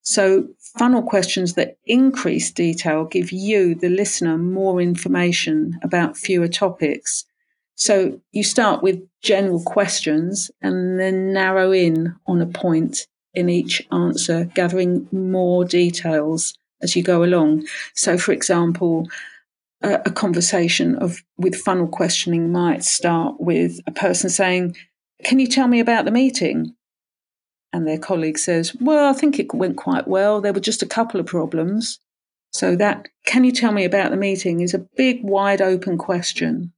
So, 0.00 0.48
funnel 0.78 1.02
questions 1.02 1.54
that 1.54 1.76
increase 1.84 2.50
detail 2.50 3.04
give 3.04 3.32
you, 3.32 3.74
the 3.74 3.90
listener, 3.90 4.38
more 4.38 4.80
information 4.80 5.78
about 5.82 6.16
fewer 6.16 6.48
topics. 6.48 7.26
So 7.76 8.20
you 8.32 8.44
start 8.44 8.82
with 8.82 9.02
general 9.20 9.62
questions 9.62 10.50
and 10.62 10.98
then 10.98 11.32
narrow 11.32 11.72
in 11.72 12.14
on 12.26 12.40
a 12.40 12.46
point 12.46 13.06
in 13.34 13.48
each 13.48 13.84
answer, 13.90 14.44
gathering 14.54 15.08
more 15.10 15.64
details 15.64 16.56
as 16.82 16.94
you 16.94 17.02
go 17.02 17.24
along. 17.24 17.66
So, 17.94 18.16
for 18.16 18.32
example, 18.32 19.08
a, 19.82 19.94
a 20.06 20.10
conversation 20.10 20.94
of 20.96 21.22
with 21.36 21.56
funnel 21.56 21.88
questioning 21.88 22.52
might 22.52 22.84
start 22.84 23.40
with 23.40 23.80
a 23.86 23.92
person 23.92 24.30
saying, 24.30 24.76
"Can 25.24 25.40
you 25.40 25.48
tell 25.48 25.66
me 25.66 25.80
about 25.80 26.04
the 26.04 26.12
meeting?" 26.12 26.76
And 27.72 27.88
their 27.88 27.98
colleague 27.98 28.38
says, 28.38 28.76
"Well, 28.80 29.10
I 29.10 29.14
think 29.14 29.38
it 29.38 29.52
went 29.52 29.76
quite 29.76 30.06
well. 30.06 30.40
There 30.40 30.52
were 30.52 30.60
just 30.60 30.82
a 30.82 30.86
couple 30.86 31.18
of 31.18 31.26
problems." 31.26 31.98
So 32.52 32.76
that, 32.76 33.08
"Can 33.26 33.42
you 33.42 33.50
tell 33.50 33.72
me 33.72 33.84
about 33.84 34.12
the 34.12 34.16
meeting?" 34.16 34.60
is 34.60 34.74
a 34.74 34.86
big, 34.96 35.24
wide 35.24 35.60
open 35.60 35.98
question 35.98 36.72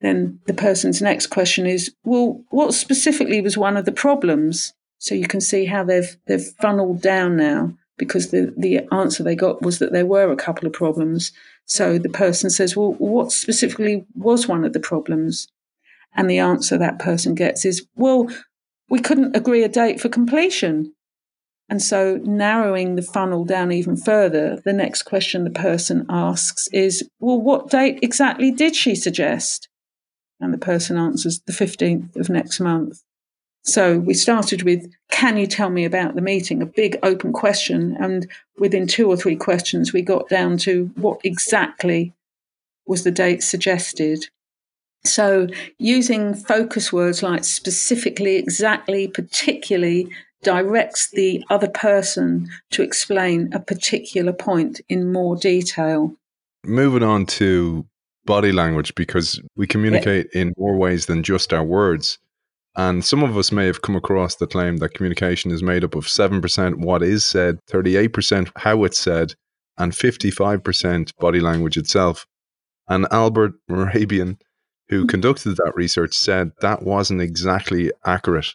then 0.00 0.40
the 0.46 0.54
person's 0.54 1.00
next 1.00 1.28
question 1.28 1.66
is, 1.66 1.94
well, 2.04 2.42
what 2.50 2.74
specifically 2.74 3.40
was 3.40 3.56
one 3.56 3.76
of 3.76 3.84
the 3.84 3.92
problems? 3.92 4.74
So 4.98 5.14
you 5.14 5.26
can 5.26 5.40
see 5.40 5.64
how 5.64 5.84
they've 5.84 6.16
they've 6.26 6.46
funneled 6.60 7.00
down 7.00 7.36
now 7.36 7.74
because 7.98 8.30
the, 8.30 8.52
the 8.56 8.80
answer 8.92 9.22
they 9.22 9.34
got 9.34 9.62
was 9.62 9.78
that 9.78 9.92
there 9.92 10.06
were 10.06 10.30
a 10.30 10.36
couple 10.36 10.66
of 10.66 10.72
problems. 10.72 11.32
So 11.64 11.98
the 11.98 12.08
person 12.08 12.50
says, 12.50 12.76
Well, 12.76 12.92
what 12.98 13.32
specifically 13.32 14.06
was 14.14 14.46
one 14.46 14.64
of 14.64 14.72
the 14.72 14.80
problems? 14.80 15.48
And 16.14 16.30
the 16.30 16.38
answer 16.38 16.78
that 16.78 16.98
person 16.98 17.34
gets 17.34 17.64
is, 17.64 17.86
Well, 17.96 18.30
we 18.88 19.00
couldn't 19.00 19.36
agree 19.36 19.64
a 19.64 19.68
date 19.68 20.00
for 20.00 20.08
completion. 20.08 20.92
And 21.68 21.82
so 21.82 22.20
narrowing 22.22 22.94
the 22.94 23.02
funnel 23.02 23.44
down 23.44 23.72
even 23.72 23.96
further, 23.96 24.60
the 24.64 24.72
next 24.72 25.02
question 25.02 25.42
the 25.42 25.50
person 25.50 26.06
asks 26.08 26.68
is, 26.68 27.08
Well, 27.18 27.40
what 27.40 27.70
date 27.70 27.98
exactly 28.02 28.50
did 28.50 28.76
she 28.76 28.94
suggest? 28.94 29.68
And 30.40 30.52
the 30.52 30.58
person 30.58 30.98
answers 30.98 31.40
the 31.40 31.52
15th 31.52 32.16
of 32.16 32.28
next 32.28 32.60
month. 32.60 33.02
So 33.62 33.98
we 33.98 34.14
started 34.14 34.62
with, 34.62 34.92
Can 35.10 35.36
you 35.36 35.46
tell 35.46 35.70
me 35.70 35.84
about 35.84 36.14
the 36.14 36.20
meeting? 36.20 36.62
A 36.62 36.66
big 36.66 36.98
open 37.02 37.32
question. 37.32 37.96
And 37.98 38.30
within 38.58 38.86
two 38.86 39.08
or 39.08 39.16
three 39.16 39.36
questions, 39.36 39.92
we 39.92 40.02
got 40.02 40.28
down 40.28 40.56
to 40.58 40.90
what 40.94 41.20
exactly 41.24 42.12
was 42.86 43.02
the 43.02 43.10
date 43.10 43.42
suggested. 43.42 44.26
So 45.04 45.48
using 45.78 46.34
focus 46.34 46.92
words 46.92 47.22
like 47.22 47.44
specifically, 47.44 48.36
exactly, 48.36 49.08
particularly 49.08 50.08
directs 50.42 51.10
the 51.10 51.42
other 51.50 51.68
person 51.68 52.48
to 52.70 52.82
explain 52.82 53.52
a 53.52 53.58
particular 53.58 54.32
point 54.32 54.80
in 54.88 55.12
more 55.12 55.36
detail. 55.36 56.14
Moving 56.64 57.02
on 57.02 57.26
to 57.26 57.86
body 58.26 58.52
language 58.52 58.94
because 58.94 59.40
we 59.56 59.66
communicate 59.66 60.28
yeah. 60.34 60.42
in 60.42 60.54
more 60.56 60.76
ways 60.76 61.06
than 61.06 61.22
just 61.22 61.52
our 61.52 61.64
words. 61.64 62.18
And 62.76 63.04
some 63.04 63.22
of 63.22 63.38
us 63.38 63.50
may 63.50 63.64
have 63.66 63.80
come 63.80 63.96
across 63.96 64.36
the 64.36 64.46
claim 64.46 64.76
that 64.78 64.92
communication 64.92 65.50
is 65.50 65.62
made 65.62 65.82
up 65.82 65.94
of 65.94 66.04
7% 66.04 66.74
what 66.76 67.02
is 67.02 67.24
said, 67.24 67.58
38% 67.70 68.50
how 68.56 68.84
it's 68.84 68.98
said, 68.98 69.32
and 69.78 69.92
55% 69.92 71.16
body 71.18 71.40
language 71.40 71.78
itself. 71.78 72.26
And 72.88 73.06
Albert 73.10 73.54
Mehrabian, 73.70 74.38
who 74.88 75.02
hmm. 75.02 75.06
conducted 75.06 75.56
that 75.56 75.72
research, 75.74 76.14
said 76.14 76.52
that 76.60 76.82
wasn't 76.82 77.22
exactly 77.22 77.90
accurate. 78.04 78.54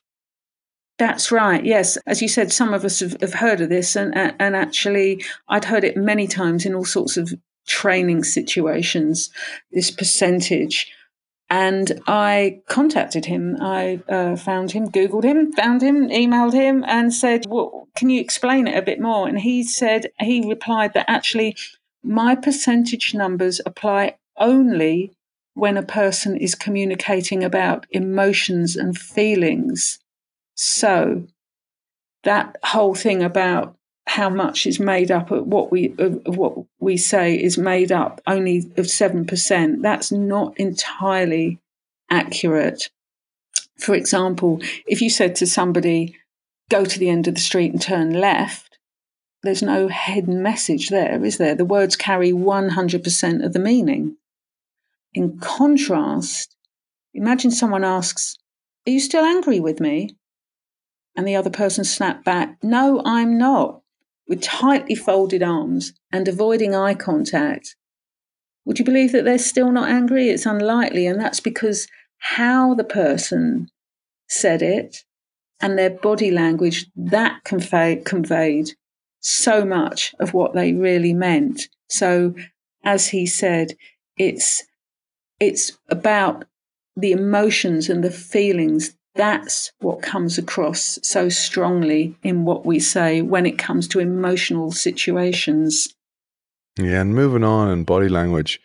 That's 0.97 1.31
right. 1.31 1.65
Yes, 1.65 1.97
as 2.05 2.21
you 2.21 2.27
said, 2.27 2.51
some 2.51 2.75
of 2.75 2.85
us 2.85 2.99
have, 2.99 3.19
have 3.21 3.33
heard 3.33 3.59
of 3.59 3.69
this, 3.69 3.95
and 3.95 4.15
and 4.15 4.55
actually, 4.55 5.23
I'd 5.47 5.65
heard 5.65 5.83
it 5.83 5.97
many 5.97 6.27
times 6.27 6.63
in 6.63 6.75
all 6.75 6.85
sorts 6.85 7.17
of 7.17 7.33
training 7.67 8.23
situations. 8.23 9.29
This 9.71 9.91
percentage, 9.91 10.91
and 11.49 12.01
I 12.07 12.61
contacted 12.67 13.25
him. 13.25 13.57
I 13.61 14.01
uh, 14.07 14.35
found 14.35 14.71
him, 14.71 14.89
Googled 14.89 15.23
him, 15.23 15.51
found 15.51 15.81
him, 15.81 16.09
emailed 16.09 16.53
him, 16.53 16.83
and 16.87 17.13
said, 17.13 17.45
"Well, 17.47 17.87
can 17.95 18.09
you 18.09 18.21
explain 18.21 18.67
it 18.67 18.77
a 18.77 18.81
bit 18.81 18.99
more?" 18.99 19.27
And 19.27 19.39
he 19.39 19.63
said 19.63 20.07
he 20.19 20.47
replied 20.47 20.93
that 20.93 21.09
actually, 21.09 21.55
my 22.03 22.35
percentage 22.35 23.13
numbers 23.13 23.61
apply 23.65 24.15
only 24.37 25.13
when 25.53 25.77
a 25.77 25.83
person 25.83 26.37
is 26.37 26.55
communicating 26.55 27.43
about 27.43 27.85
emotions 27.91 28.75
and 28.75 28.97
feelings 28.97 29.99
so 30.55 31.25
that 32.23 32.55
whole 32.63 32.95
thing 32.95 33.23
about 33.23 33.75
how 34.07 34.29
much 34.29 34.65
is 34.65 34.79
made 34.79 35.11
up 35.11 35.31
of 35.31 35.45
what 35.45 35.71
we 35.71 35.93
of, 35.97 36.21
what 36.25 36.57
we 36.79 36.97
say 36.97 37.35
is 37.35 37.57
made 37.57 37.91
up 37.91 38.21
only 38.27 38.71
of 38.77 38.89
seven 38.89 39.25
percent. 39.25 39.81
That's 39.81 40.11
not 40.11 40.57
entirely 40.59 41.59
accurate. 42.09 42.89
For 43.77 43.95
example, 43.95 44.59
if 44.85 45.01
you 45.01 45.09
said 45.09 45.35
to 45.35 45.47
somebody, 45.47 46.15
"Go 46.69 46.85
to 46.85 46.99
the 46.99 47.09
end 47.09 47.27
of 47.27 47.35
the 47.35 47.41
street 47.41 47.71
and 47.71 47.81
turn 47.81 48.13
left," 48.13 48.71
there's 49.43 49.63
no 49.63 49.87
hidden 49.87 50.41
message 50.43 50.89
there, 50.89 51.23
is 51.23 51.37
there? 51.37 51.55
The 51.55 51.65
words 51.65 51.95
carry 51.95 52.31
100% 52.31 53.43
of 53.43 53.53
the 53.53 53.59
meaning. 53.59 54.17
In 55.13 55.39
contrast, 55.39 56.55
imagine 57.13 57.51
someone 57.51 57.83
asks, 57.83 58.37
Are 58.87 58.91
you 58.91 58.99
still 58.99 59.25
angry 59.25 59.59
with 59.59 59.79
me? 59.79 60.15
And 61.15 61.27
the 61.27 61.35
other 61.35 61.49
person 61.49 61.83
snapped 61.83 62.23
back, 62.23 62.57
No, 62.63 63.01
I'm 63.03 63.37
not, 63.37 63.80
with 64.27 64.41
tightly 64.41 64.95
folded 64.95 65.43
arms 65.43 65.93
and 66.11 66.27
avoiding 66.27 66.75
eye 66.75 66.93
contact. 66.93 67.75
Would 68.65 68.79
you 68.79 68.85
believe 68.85 69.11
that 69.11 69.25
they're 69.25 69.37
still 69.37 69.71
not 69.71 69.89
angry? 69.89 70.29
It's 70.29 70.45
unlikely, 70.45 71.07
and 71.07 71.19
that's 71.19 71.39
because 71.39 71.87
how 72.19 72.75
the 72.75 72.83
person 72.83 73.69
said 74.27 74.61
it 74.61 75.03
and 75.59 75.77
their 75.77 75.89
body 75.89 76.31
language 76.31 76.87
that 76.95 77.43
convey, 77.43 78.01
conveyed 78.05 78.71
so 79.19 79.63
much 79.65 80.13
of 80.19 80.33
what 80.33 80.53
they 80.53 80.73
really 80.73 81.13
meant. 81.13 81.63
So, 81.89 82.35
as 82.83 83.09
he 83.09 83.25
said, 83.25 83.75
it's 84.17 84.63
it's 85.39 85.77
about 85.89 86.45
the 86.95 87.11
emotions 87.11 87.89
and 87.89 88.03
the 88.03 88.11
feelings 88.11 88.95
that's 89.15 89.71
what 89.79 90.01
comes 90.01 90.37
across 90.37 90.97
so 91.03 91.29
strongly 91.29 92.15
in 92.23 92.45
what 92.45 92.65
we 92.65 92.79
say 92.79 93.21
when 93.21 93.45
it 93.45 93.57
comes 93.57 93.87
to 93.89 93.99
emotional 93.99 94.71
situations. 94.71 95.93
Yeah, 96.77 97.01
and 97.01 97.13
moving 97.13 97.43
on 97.43 97.69
in 97.69 97.83
body 97.83 98.07
language, 98.07 98.61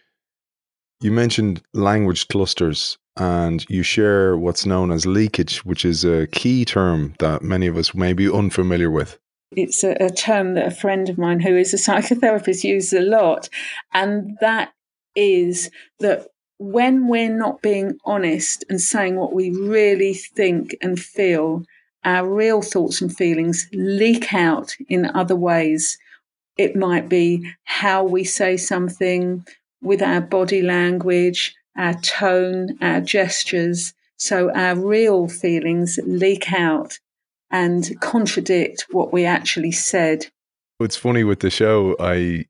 you 1.01 1.11
mentioned 1.11 1.63
language 1.75 2.29
clusters 2.29 2.97
and 3.17 3.65
you 3.69 3.83
share 3.83 4.37
what's 4.37 4.67
known 4.67 4.91
as 4.91 5.07
leakage, 5.07 5.65
which 5.65 5.85
is 5.85 6.05
a 6.05 6.27
key 6.29 6.65
term 6.65 7.15
that 7.19 7.43
many 7.43 7.67
of 7.67 7.77
us 7.77 7.95
may 7.95 8.13
be 8.13 8.31
unfamiliar 8.31 8.91
with. 8.91 9.19
It's 9.53 9.83
a, 9.85 9.97
a 10.01 10.11
term 10.11 10.55
that 10.55 10.67
a 10.67 10.75
friend 10.75 11.09
of 11.09 11.19
mine 11.19 11.41
who 11.41 11.57
is 11.57 11.73
a 11.73 11.77
psychotherapist 11.91 12.63
uses 12.63 12.93
a 12.93 13.01
lot, 13.01 13.49
and 13.93 14.37
that 14.41 14.73
is 15.15 15.71
that 16.01 16.29
when 16.59 17.09
we're 17.09 17.37
not 17.37 17.63
being 17.63 17.99
honest 18.05 18.65
and 18.69 18.81
saying 18.81 19.17
what 19.17 19.35
we 19.35 19.51
really 19.51 20.15
think 20.15 20.75
and 20.81 20.99
feel, 20.99 21.65
our 22.05 22.27
real 22.29 22.63
thoughts 22.63 23.01
and 23.01 23.15
feelings 23.15 23.69
leak 23.73 24.33
out 24.33 24.77
in 24.89 25.07
other 25.15 25.37
ways. 25.37 25.99
It 26.57 26.77
might 26.77 27.09
be 27.09 27.51
how 27.65 28.05
we 28.05 28.25
say 28.25 28.57
something 28.57 29.47
with 29.83 30.01
our 30.01 30.21
body 30.21 30.63
language, 30.63 31.55
our 31.77 31.95
tone, 31.95 32.79
our 32.81 33.01
gestures. 33.01 33.93
So 34.17 34.51
our 34.55 34.75
real 34.75 35.29
feelings 35.29 35.99
leak 36.05 36.53
out 36.53 36.99
and 37.51 38.01
contradict 38.01 38.87
what 38.91 39.13
we 39.13 39.25
actually 39.25 39.73
said. 39.73 40.27
It's 40.81 40.97
funny 40.97 41.25
with 41.25 41.41
the 41.41 41.51
show, 41.51 41.97
I 42.01 42.47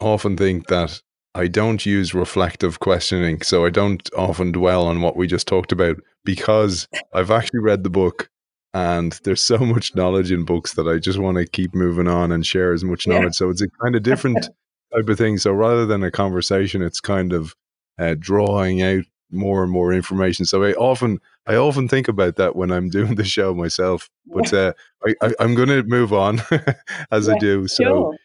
often 0.00 0.36
think 0.36 0.68
that 0.68 1.02
I 1.34 1.46
don't 1.46 1.84
use 1.86 2.12
reflective 2.12 2.80
questioning. 2.80 3.42
So 3.42 3.64
I 3.64 3.70
don't 3.70 4.08
often 4.16 4.52
dwell 4.52 4.86
on 4.86 5.00
what 5.00 5.16
we 5.16 5.26
just 5.26 5.46
talked 5.46 5.72
about 5.72 5.96
because 6.24 6.88
I've 7.14 7.30
actually 7.30 7.60
read 7.60 7.84
the 7.84 7.90
book 7.90 8.28
and 8.74 9.18
there's 9.24 9.42
so 9.42 9.58
much 9.58 9.94
knowledge 9.94 10.32
in 10.32 10.44
books 10.44 10.74
that 10.74 10.88
I 10.88 10.98
just 10.98 11.18
want 11.18 11.38
to 11.38 11.46
keep 11.46 11.74
moving 11.74 12.08
on 12.08 12.32
and 12.32 12.44
share 12.44 12.72
as 12.72 12.84
much 12.84 13.06
knowledge. 13.06 13.24
Yeah. 13.24 13.30
So 13.30 13.50
it's 13.50 13.62
a 13.62 13.68
kind 13.82 13.94
of 13.94 14.02
different 14.02 14.48
type 14.92 15.08
of 15.08 15.18
thing. 15.18 15.38
So 15.38 15.52
rather 15.52 15.86
than 15.86 16.02
a 16.02 16.10
conversation, 16.10 16.82
it's 16.82 17.00
kind 17.00 17.32
of 17.32 17.54
uh, 17.98 18.16
drawing 18.18 18.82
out 18.82 19.04
more 19.30 19.62
and 19.62 19.70
more 19.70 19.92
information. 19.92 20.44
So 20.44 20.64
I 20.64 20.72
often, 20.72 21.20
I 21.46 21.54
often 21.54 21.86
think 21.86 22.08
about 22.08 22.36
that 22.36 22.56
when 22.56 22.72
I'm 22.72 22.88
doing 22.90 23.14
the 23.14 23.24
show 23.24 23.54
myself. 23.54 24.10
But 24.26 24.52
uh, 24.52 24.72
I, 25.22 25.32
am 25.38 25.54
going 25.54 25.68
to 25.68 25.84
move 25.84 26.12
on 26.12 26.42
as 27.12 27.28
yeah, 27.28 27.34
I 27.34 27.38
do. 27.38 27.68
So. 27.68 27.84
Sure 27.84 28.16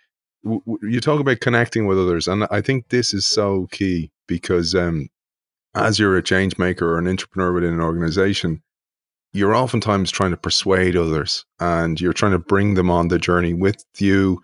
you 0.82 1.00
talk 1.02 1.20
about 1.20 1.40
connecting 1.40 1.88
with 1.88 2.00
others, 2.00 2.28
and 2.28 2.48
I 2.52 2.62
think 2.62 2.90
this 2.90 3.14
is 3.14 3.26
so 3.26 3.68
key 3.72 4.12
because 4.28 4.76
um, 4.76 5.10
as 5.76 6.00
you're 6.00 6.18
a 6.18 6.24
change 6.24 6.58
maker 6.58 6.92
or 6.92 6.98
an 6.98 7.08
entrepreneur 7.08 7.52
within 7.52 7.74
an 7.74 7.82
organization, 7.82 8.62
you're 9.34 9.56
oftentimes 9.56 10.12
trying 10.12 10.32
to 10.32 10.38
persuade 10.38 10.96
others 10.96 11.46
and 11.60 12.00
you're 12.00 12.14
trying 12.14 12.32
to 12.32 12.40
bring 12.40 12.76
them 12.76 12.90
on 12.90 13.10
the 13.10 13.20
journey 13.20 13.54
with 13.54 13.84
you. 13.98 14.42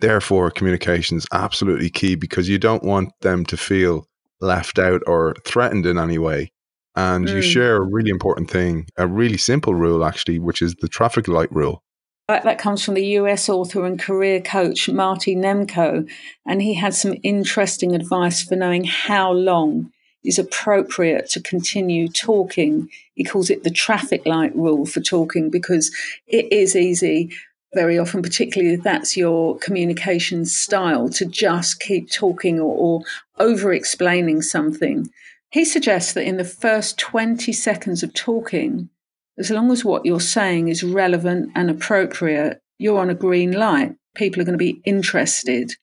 Therefore, 0.00 0.50
communication 0.52 1.16
is 1.16 1.26
absolutely 1.32 1.90
key 1.90 2.14
because 2.14 2.48
you 2.48 2.58
don't 2.58 2.84
want 2.84 3.12
them 3.20 3.44
to 3.46 3.56
feel 3.56 4.06
left 4.40 4.78
out 4.78 5.02
or 5.08 5.34
threatened 5.44 5.86
in 5.86 5.98
any 5.98 6.18
way. 6.18 6.52
And 6.94 7.26
mm. 7.26 7.34
you 7.34 7.42
share 7.42 7.76
a 7.76 7.84
really 7.84 8.10
important 8.10 8.48
thing, 8.50 8.86
a 8.96 9.08
really 9.08 9.36
simple 9.36 9.74
rule, 9.74 10.04
actually, 10.04 10.38
which 10.38 10.62
is 10.62 10.76
the 10.76 10.88
traffic 10.88 11.26
light 11.26 11.50
rule. 11.50 11.82
That, 12.28 12.44
that 12.44 12.58
comes 12.58 12.84
from 12.84 12.92
the 12.92 13.06
US 13.06 13.48
author 13.48 13.86
and 13.86 13.98
career 13.98 14.40
coach 14.42 14.86
Marty 14.86 15.34
Nemko, 15.34 16.06
and 16.46 16.60
he 16.60 16.74
had 16.74 16.92
some 16.92 17.14
interesting 17.22 17.94
advice 17.94 18.42
for 18.42 18.54
knowing 18.54 18.84
how 18.84 19.32
long 19.32 19.90
is 20.22 20.38
appropriate 20.38 21.30
to 21.30 21.40
continue 21.40 22.06
talking. 22.06 22.90
He 23.14 23.24
calls 23.24 23.48
it 23.48 23.64
the 23.64 23.70
traffic 23.70 24.26
light 24.26 24.54
rule 24.54 24.84
for 24.84 25.00
talking 25.00 25.48
because 25.48 25.90
it 26.26 26.52
is 26.52 26.76
easy 26.76 27.30
very 27.72 27.98
often, 27.98 28.20
particularly 28.20 28.74
if 28.74 28.82
that's 28.82 29.16
your 29.16 29.56
communication 29.58 30.44
style, 30.44 31.08
to 31.10 31.24
just 31.24 31.80
keep 31.80 32.10
talking 32.10 32.60
or, 32.60 32.74
or 32.76 33.00
over 33.38 33.72
explaining 33.72 34.42
something. 34.42 35.08
He 35.50 35.64
suggests 35.64 36.12
that 36.12 36.26
in 36.26 36.36
the 36.36 36.44
first 36.44 36.98
20 36.98 37.52
seconds 37.54 38.02
of 38.02 38.12
talking, 38.12 38.90
as 39.38 39.50
long 39.50 39.70
as 39.70 39.84
what 39.84 40.04
you're 40.04 40.20
saying 40.20 40.68
is 40.68 40.82
relevant 40.82 41.50
and 41.54 41.70
appropriate, 41.70 42.60
you're 42.78 42.98
on 42.98 43.10
a 43.10 43.14
green 43.14 43.52
light. 43.52 43.94
People 44.14 44.42
are 44.42 44.44
going 44.44 44.58
to 44.58 44.64
be 44.64 44.80
interested 44.84 45.74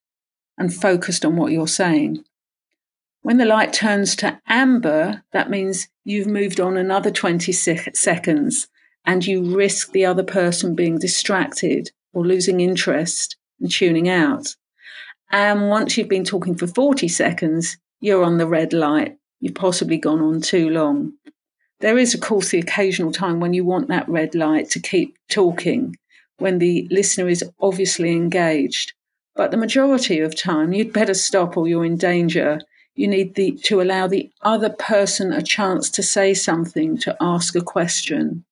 and 0.57 0.73
focused 0.73 1.25
on 1.25 1.35
what 1.35 1.51
you're 1.51 1.67
saying. 1.67 2.23
When 3.21 3.37
the 3.37 3.45
light 3.45 3.73
turns 3.73 4.15
to 4.17 4.39
amber, 4.47 5.23
that 5.31 5.49
means 5.49 5.87
you've 6.03 6.27
moved 6.27 6.59
on 6.59 6.77
another 6.77 7.11
20 7.11 7.51
seconds 7.51 8.67
and 9.05 9.25
you 9.25 9.55
risk 9.55 9.91
the 9.91 10.05
other 10.05 10.23
person 10.23 10.75
being 10.75 10.99
distracted 10.99 11.91
or 12.13 12.25
losing 12.25 12.59
interest 12.59 13.37
and 13.59 13.71
tuning 13.71 14.09
out. 14.09 14.55
And 15.31 15.69
once 15.69 15.97
you've 15.97 16.09
been 16.09 16.23
talking 16.23 16.55
for 16.55 16.67
40 16.67 17.07
seconds, 17.07 17.77
you're 17.99 18.23
on 18.23 18.37
the 18.37 18.47
red 18.47 18.73
light. 18.73 19.17
You've 19.39 19.55
possibly 19.55 19.97
gone 19.97 20.21
on 20.21 20.41
too 20.41 20.69
long. 20.69 21.13
There 21.79 21.97
is, 21.97 22.13
of 22.13 22.21
course, 22.21 22.49
the 22.49 22.59
occasional 22.59 23.11
time 23.11 23.39
when 23.39 23.53
you 23.53 23.65
want 23.65 23.87
that 23.89 24.07
red 24.07 24.33
light 24.33 24.69
to 24.71 24.79
keep 24.79 25.17
talking, 25.29 25.95
when 26.37 26.59
the 26.59 26.87
listener 26.89 27.27
is 27.27 27.43
obviously 27.59 28.11
engaged. 28.11 28.93
But 29.35 29.51
the 29.51 29.57
majority 29.57 30.19
of 30.19 30.35
time, 30.35 30.71
you'd 30.71 30.93
better 30.93 31.13
stop 31.13 31.57
or 31.57 31.67
you're 31.67 31.85
in 31.85 31.97
danger. 31.97 32.61
You 32.95 33.09
need 33.09 33.35
the, 33.35 33.51
to 33.63 33.81
allow 33.81 34.07
the 34.07 34.31
other 34.41 34.69
person 34.69 35.33
a 35.33 35.41
chance 35.41 35.89
to 35.91 36.03
say 36.03 36.33
something, 36.33 36.97
to 36.99 37.17
ask 37.19 37.55
a 37.55 37.61
question. 37.61 38.45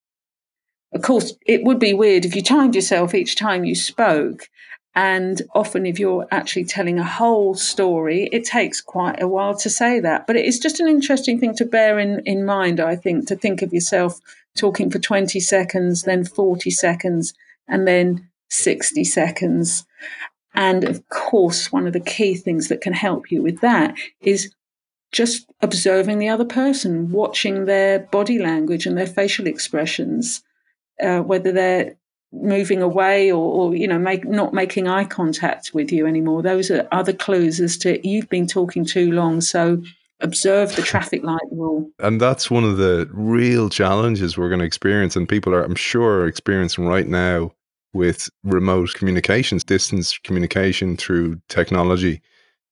Of 0.94 1.02
course, 1.02 1.34
it 1.46 1.64
would 1.64 1.80
be 1.80 1.94
weird 1.94 2.26
if 2.26 2.36
you 2.36 2.44
timed 2.44 2.76
yourself 2.76 3.16
each 3.16 3.36
time 3.36 3.64
you 3.64 3.74
spoke 3.74 4.50
and 4.96 5.42
often, 5.56 5.86
if 5.88 5.98
you're 5.98 6.28
actually 6.32 6.66
telling 6.66 7.00
a 7.00 7.04
whole 7.04 7.56
story, 7.56 8.30
it 8.32 8.44
takes 8.44 8.80
quite 8.80 9.22
a 9.22 9.28
while 9.28 9.58
to 9.58 9.70
say 9.70 10.00
that. 10.00 10.28
But 10.28 10.36
it 10.36 10.46
is 10.46 10.60
just 10.60 10.80
an 10.80 10.88
interesting 10.88 11.40
thing 11.40 11.56
to 11.56 11.66
bear 11.66 11.98
in, 11.98 12.22
in 12.26 12.46
mind, 12.46 12.80
I 12.80 12.96
think, 12.96 13.28
to 13.28 13.36
think 13.36 13.64
of 13.64 13.74
yourself 13.74 14.20
talking 14.56 14.92
for 14.92 15.00
20 15.00 15.40
seconds, 15.40 16.04
then 16.04 16.24
40 16.24 16.70
seconds, 16.70 17.34
and 17.68 17.88
then 17.88 18.30
60 18.50 19.04
seconds. 19.04 19.84
And 20.54 20.84
of 20.84 21.08
course, 21.10 21.72
one 21.72 21.88
of 21.88 21.94
the 21.94 22.00
key 22.00 22.36
things 22.36 22.68
that 22.68 22.82
can 22.82 22.94
help 22.94 23.32
you 23.32 23.42
with 23.42 23.62
that 23.62 23.96
is 24.22 24.54
just 25.12 25.52
observing 25.62 26.20
the 26.20 26.30
other 26.30 26.46
person, 26.46 27.12
watching 27.12 27.66
their 27.66 28.00
body 28.00 28.38
language 28.38 28.86
and 28.86 28.96
their 28.96 29.08
facial 29.08 29.48
expressions, 29.48 30.44
uh, 31.02 31.22
whether 31.22 31.52
they're 31.52 31.96
moving 32.34 32.82
away 32.82 33.32
or, 33.32 33.44
or, 33.44 33.76
you 33.76 33.88
know 33.88 34.00
make 34.00 34.26
not 34.26 34.54
making 34.54 34.88
eye 34.88 35.06
contact 35.06 35.72
with 35.74 35.92
you 35.92 36.08
anymore. 36.08 36.42
Those 36.42 36.72
are 36.72 36.88
other 36.92 37.14
clues 37.14 37.60
as 37.60 37.78
to 37.78 38.06
you've 38.08 38.30
been 38.30 38.48
talking 38.48 38.86
too 38.86 39.12
long 39.12 39.40
so 39.42 39.82
observe 40.24 40.76
the 40.76 40.82
traffic 40.82 41.24
light 41.24 41.40
rule. 41.52 41.90
And 42.00 42.20
that's 42.20 42.50
one 42.50 42.64
of 42.64 42.78
the 42.78 43.08
real 43.12 43.70
challenges 43.70 44.38
we're 44.38 44.50
going 44.50 44.60
to 44.60 44.66
experience 44.66 45.16
and 45.16 45.30
people 45.30 45.54
are 45.54 45.64
i'm 45.64 45.76
sure 45.76 46.28
experiencing 46.28 46.88
right 46.88 47.08
now 47.08 47.52
with 47.94 48.30
remote 48.44 48.94
communications 48.96 49.64
distance 49.64 50.18
communication 50.20 50.98
through 50.98 51.40
technology 51.50 52.22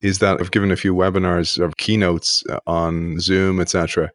is 0.01 0.19
that 0.19 0.39
i've 0.39 0.51
given 0.51 0.71
a 0.71 0.75
few 0.75 0.95
webinars 0.95 1.63
of 1.63 1.77
keynotes 1.77 2.43
uh, 2.49 2.59
on 2.65 3.19
zoom 3.19 3.59
etc 3.59 4.09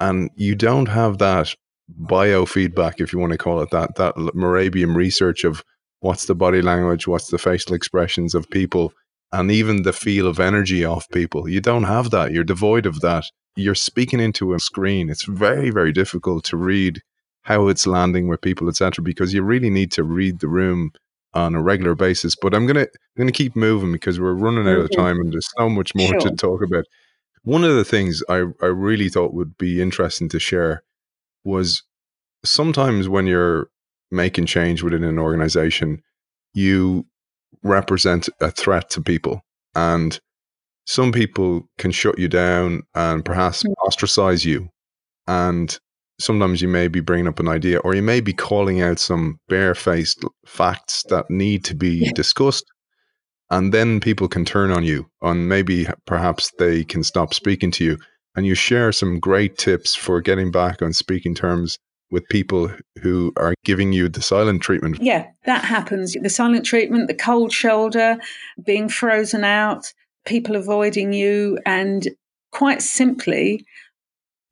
and 0.00 0.30
you 0.34 0.54
don't 0.54 0.88
have 0.88 1.18
that 1.18 1.54
biofeedback, 2.02 3.00
if 3.00 3.12
you 3.12 3.18
want 3.18 3.32
to 3.32 3.38
call 3.38 3.60
it 3.60 3.70
that, 3.70 3.96
that 3.96 4.14
Mehrabian 4.16 4.94
research 4.94 5.44
of 5.44 5.64
what's 6.00 6.26
the 6.26 6.34
body 6.34 6.62
language, 6.62 7.06
what's 7.06 7.28
the 7.28 7.38
facial 7.38 7.74
expressions 7.74 8.34
of 8.34 8.50
people, 8.50 8.92
and 9.32 9.50
even 9.50 9.82
the 9.82 9.92
feel 9.92 10.26
of 10.26 10.40
energy 10.40 10.84
off 10.84 11.08
people. 11.10 11.48
You 11.48 11.60
don't 11.60 11.84
have 11.84 12.10
that. 12.10 12.32
You're 12.32 12.44
devoid 12.44 12.86
of 12.86 13.00
that. 13.00 13.24
You're 13.56 13.74
speaking 13.74 14.20
into 14.20 14.54
a 14.54 14.60
screen. 14.60 15.10
It's 15.10 15.24
very, 15.24 15.70
very 15.70 15.92
difficult 15.92 16.44
to 16.44 16.56
read 16.56 17.02
how 17.42 17.68
it's 17.68 17.86
landing 17.86 18.28
with 18.28 18.40
people, 18.40 18.68
etc., 18.68 19.02
because 19.02 19.32
you 19.32 19.42
really 19.42 19.70
need 19.70 19.92
to 19.92 20.04
read 20.04 20.40
the 20.40 20.48
room 20.48 20.92
on 21.34 21.54
a 21.54 21.62
regular 21.62 21.94
basis. 21.94 22.34
But 22.40 22.54
I'm 22.54 22.66
gonna 22.66 22.82
I'm 22.82 22.88
gonna 23.16 23.32
keep 23.32 23.56
moving 23.56 23.92
because 23.92 24.18
we're 24.18 24.34
running 24.34 24.68
out 24.68 24.78
of 24.78 24.90
mm-hmm. 24.90 25.00
time 25.00 25.20
and 25.20 25.32
there's 25.32 25.48
so 25.56 25.68
much 25.68 25.94
more 25.94 26.08
sure. 26.08 26.20
to 26.20 26.30
talk 26.36 26.62
about. 26.62 26.84
One 27.42 27.64
of 27.64 27.74
the 27.74 27.84
things 27.84 28.22
I, 28.28 28.44
I 28.60 28.66
really 28.66 29.08
thought 29.08 29.32
would 29.32 29.56
be 29.56 29.80
interesting 29.80 30.28
to 30.28 30.38
share 30.38 30.82
was 31.44 31.82
sometimes 32.44 33.08
when 33.08 33.26
you're 33.26 33.68
making 34.10 34.46
change 34.46 34.82
within 34.82 35.04
an 35.04 35.18
organization, 35.18 36.02
you 36.54 37.06
represent 37.62 38.28
a 38.40 38.50
threat 38.50 38.90
to 38.90 39.02
people. 39.02 39.42
And 39.74 40.18
some 40.86 41.12
people 41.12 41.68
can 41.78 41.92
shut 41.92 42.18
you 42.18 42.28
down 42.28 42.82
and 42.94 43.24
perhaps 43.24 43.62
mm. 43.62 43.72
ostracize 43.86 44.44
you. 44.44 44.68
And 45.26 45.78
sometimes 46.18 46.60
you 46.60 46.68
may 46.68 46.88
be 46.88 47.00
bringing 47.00 47.28
up 47.28 47.38
an 47.40 47.48
idea 47.48 47.78
or 47.78 47.94
you 47.94 48.02
may 48.02 48.20
be 48.20 48.32
calling 48.32 48.80
out 48.80 48.98
some 48.98 49.38
barefaced 49.48 50.24
facts 50.46 51.04
that 51.08 51.30
need 51.30 51.64
to 51.66 51.74
be 51.74 52.04
yeah. 52.04 52.12
discussed. 52.14 52.64
And 53.50 53.74
then 53.74 53.98
people 53.98 54.28
can 54.28 54.44
turn 54.44 54.70
on 54.70 54.84
you, 54.84 55.10
and 55.22 55.48
maybe 55.48 55.88
perhaps 56.06 56.52
they 56.60 56.84
can 56.84 57.02
stop 57.02 57.34
speaking 57.34 57.72
to 57.72 57.84
you 57.84 57.98
and 58.36 58.46
you 58.46 58.54
share 58.54 58.92
some 58.92 59.18
great 59.18 59.58
tips 59.58 59.94
for 59.94 60.20
getting 60.20 60.50
back 60.50 60.82
on 60.82 60.92
speaking 60.92 61.34
terms 61.34 61.78
with 62.10 62.28
people 62.28 62.70
who 63.02 63.32
are 63.36 63.54
giving 63.64 63.92
you 63.92 64.08
the 64.08 64.22
silent 64.22 64.62
treatment. 64.62 65.00
Yeah, 65.00 65.28
that 65.44 65.64
happens. 65.64 66.16
The 66.20 66.28
silent 66.28 66.64
treatment, 66.64 67.06
the 67.06 67.14
cold 67.14 67.52
shoulder, 67.52 68.18
being 68.64 68.88
frozen 68.88 69.44
out, 69.44 69.92
people 70.26 70.56
avoiding 70.56 71.12
you, 71.12 71.58
and 71.64 72.08
quite 72.50 72.82
simply, 72.82 73.64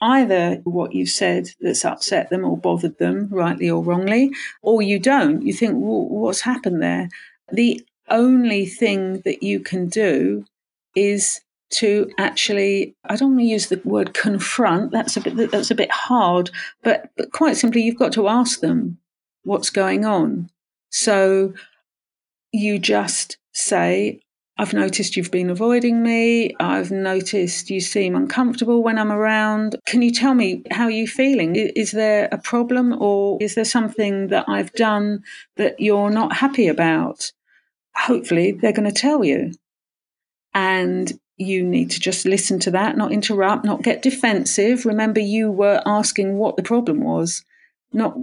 either 0.00 0.60
what 0.64 0.94
you've 0.94 1.08
said 1.08 1.48
that's 1.60 1.84
upset 1.84 2.30
them 2.30 2.44
or 2.44 2.56
bothered 2.56 2.98
them, 2.98 3.28
rightly 3.30 3.68
or 3.68 3.82
wrongly, 3.82 4.30
or 4.62 4.80
you 4.80 4.98
don't. 4.98 5.42
You 5.42 5.52
think, 5.52 5.72
well, 5.74 6.06
what's 6.08 6.42
happened 6.42 6.80
there? 6.80 7.08
The 7.50 7.84
only 8.08 8.66
thing 8.66 9.20
that 9.24 9.42
you 9.42 9.60
can 9.60 9.88
do 9.88 10.44
is 10.94 11.40
to 11.70 12.10
actually 12.18 12.94
I 13.04 13.16
don't 13.16 13.30
want 13.30 13.40
to 13.40 13.46
use 13.46 13.68
the 13.68 13.80
word 13.84 14.14
confront 14.14 14.90
that's 14.90 15.16
a 15.16 15.20
bit 15.20 15.50
that's 15.50 15.70
a 15.70 15.74
bit 15.74 15.90
hard 15.90 16.50
but 16.82 17.10
but 17.16 17.32
quite 17.32 17.56
simply 17.56 17.82
you've 17.82 17.98
got 17.98 18.12
to 18.12 18.28
ask 18.28 18.60
them 18.60 18.98
what's 19.44 19.70
going 19.70 20.04
on 20.04 20.50
so 20.90 21.52
you 22.52 22.78
just 22.78 23.36
say 23.52 24.20
I've 24.60 24.74
noticed 24.74 25.16
you've 25.16 25.30
been 25.30 25.50
avoiding 25.50 26.02
me. 26.02 26.52
I've 26.58 26.90
noticed 26.90 27.70
you 27.70 27.80
seem 27.80 28.16
uncomfortable 28.16 28.82
when 28.82 28.98
I'm 28.98 29.12
around. 29.12 29.76
Can 29.86 30.02
you 30.02 30.10
tell 30.10 30.34
me 30.34 30.64
how 30.72 30.88
you're 30.88 31.06
feeling? 31.06 31.54
Is 31.54 31.92
there 31.92 32.28
a 32.32 32.38
problem 32.38 33.00
or 33.00 33.38
is 33.40 33.54
there 33.54 33.64
something 33.64 34.28
that 34.28 34.46
I've 34.48 34.72
done 34.72 35.22
that 35.56 35.78
you're 35.78 36.10
not 36.10 36.32
happy 36.32 36.66
about? 36.66 37.30
Hopefully, 37.94 38.50
they're 38.50 38.72
going 38.72 38.92
to 38.92 39.00
tell 39.00 39.24
you. 39.24 39.52
And 40.54 41.12
you 41.38 41.64
need 41.64 41.90
to 41.92 42.00
just 42.00 42.26
listen 42.26 42.58
to 42.60 42.70
that, 42.72 42.96
not 42.96 43.12
interrupt, 43.12 43.64
not 43.64 43.82
get 43.82 44.02
defensive. 44.02 44.84
Remember, 44.84 45.20
you 45.20 45.50
were 45.50 45.80
asking 45.86 46.36
what 46.36 46.56
the 46.56 46.62
problem 46.62 47.00
was, 47.00 47.44
not 47.92 48.16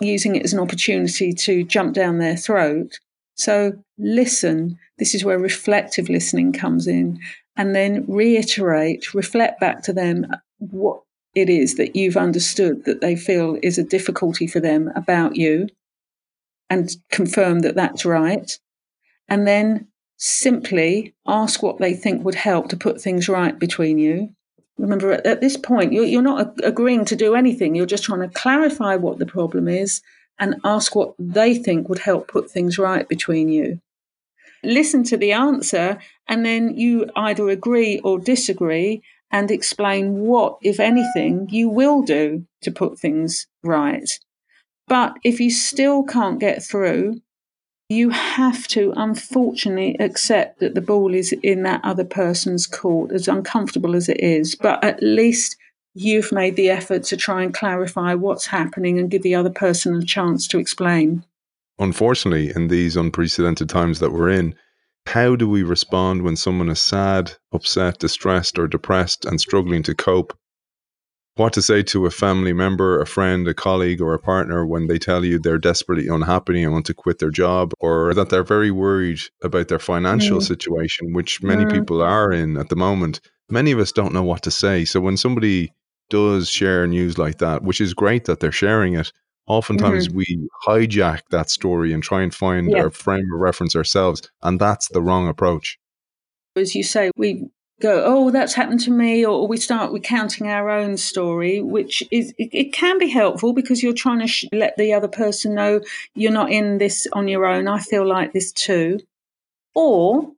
using 0.00 0.34
it 0.34 0.44
as 0.44 0.52
an 0.52 0.60
opportunity 0.60 1.32
to 1.32 1.62
jump 1.64 1.94
down 1.94 2.18
their 2.18 2.36
throat. 2.36 2.98
So 3.34 3.74
listen. 3.98 4.78
This 4.98 5.14
is 5.14 5.24
where 5.24 5.38
reflective 5.38 6.08
listening 6.08 6.52
comes 6.52 6.86
in. 6.86 7.18
And 7.56 7.74
then 7.74 8.04
reiterate, 8.08 9.14
reflect 9.14 9.60
back 9.60 9.82
to 9.84 9.92
them 9.92 10.26
what 10.58 11.02
it 11.34 11.50
is 11.50 11.74
that 11.76 11.94
you've 11.94 12.16
understood 12.16 12.84
that 12.84 13.00
they 13.00 13.16
feel 13.16 13.58
is 13.62 13.76
a 13.76 13.84
difficulty 13.84 14.46
for 14.46 14.60
them 14.60 14.90
about 14.96 15.36
you 15.36 15.68
and 16.70 16.88
confirm 17.10 17.60
that 17.60 17.74
that's 17.74 18.04
right. 18.04 18.50
And 19.28 19.46
then 19.46 19.88
simply 20.16 21.14
ask 21.26 21.62
what 21.62 21.78
they 21.78 21.94
think 21.94 22.24
would 22.24 22.34
help 22.34 22.68
to 22.68 22.76
put 22.76 23.00
things 23.00 23.28
right 23.28 23.58
between 23.58 23.98
you. 23.98 24.30
Remember, 24.78 25.12
at, 25.12 25.26
at 25.26 25.40
this 25.40 25.56
point, 25.56 25.92
you're, 25.92 26.04
you're 26.04 26.22
not 26.22 26.54
agreeing 26.64 27.04
to 27.06 27.16
do 27.16 27.34
anything. 27.34 27.74
You're 27.74 27.86
just 27.86 28.04
trying 28.04 28.20
to 28.20 28.28
clarify 28.28 28.96
what 28.96 29.18
the 29.18 29.26
problem 29.26 29.68
is 29.68 30.02
and 30.38 30.56
ask 30.64 30.94
what 30.94 31.14
they 31.18 31.54
think 31.54 31.88
would 31.88 32.00
help 32.00 32.28
put 32.28 32.50
things 32.50 32.78
right 32.78 33.08
between 33.08 33.48
you. 33.48 33.80
Listen 34.64 35.04
to 35.04 35.16
the 35.16 35.32
answer, 35.32 35.98
and 36.26 36.44
then 36.44 36.76
you 36.76 37.08
either 37.14 37.48
agree 37.50 38.00
or 38.00 38.18
disagree 38.18 39.02
and 39.30 39.50
explain 39.50 40.20
what, 40.20 40.58
if 40.62 40.80
anything, 40.80 41.48
you 41.50 41.68
will 41.68 42.02
do 42.02 42.46
to 42.62 42.70
put 42.70 42.98
things 42.98 43.46
right. 43.62 44.08
But 44.88 45.14
if 45.22 45.40
you 45.40 45.50
still 45.50 46.02
can't 46.04 46.40
get 46.40 46.62
through, 46.62 47.20
you 47.94 48.10
have 48.10 48.66
to 48.68 48.92
unfortunately 48.96 49.96
accept 50.00 50.60
that 50.60 50.74
the 50.74 50.80
ball 50.80 51.14
is 51.14 51.32
in 51.42 51.62
that 51.62 51.80
other 51.84 52.04
person's 52.04 52.66
court, 52.66 53.12
as 53.12 53.28
uncomfortable 53.28 53.94
as 53.94 54.08
it 54.08 54.20
is. 54.20 54.54
But 54.54 54.82
at 54.82 55.02
least 55.02 55.56
you've 55.94 56.32
made 56.32 56.56
the 56.56 56.70
effort 56.70 57.04
to 57.04 57.16
try 57.16 57.42
and 57.42 57.54
clarify 57.54 58.14
what's 58.14 58.46
happening 58.46 58.98
and 58.98 59.10
give 59.10 59.22
the 59.22 59.34
other 59.34 59.50
person 59.50 59.94
a 59.96 60.04
chance 60.04 60.48
to 60.48 60.58
explain. 60.58 61.24
Unfortunately, 61.78 62.52
in 62.54 62.68
these 62.68 62.96
unprecedented 62.96 63.68
times 63.68 64.00
that 64.00 64.12
we're 64.12 64.30
in, 64.30 64.54
how 65.06 65.36
do 65.36 65.48
we 65.48 65.62
respond 65.62 66.22
when 66.22 66.36
someone 66.36 66.68
is 66.68 66.80
sad, 66.80 67.32
upset, 67.52 67.98
distressed, 67.98 68.58
or 68.58 68.66
depressed 68.66 69.24
and 69.24 69.40
struggling 69.40 69.82
to 69.82 69.94
cope? 69.94 70.36
What 71.36 71.52
to 71.54 71.62
say 71.62 71.82
to 71.82 72.06
a 72.06 72.10
family 72.10 72.52
member, 72.52 73.00
a 73.00 73.06
friend, 73.06 73.46
a 73.48 73.54
colleague, 73.54 74.00
or 74.00 74.14
a 74.14 74.18
partner 74.18 74.64
when 74.64 74.86
they 74.86 74.98
tell 74.98 75.24
you 75.24 75.38
they're 75.38 75.58
desperately 75.58 76.08
unhappy 76.08 76.62
and 76.62 76.72
want 76.72 76.86
to 76.86 76.94
quit 76.94 77.18
their 77.18 77.30
job, 77.30 77.72
or 77.80 78.14
that 78.14 78.30
they're 78.30 78.44
very 78.44 78.70
worried 78.70 79.20
about 79.42 79.68
their 79.68 79.78
financial 79.78 80.38
mm. 80.38 80.46
situation, 80.46 81.12
which 81.12 81.42
many 81.42 81.64
mm. 81.64 81.72
people 81.72 82.00
are 82.00 82.32
in 82.32 82.56
at 82.56 82.68
the 82.68 82.76
moment. 82.76 83.20
Many 83.50 83.72
of 83.72 83.78
us 83.78 83.92
don't 83.92 84.14
know 84.14 84.22
what 84.22 84.42
to 84.44 84.50
say. 84.50 84.84
So 84.84 85.00
when 85.00 85.16
somebody 85.16 85.72
does 86.08 86.48
share 86.48 86.86
news 86.86 87.18
like 87.18 87.38
that, 87.38 87.62
which 87.62 87.80
is 87.80 87.94
great 87.94 88.26
that 88.26 88.40
they're 88.40 88.52
sharing 88.52 88.94
it, 88.94 89.12
oftentimes 89.46 90.08
mm-hmm. 90.08 90.18
we 90.18 90.48
hijack 90.66 91.22
that 91.30 91.50
story 91.50 91.92
and 91.92 92.02
try 92.02 92.22
and 92.22 92.34
find 92.34 92.74
our 92.74 92.90
frame 92.90 93.26
of 93.34 93.40
reference 93.40 93.74
ourselves. 93.74 94.22
And 94.42 94.60
that's 94.60 94.88
the 94.88 95.02
wrong 95.02 95.28
approach. 95.28 95.78
As 96.56 96.74
you 96.74 96.84
say, 96.84 97.10
we 97.16 97.48
go, 97.80 98.02
oh, 98.04 98.30
that's 98.30 98.54
happened 98.54 98.80
to 98.80 98.90
me, 98.90 99.24
or 99.26 99.46
we 99.46 99.56
start 99.56 99.92
recounting 99.92 100.48
our 100.48 100.70
own 100.70 100.96
story, 100.96 101.60
which 101.60 102.02
is 102.10 102.32
it, 102.38 102.50
it 102.52 102.72
can 102.72 102.98
be 102.98 103.08
helpful 103.08 103.52
because 103.52 103.82
you're 103.82 103.92
trying 103.92 104.20
to 104.20 104.26
sh- 104.26 104.46
let 104.52 104.76
the 104.76 104.92
other 104.92 105.08
person 105.08 105.54
know 105.54 105.80
you're 106.14 106.32
not 106.32 106.50
in 106.50 106.78
this 106.78 107.06
on 107.12 107.28
your 107.28 107.46
own. 107.46 107.68
I 107.68 107.80
feel 107.80 108.06
like 108.06 108.32
this 108.32 108.52
too. 108.52 109.00
Or 109.74 110.32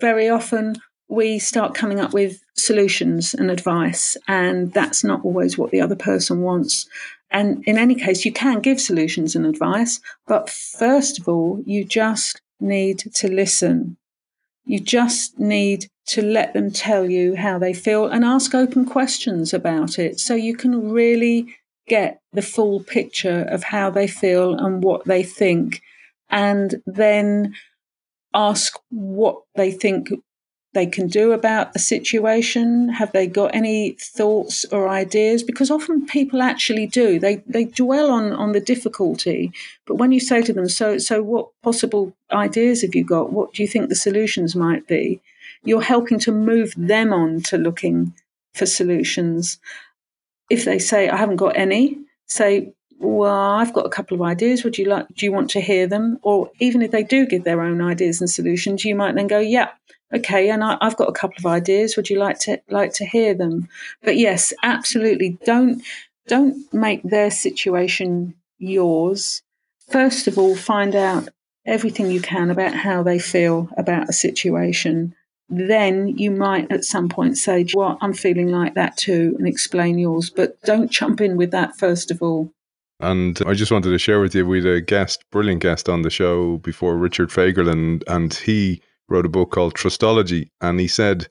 very 0.00 0.28
often 0.28 0.76
we 1.08 1.38
start 1.38 1.74
coming 1.74 2.00
up 2.00 2.12
with 2.12 2.42
solutions 2.54 3.34
and 3.34 3.50
advice, 3.50 4.16
and 4.28 4.72
that's 4.72 5.02
not 5.04 5.24
always 5.24 5.56
what 5.56 5.70
the 5.70 5.80
other 5.80 5.96
person 5.96 6.42
wants. 6.42 6.86
And 7.30 7.64
in 7.66 7.78
any 7.78 7.94
case, 7.94 8.24
you 8.26 8.32
can 8.32 8.60
give 8.60 8.80
solutions 8.80 9.34
and 9.34 9.46
advice, 9.46 10.00
but 10.26 10.50
first 10.50 11.18
of 11.18 11.28
all, 11.28 11.62
you 11.64 11.84
just 11.84 12.42
need 12.60 12.98
to 13.14 13.28
listen. 13.28 13.96
You 14.64 14.80
just 14.80 15.38
need 15.38 15.86
to 16.06 16.22
let 16.22 16.54
them 16.54 16.70
tell 16.70 17.08
you 17.08 17.36
how 17.36 17.58
they 17.58 17.72
feel 17.72 18.06
and 18.06 18.24
ask 18.24 18.54
open 18.54 18.84
questions 18.84 19.52
about 19.54 19.98
it 19.98 20.18
so 20.18 20.34
you 20.34 20.56
can 20.56 20.90
really 20.90 21.54
get 21.88 22.20
the 22.32 22.42
full 22.42 22.80
picture 22.80 23.42
of 23.48 23.64
how 23.64 23.90
they 23.90 24.06
feel 24.06 24.54
and 24.54 24.82
what 24.82 25.04
they 25.04 25.22
think, 25.22 25.80
and 26.30 26.82
then 26.86 27.54
ask 28.34 28.78
what 28.90 29.42
they 29.54 29.70
think 29.70 30.08
they 30.74 30.86
can 30.86 31.06
do 31.06 31.32
about 31.32 31.72
the 31.72 31.78
situation? 31.78 32.88
Have 32.88 33.12
they 33.12 33.26
got 33.26 33.54
any 33.54 33.96
thoughts 34.00 34.64
or 34.72 34.88
ideas? 34.88 35.42
Because 35.42 35.70
often 35.70 36.06
people 36.06 36.40
actually 36.40 36.86
do. 36.86 37.18
They 37.18 37.36
they 37.46 37.64
dwell 37.64 38.10
on 38.10 38.32
on 38.32 38.52
the 38.52 38.60
difficulty, 38.60 39.52
but 39.86 39.96
when 39.96 40.12
you 40.12 40.20
say 40.20 40.42
to 40.42 40.52
them, 40.52 40.68
"So 40.68 40.98
so 40.98 41.22
what 41.22 41.48
possible 41.62 42.14
ideas 42.32 42.82
have 42.82 42.94
you 42.94 43.04
got? 43.04 43.32
What 43.32 43.52
do 43.52 43.62
you 43.62 43.68
think 43.68 43.88
the 43.88 43.94
solutions 43.94 44.56
might 44.56 44.86
be?" 44.86 45.20
You're 45.64 45.82
helping 45.82 46.18
to 46.20 46.32
move 46.32 46.74
them 46.76 47.12
on 47.12 47.42
to 47.42 47.56
looking 47.56 48.14
for 48.54 48.66
solutions. 48.66 49.58
If 50.50 50.64
they 50.64 50.78
say, 50.78 51.08
"I 51.08 51.16
haven't 51.16 51.36
got 51.36 51.56
any," 51.56 51.98
say, 52.26 52.72
well, 53.02 53.50
I've 53.50 53.72
got 53.72 53.84
a 53.84 53.90
couple 53.90 54.14
of 54.14 54.22
ideas. 54.22 54.62
Would 54.62 54.78
you 54.78 54.84
like? 54.84 55.06
Do 55.16 55.26
you 55.26 55.32
want 55.32 55.50
to 55.50 55.60
hear 55.60 55.86
them? 55.88 56.18
Or 56.22 56.50
even 56.60 56.82
if 56.82 56.92
they 56.92 57.02
do 57.02 57.26
give 57.26 57.42
their 57.42 57.60
own 57.60 57.82
ideas 57.82 58.20
and 58.20 58.30
solutions, 58.30 58.84
you 58.84 58.94
might 58.94 59.16
then 59.16 59.26
go, 59.26 59.40
"Yeah, 59.40 59.70
okay, 60.12 60.50
and 60.50 60.62
I, 60.62 60.76
have 60.80 60.96
got 60.96 61.08
a 61.08 61.12
couple 61.12 61.36
of 61.38 61.46
ideas. 61.46 61.96
Would 61.96 62.10
you 62.10 62.18
like 62.18 62.38
to 62.40 62.60
like 62.68 62.92
to 62.94 63.06
hear 63.06 63.34
them? 63.34 63.68
But 64.02 64.16
yes, 64.16 64.52
absolutely. 64.62 65.38
Don't 65.44 65.82
don't 66.28 66.72
make 66.72 67.02
their 67.02 67.30
situation 67.30 68.34
yours. 68.58 69.42
First 69.90 70.28
of 70.28 70.38
all, 70.38 70.54
find 70.54 70.94
out 70.94 71.28
everything 71.66 72.10
you 72.10 72.20
can 72.20 72.50
about 72.50 72.74
how 72.74 73.02
they 73.02 73.18
feel 73.18 73.68
about 73.76 74.08
a 74.08 74.12
situation. 74.12 75.14
Then 75.48 76.08
you 76.16 76.30
might 76.30 76.70
at 76.72 76.84
some 76.84 77.08
point 77.08 77.36
say, 77.36 77.66
Well, 77.74 77.98
I'm 78.00 78.14
feeling 78.14 78.48
like 78.48 78.74
that 78.74 78.96
too, 78.96 79.34
and 79.38 79.46
explain 79.46 79.98
yours. 79.98 80.30
But 80.30 80.60
don't 80.62 80.90
jump 80.90 81.20
in 81.20 81.36
with 81.36 81.50
that 81.50 81.76
first 81.76 82.10
of 82.10 82.22
all. 82.22 82.52
And 83.00 83.42
I 83.46 83.54
just 83.54 83.72
wanted 83.72 83.90
to 83.90 83.98
share 83.98 84.20
with 84.20 84.32
you, 84.32 84.46
we 84.46 84.58
had 84.58 84.66
a 84.66 84.80
guest, 84.80 85.24
brilliant 85.32 85.60
guest 85.60 85.88
on 85.88 86.02
the 86.02 86.10
show 86.10 86.58
before, 86.58 86.96
Richard 86.96 87.30
Fagerlin, 87.30 88.04
and 88.06 88.32
he 88.32 88.80
wrote 89.08 89.26
a 89.26 89.30
book 89.30 89.50
called 89.50 89.74
Trustology, 89.74 90.50
and 90.60 90.80
he 90.80 90.88
said 90.88 91.28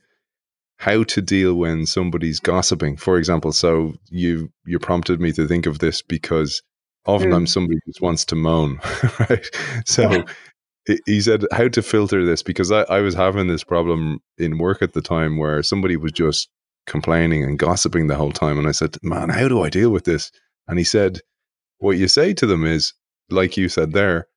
how 0.78 1.04
to 1.04 1.22
deal 1.22 1.54
when 1.56 1.86
somebody's 1.86 2.40
gossiping. 2.40 2.98
For 2.98 3.18
example, 3.18 3.52
so 3.52 3.94
you 4.10 4.52
you 4.66 4.80
prompted 4.80 5.22
me 5.22 5.32
to 5.34 5.48
think 5.48 5.66
of 5.66 5.80
this 5.80 6.02
because 6.02 6.62
oftentimes 7.06 7.50
mm. 7.50 7.54
somebody 7.54 7.80
just 7.86 8.02
wants 8.02 8.26
to 8.26 8.36
moan, 8.36 8.80
right? 9.20 9.46
So 9.86 10.24
he 11.06 11.22
said 11.22 11.46
how 11.52 11.68
to 11.68 11.82
filter 11.82 12.26
this 12.26 12.42
because 12.42 12.72
I, 12.72 12.82
I 12.84 13.02
was 13.02 13.14
having 13.14 13.48
this 13.48 13.64
problem 13.64 14.20
in 14.38 14.58
work 14.58 14.82
at 14.82 14.94
the 14.94 15.02
time 15.02 15.38
where 15.38 15.62
somebody 15.62 15.98
was 15.98 16.12
just 16.12 16.50
complaining 16.88 17.44
and 17.44 17.60
gossiping 17.60 18.08
the 18.08 18.16
whole 18.16 18.32
time, 18.32 18.58
and 18.58 18.68
I 18.68 18.72
said, 18.72 18.98
"Man, 19.04 19.30
how 19.30 19.48
do 19.48 19.62
I 19.62 19.70
deal 19.70 19.92
with 19.92 20.06
this?" 20.06 20.32
And 20.68 20.80
he 20.80 20.84
said, 20.84 21.20
"What 21.78 21.98
you 21.98 22.08
say 22.08 22.34
to 22.34 22.46
them 22.46 22.66
is, 22.66 22.94
like 23.30 23.56
you 23.56 23.70
said 23.70 23.94
there, 23.94 24.28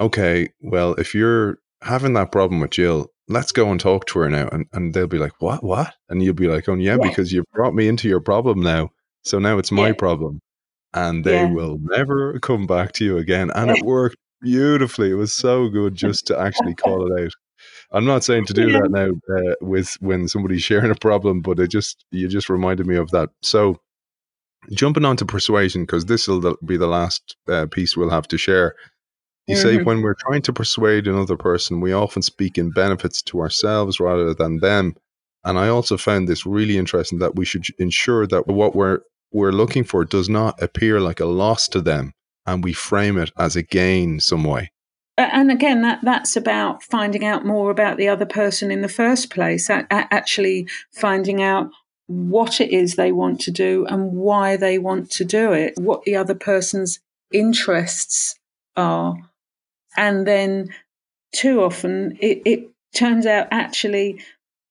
okay, 0.00 0.50
well, 0.60 0.94
if 0.94 1.14
you're 1.14 1.58
having 1.82 2.14
that 2.14 2.32
problem 2.32 2.60
with 2.60 2.70
Jill, 2.70 3.08
let's 3.28 3.52
go 3.52 3.70
and 3.70 3.80
talk 3.80 4.06
to 4.06 4.20
her 4.20 4.30
now. 4.30 4.48
And, 4.48 4.66
and 4.72 4.94
they'll 4.94 5.06
be 5.06 5.18
like, 5.18 5.40
what, 5.40 5.62
what? 5.62 5.94
And 6.08 6.22
you'll 6.22 6.34
be 6.34 6.48
like, 6.48 6.68
oh, 6.68 6.74
yeah, 6.74 6.96
yeah. 7.00 7.08
because 7.08 7.32
you 7.32 7.44
brought 7.52 7.74
me 7.74 7.88
into 7.88 8.08
your 8.08 8.20
problem 8.20 8.60
now. 8.60 8.90
So 9.24 9.38
now 9.38 9.58
it's 9.58 9.72
my 9.72 9.88
yeah. 9.88 9.94
problem. 9.94 10.40
And 10.94 11.24
they 11.24 11.42
yeah. 11.42 11.52
will 11.52 11.78
never 11.80 12.38
come 12.40 12.66
back 12.66 12.92
to 12.92 13.04
you 13.04 13.18
again. 13.18 13.50
And 13.54 13.70
it 13.70 13.82
worked 13.84 14.16
beautifully. 14.40 15.10
It 15.10 15.14
was 15.14 15.34
so 15.34 15.68
good 15.68 15.94
just 15.94 16.26
to 16.28 16.38
actually 16.38 16.74
call 16.74 17.06
it 17.06 17.24
out. 17.24 17.32
I'm 17.90 18.04
not 18.04 18.24
saying 18.24 18.46
to 18.46 18.54
do 18.54 18.70
that 18.72 18.90
now 18.90 19.10
uh, 19.34 19.54
with 19.60 19.96
when 20.00 20.28
somebody's 20.28 20.62
sharing 20.64 20.90
a 20.90 20.94
problem, 20.94 21.40
but 21.40 21.58
it 21.58 21.68
just 21.68 22.04
you 22.10 22.28
just 22.28 22.48
reminded 22.48 22.86
me 22.86 22.96
of 22.96 23.10
that. 23.10 23.30
So 23.42 23.80
jumping 24.72 25.04
on 25.04 25.16
to 25.16 25.26
persuasion 25.26 25.82
because 25.82 26.06
this 26.06 26.28
will 26.28 26.56
be 26.64 26.76
the 26.76 26.86
last 26.86 27.36
uh, 27.48 27.66
piece 27.66 27.96
we'll 27.96 28.10
have 28.10 28.28
to 28.28 28.38
share. 28.38 28.74
You 29.48 29.56
mm-hmm. 29.56 29.78
say 29.78 29.82
when 29.82 30.02
we're 30.02 30.14
trying 30.14 30.42
to 30.42 30.52
persuade 30.52 31.06
another 31.06 31.36
person, 31.36 31.80
we 31.80 31.92
often 31.92 32.22
speak 32.22 32.58
in 32.58 32.70
benefits 32.70 33.22
to 33.22 33.40
ourselves 33.40 33.98
rather 33.98 34.34
than 34.34 34.58
them. 34.58 34.94
And 35.44 35.58
I 35.58 35.68
also 35.68 35.96
found 35.96 36.28
this 36.28 36.44
really 36.44 36.76
interesting 36.76 37.18
that 37.20 37.34
we 37.34 37.44
should 37.44 37.64
ensure 37.78 38.26
that 38.26 38.46
what 38.46 38.76
we're 38.76 39.00
we're 39.32 39.52
looking 39.52 39.84
for 39.84 40.04
does 40.04 40.28
not 40.28 40.62
appear 40.62 41.00
like 41.00 41.20
a 41.20 41.26
loss 41.26 41.68
to 41.68 41.80
them 41.80 42.12
and 42.46 42.64
we 42.64 42.72
frame 42.72 43.18
it 43.18 43.30
as 43.38 43.56
a 43.56 43.62
gain 43.62 44.20
some 44.20 44.44
way. 44.44 44.70
And 45.18 45.50
again, 45.50 45.82
that, 45.82 46.00
that's 46.02 46.36
about 46.36 46.82
finding 46.82 47.24
out 47.24 47.44
more 47.44 47.70
about 47.70 47.96
the 47.96 48.08
other 48.08 48.24
person 48.24 48.70
in 48.70 48.82
the 48.82 48.88
first 48.88 49.30
place, 49.30 49.68
actually 49.68 50.68
finding 50.92 51.42
out 51.42 51.70
what 52.06 52.60
it 52.60 52.70
is 52.70 52.94
they 52.94 53.12
want 53.12 53.40
to 53.42 53.50
do 53.50 53.84
and 53.86 54.12
why 54.12 54.56
they 54.56 54.78
want 54.78 55.10
to 55.10 55.24
do 55.24 55.52
it, 55.52 55.74
what 55.76 56.04
the 56.04 56.16
other 56.16 56.34
person's 56.34 57.00
interests 57.32 58.38
are 58.76 59.16
and 59.98 60.26
then 60.26 60.72
too 61.34 61.62
often 61.62 62.16
it, 62.20 62.40
it 62.46 62.70
turns 62.94 63.26
out 63.26 63.48
actually 63.50 64.18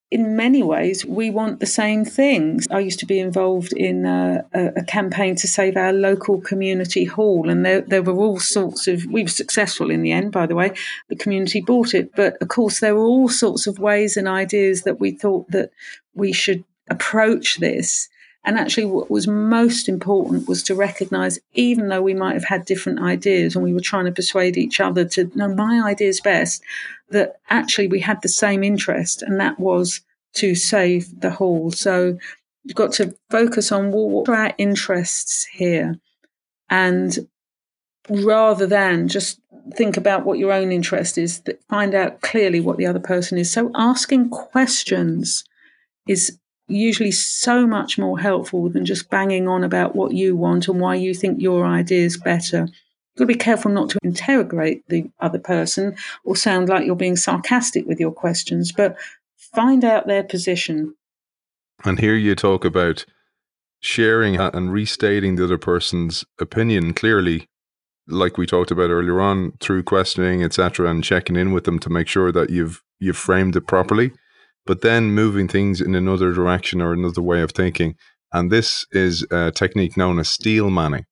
in 0.10 0.38
many 0.38 0.64
ways, 0.64 1.06
we 1.06 1.30
want 1.30 1.60
the 1.60 1.66
same 1.66 2.06
things. 2.06 2.66
I 2.72 2.80
used 2.80 3.00
to 3.00 3.06
be 3.06 3.20
involved 3.20 3.74
in 3.74 4.06
a, 4.06 4.46
a, 4.54 4.84
campaign 4.86 5.36
to 5.36 5.48
save 5.48 5.76
our 5.76 5.92
local 5.92 6.40
community 6.40 7.04
hall, 7.04 7.50
and 7.50 7.66
there, 7.66 7.82
there 7.82 8.02
were 8.02 8.16
all 8.16 8.40
sorts 8.40 8.88
of. 8.88 9.06
We 9.06 9.24
were 9.24 9.30
successful 9.30 9.92
in 9.92 10.04
the 10.04 10.14
end, 10.14 10.32
by 10.32 10.46
the 10.46 10.56
way. 10.56 10.72
The 11.10 11.18
community 11.18 11.60
bought 11.60 11.94
it, 11.94 12.16
but 12.16 12.42
of 12.42 12.48
course, 12.48 12.80
there 12.80 12.96
were 12.96 13.04
all 13.04 13.28
sorts 13.28 13.68
of 13.68 13.80
ways 13.80 14.16
and 14.16 14.30
ideas 14.30 14.84
that 14.84 15.00
we 15.00 15.12
thought 15.12 15.52
that 15.52 15.72
we 16.14 16.32
should 16.32 16.64
approach 16.90 17.58
this. 17.58 18.08
And 18.46 18.58
actually, 18.58 18.86
what 18.86 19.12
was 19.12 19.28
most 19.28 19.90
important 19.90 20.48
was 20.48 20.64
to 20.64 20.76
recognize, 20.76 21.38
even 21.54 21.90
though 21.90 22.02
we 22.02 22.14
might 22.14 22.34
have 22.34 22.46
had 22.46 22.64
different 22.66 23.02
ideas 23.02 23.56
and 23.56 23.64
we 23.64 23.74
were 23.74 23.82
trying 23.82 24.06
to 24.06 24.12
persuade 24.12 24.56
each 24.56 24.80
other 24.80 25.04
to, 25.06 25.30
no, 25.36 25.54
my 25.54 25.82
idea 25.86 26.08
is 26.08 26.22
best, 26.22 26.64
that 27.10 27.40
actually 27.50 27.88
we 27.88 28.00
had 28.00 28.22
the 28.22 28.30
same 28.30 28.64
interest, 28.64 29.22
and 29.22 29.40
that 29.40 29.60
was 29.60 30.02
to 30.36 30.56
save 30.56 31.20
the 31.20 31.32
hall. 31.32 31.72
So 31.72 32.18
you've 32.64 32.76
got 32.76 32.94
to 32.94 33.16
focus 33.30 33.72
on 33.72 33.92
what 33.92 34.30
are 34.30 34.36
our 34.36 34.54
interests 34.58 35.46
here? 35.52 36.00
And 36.70 37.28
rather 38.10 38.66
than 38.66 39.08
just 39.08 39.42
think 39.76 39.98
about 39.98 40.26
what 40.26 40.38
your 40.38 40.54
own 40.54 40.72
interest 40.72 41.18
is, 41.18 41.42
find 41.70 41.94
out 41.94 42.22
clearly 42.22 42.62
what 42.62 42.78
the 42.78 42.86
other 42.86 43.00
person 43.00 43.38
is. 43.38 43.52
So 43.52 43.72
asking 43.76 44.30
questions 44.30 45.44
is 46.08 46.38
usually 46.68 47.12
so 47.12 47.66
much 47.66 47.98
more 47.98 48.20
helpful 48.20 48.70
than 48.70 48.86
just 48.86 49.10
banging 49.10 49.48
on 49.48 49.64
about 49.64 49.96
what 49.96 50.14
you 50.14 50.36
want 50.36 50.68
and 50.68 50.80
why 50.80 50.96
you 50.96 51.14
think 51.14 51.42
your 51.42 51.66
idea 51.66 52.06
is 52.06 52.18
better. 52.18 52.60
You've 52.60 53.18
got 53.18 53.24
to 53.24 53.26
be 53.26 53.36
careful 53.36 53.72
not 53.72 53.90
to 53.92 54.00
interrogate 54.04 54.88
the 54.88 55.10
other 55.20 55.40
person 55.40 55.96
or 56.24 56.36
sound 56.36 56.70
like 56.70 56.86
you're 56.86 56.96
being 56.96 57.16
sarcastic 57.16 57.86
with 57.86 58.00
your 58.00 58.12
questions, 58.12 58.72
but 58.72 58.98
find 59.36 59.84
out 59.86 60.08
their 60.08 60.24
position. 60.24 60.96
And 61.86 62.00
here 62.00 62.16
you 62.16 62.36
talk 62.36 62.66
about 62.66 63.06
sharing 63.80 64.38
and 64.38 64.74
restating 64.74 65.36
the 65.36 65.44
other 65.44 65.58
person's 65.58 66.26
opinion 66.40 66.94
clearly 66.94 67.48
like 68.08 68.38
we 68.38 68.46
talked 68.46 68.72
about 68.72 68.90
earlier 68.90 69.22
on 69.22 69.52
through 69.60 69.84
questioning 69.84 70.44
etc 70.44 70.90
and 70.90 71.04
checking 71.04 71.36
in 71.36 71.52
with 71.52 71.66
them 71.66 71.78
to 71.78 71.90
make 71.90 72.08
sure 72.08 72.32
that 72.32 72.50
you've 72.50 72.84
you've 73.00 73.18
framed 73.18 73.56
it 73.56 73.68
properly 73.68 74.12
but 74.68 74.82
then 74.82 75.12
moving 75.12 75.48
things 75.48 75.82
in 75.82 75.96
another 75.96 76.34
direction 76.34 76.82
or 76.82 76.94
another 76.94 77.22
way 77.22 77.42
of 77.42 77.52
thinking. 77.52 77.96
And 78.32 78.52
this 78.52 78.86
is 78.92 79.26
a 79.32 79.52
technique 79.52 79.98
known 79.98 80.20
as 80.20 80.30
steel 80.30 80.70
manning. 80.70 81.06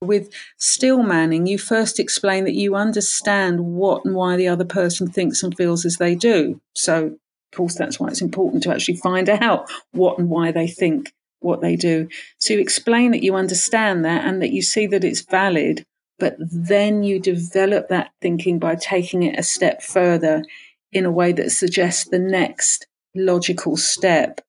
With 0.00 0.30
steel 0.58 1.02
manning, 1.02 1.46
you 1.46 1.58
first 1.58 1.98
explain 1.98 2.44
that 2.44 2.54
you 2.54 2.76
understand 2.76 3.60
what 3.60 4.04
and 4.04 4.14
why 4.14 4.36
the 4.36 4.46
other 4.46 4.64
person 4.64 5.08
thinks 5.08 5.42
and 5.42 5.56
feels 5.56 5.84
as 5.84 5.96
they 5.96 6.14
do. 6.14 6.60
So, 6.74 7.06
of 7.06 7.56
course, 7.56 7.74
that's 7.74 7.98
why 7.98 8.08
it's 8.08 8.22
important 8.22 8.62
to 8.62 8.70
actually 8.70 8.96
find 8.98 9.28
out 9.28 9.68
what 9.92 10.18
and 10.18 10.28
why 10.28 10.52
they 10.52 10.68
think 10.68 11.12
what 11.40 11.62
they 11.62 11.74
do. 11.74 12.08
So, 12.38 12.54
you 12.54 12.60
explain 12.60 13.10
that 13.10 13.24
you 13.24 13.34
understand 13.34 14.04
that 14.04 14.24
and 14.24 14.40
that 14.40 14.52
you 14.52 14.62
see 14.62 14.86
that 14.86 15.02
it's 15.02 15.22
valid, 15.22 15.84
but 16.18 16.36
then 16.38 17.02
you 17.02 17.18
develop 17.18 17.88
that 17.88 18.10
thinking 18.20 18.60
by 18.60 18.76
taking 18.76 19.24
it 19.24 19.38
a 19.38 19.42
step 19.42 19.82
further 19.82 20.44
in 20.92 21.06
a 21.06 21.10
way 21.10 21.32
that 21.32 21.50
suggests 21.50 22.08
the 22.08 22.18
next 22.18 22.86
logical 23.14 23.76
step. 23.76 24.40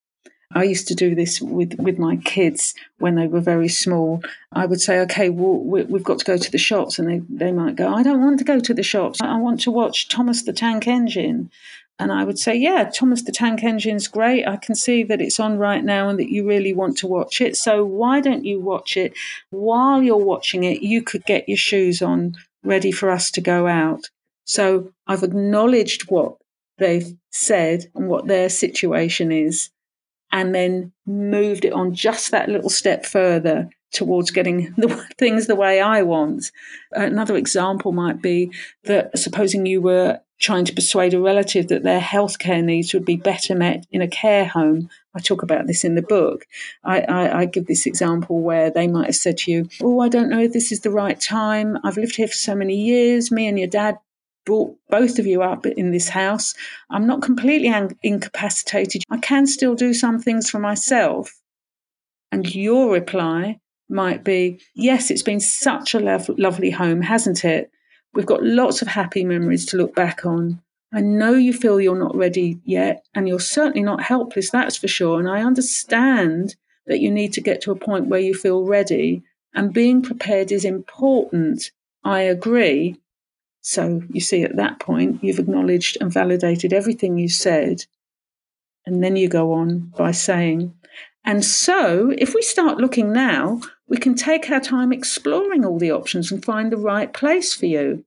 I 0.53 0.63
used 0.63 0.87
to 0.87 0.95
do 0.95 1.13
this 1.13 1.39
with, 1.39 1.75
with 1.75 1.99
my 1.99 2.15
kids 2.17 2.73
when 2.97 3.15
they 3.15 3.27
were 3.27 3.39
very 3.39 3.69
small. 3.69 4.23
I 4.51 4.65
would 4.65 4.81
say, 4.81 4.99
okay, 5.01 5.29
well, 5.29 5.59
we've 5.59 6.03
got 6.03 6.17
to 6.19 6.25
go 6.25 6.37
to 6.37 6.51
the 6.51 6.57
shops. 6.57 6.97
And 6.97 7.07
they, 7.07 7.21
they 7.29 7.51
might 7.51 7.75
go, 7.75 7.93
I 7.93 8.01
don't 8.01 8.21
want 8.21 8.39
to 8.39 8.45
go 8.45 8.59
to 8.59 8.73
the 8.73 8.81
shops. 8.81 9.21
I 9.21 9.37
want 9.37 9.61
to 9.61 9.71
watch 9.71 10.09
Thomas 10.09 10.41
the 10.41 10.53
Tank 10.53 10.87
Engine. 10.87 11.51
And 11.99 12.11
I 12.11 12.23
would 12.23 12.39
say, 12.39 12.55
yeah, 12.55 12.89
Thomas 12.89 13.21
the 13.23 13.31
Tank 13.31 13.63
Engine's 13.63 14.07
great. 14.07 14.47
I 14.47 14.55
can 14.55 14.73
see 14.73 15.03
that 15.03 15.21
it's 15.21 15.39
on 15.39 15.59
right 15.59 15.83
now 15.83 16.09
and 16.09 16.17
that 16.17 16.31
you 16.31 16.47
really 16.47 16.73
want 16.73 16.97
to 16.99 17.07
watch 17.07 17.41
it. 17.41 17.55
So 17.55 17.85
why 17.85 18.19
don't 18.19 18.45
you 18.45 18.59
watch 18.59 18.97
it? 18.97 19.13
While 19.51 20.01
you're 20.01 20.17
watching 20.17 20.63
it, 20.63 20.81
you 20.81 21.03
could 21.03 21.25
get 21.25 21.47
your 21.47 21.57
shoes 21.57 22.01
on, 22.01 22.35
ready 22.63 22.91
for 22.91 23.11
us 23.11 23.29
to 23.31 23.41
go 23.41 23.67
out. 23.67 24.05
So 24.45 24.93
I've 25.05 25.21
acknowledged 25.21 26.09
what 26.09 26.37
they've 26.79 27.15
said 27.29 27.85
and 27.95 28.07
what 28.07 28.27
their 28.27 28.49
situation 28.49 29.31
is, 29.31 29.69
and 30.31 30.53
then 30.53 30.91
moved 31.05 31.65
it 31.65 31.73
on 31.73 31.93
just 31.93 32.31
that 32.31 32.49
little 32.49 32.69
step 32.69 33.05
further 33.05 33.69
towards 33.91 34.31
getting 34.31 34.73
the 34.77 34.87
things 35.17 35.47
the 35.47 35.55
way 35.55 35.79
I 35.79 36.03
want. 36.03 36.51
Another 36.91 37.35
example 37.35 37.91
might 37.91 38.21
be 38.21 38.51
that 38.83 39.17
supposing 39.17 39.65
you 39.65 39.81
were 39.81 40.19
trying 40.39 40.63
to 40.63 40.73
persuade 40.73 41.13
a 41.13 41.19
relative 41.19 41.67
that 41.67 41.83
their 41.83 41.99
healthcare 41.99 42.63
needs 42.63 42.93
would 42.93 43.03
be 43.03 43.17
better 43.17 43.53
met 43.55 43.85
in 43.91 44.01
a 44.01 44.07
care 44.07 44.45
home. 44.45 44.89
I 45.13 45.19
talk 45.19 45.43
about 45.43 45.67
this 45.67 45.83
in 45.83 45.95
the 45.95 46.01
book. 46.01 46.45
I, 46.83 47.01
I, 47.01 47.39
I, 47.39 47.45
give 47.45 47.65
this 47.65 47.85
example 47.85 48.39
where 48.39 48.71
they 48.71 48.87
might 48.87 49.07
have 49.07 49.15
said 49.15 49.37
to 49.39 49.51
you, 49.51 49.69
Oh, 49.81 49.99
I 49.99 50.07
don't 50.07 50.29
know 50.29 50.39
if 50.39 50.53
this 50.53 50.71
is 50.71 50.79
the 50.79 50.91
right 50.91 51.19
time. 51.19 51.77
I've 51.83 51.97
lived 51.97 52.15
here 52.15 52.27
for 52.27 52.33
so 52.33 52.55
many 52.55 52.75
years. 52.75 53.31
Me 53.31 53.47
and 53.47 53.59
your 53.59 53.67
dad 53.67 53.97
brought 54.49 54.75
both 54.89 55.19
of 55.19 55.27
you 55.27 55.43
up 55.43 55.67
in 55.67 55.91
this 55.91 56.09
house. 56.09 56.55
I'm 56.89 57.05
not 57.05 57.21
completely 57.21 57.71
incapacitated. 58.01 59.03
I 59.11 59.17
can 59.19 59.45
still 59.45 59.75
do 59.75 59.93
some 59.93 60.17
things 60.17 60.49
for 60.49 60.57
myself. 60.57 61.39
And 62.31 62.55
your 62.55 62.91
reply 62.91 63.59
might 63.89 64.23
be, 64.23 64.59
Yes, 64.73 65.11
it's 65.11 65.21
been 65.21 65.39
such 65.39 65.93
a 65.93 65.99
lo- 65.99 66.35
lovely 66.39 66.71
home, 66.71 67.03
hasn't 67.03 67.45
it? 67.45 67.69
We've 68.15 68.25
got 68.25 68.41
lots 68.41 68.81
of 68.81 68.87
happy 68.87 69.23
memories 69.23 69.67
to 69.67 69.77
look 69.77 69.93
back 69.93 70.25
on. 70.25 70.59
I 70.91 71.01
know 71.01 71.33
you 71.33 71.53
feel 71.53 71.79
you're 71.79 71.95
not 71.95 72.15
ready 72.15 72.59
yet, 72.65 73.05
and 73.13 73.27
you're 73.27 73.39
certainly 73.39 73.83
not 73.83 74.01
helpless, 74.01 74.49
that's 74.49 74.77
for 74.77 74.87
sure. 74.87 75.19
And 75.19 75.29
I 75.29 75.43
understand 75.43 76.55
that 76.87 77.01
you 77.01 77.11
need 77.11 77.33
to 77.33 77.41
get 77.41 77.61
to 77.61 77.71
a 77.71 77.75
point 77.75 78.07
where 78.07 78.19
you 78.19 78.33
feel 78.33 78.65
ready, 78.65 79.21
and 79.53 79.71
being 79.71 80.01
prepared 80.01 80.51
is 80.51 80.65
important. 80.65 81.69
I 82.03 82.21
agree. 82.21 82.95
So 83.61 84.01
you 84.09 84.21
see, 84.21 84.43
at 84.43 84.55
that 84.55 84.79
point, 84.79 85.23
you've 85.23 85.39
acknowledged 85.39 85.97
and 85.99 86.11
validated 86.11 86.73
everything 86.73 87.17
you 87.17 87.29
said. 87.29 87.85
And 88.85 89.03
then 89.03 89.15
you 89.15 89.27
go 89.27 89.53
on 89.53 89.91
by 89.97 90.11
saying, 90.11 90.73
and 91.25 91.43
so 91.43 92.13
if 92.17 92.33
we 92.33 92.41
start 92.41 92.77
looking 92.77 93.11
now, 93.11 93.61
we 93.87 93.97
can 93.97 94.15
take 94.15 94.49
our 94.49 94.59
time 94.59 94.93
exploring 94.93 95.65
all 95.65 95.77
the 95.77 95.91
options 95.91 96.31
and 96.31 96.43
find 96.43 96.71
the 96.71 96.77
right 96.77 97.13
place 97.13 97.53
for 97.53 97.65
you. 97.65 98.05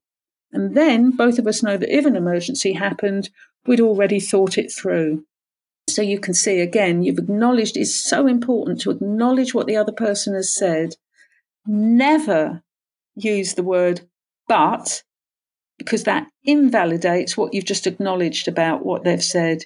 And 0.52 0.74
then 0.74 1.10
both 1.10 1.38
of 1.38 1.46
us 1.46 1.62
know 1.62 1.76
that 1.76 1.94
if 1.94 2.04
an 2.04 2.16
emergency 2.16 2.72
happened, 2.72 3.30
we'd 3.66 3.80
already 3.80 4.20
thought 4.20 4.58
it 4.58 4.72
through. 4.72 5.24
So 5.88 6.02
you 6.02 6.18
can 6.18 6.34
see 6.34 6.60
again, 6.60 7.02
you've 7.02 7.18
acknowledged 7.18 7.76
it's 7.76 7.94
so 7.94 8.26
important 8.26 8.80
to 8.80 8.90
acknowledge 8.90 9.54
what 9.54 9.66
the 9.66 9.76
other 9.76 9.92
person 9.92 10.34
has 10.34 10.54
said. 10.54 10.96
Never 11.66 12.62
use 13.14 13.54
the 13.54 13.62
word 13.62 14.02
but, 14.48 15.02
because 15.78 16.04
that 16.04 16.26
invalidates 16.44 17.36
what 17.36 17.54
you've 17.54 17.64
just 17.64 17.86
acknowledged 17.86 18.48
about 18.48 18.84
what 18.84 19.04
they've 19.04 19.22
said, 19.22 19.64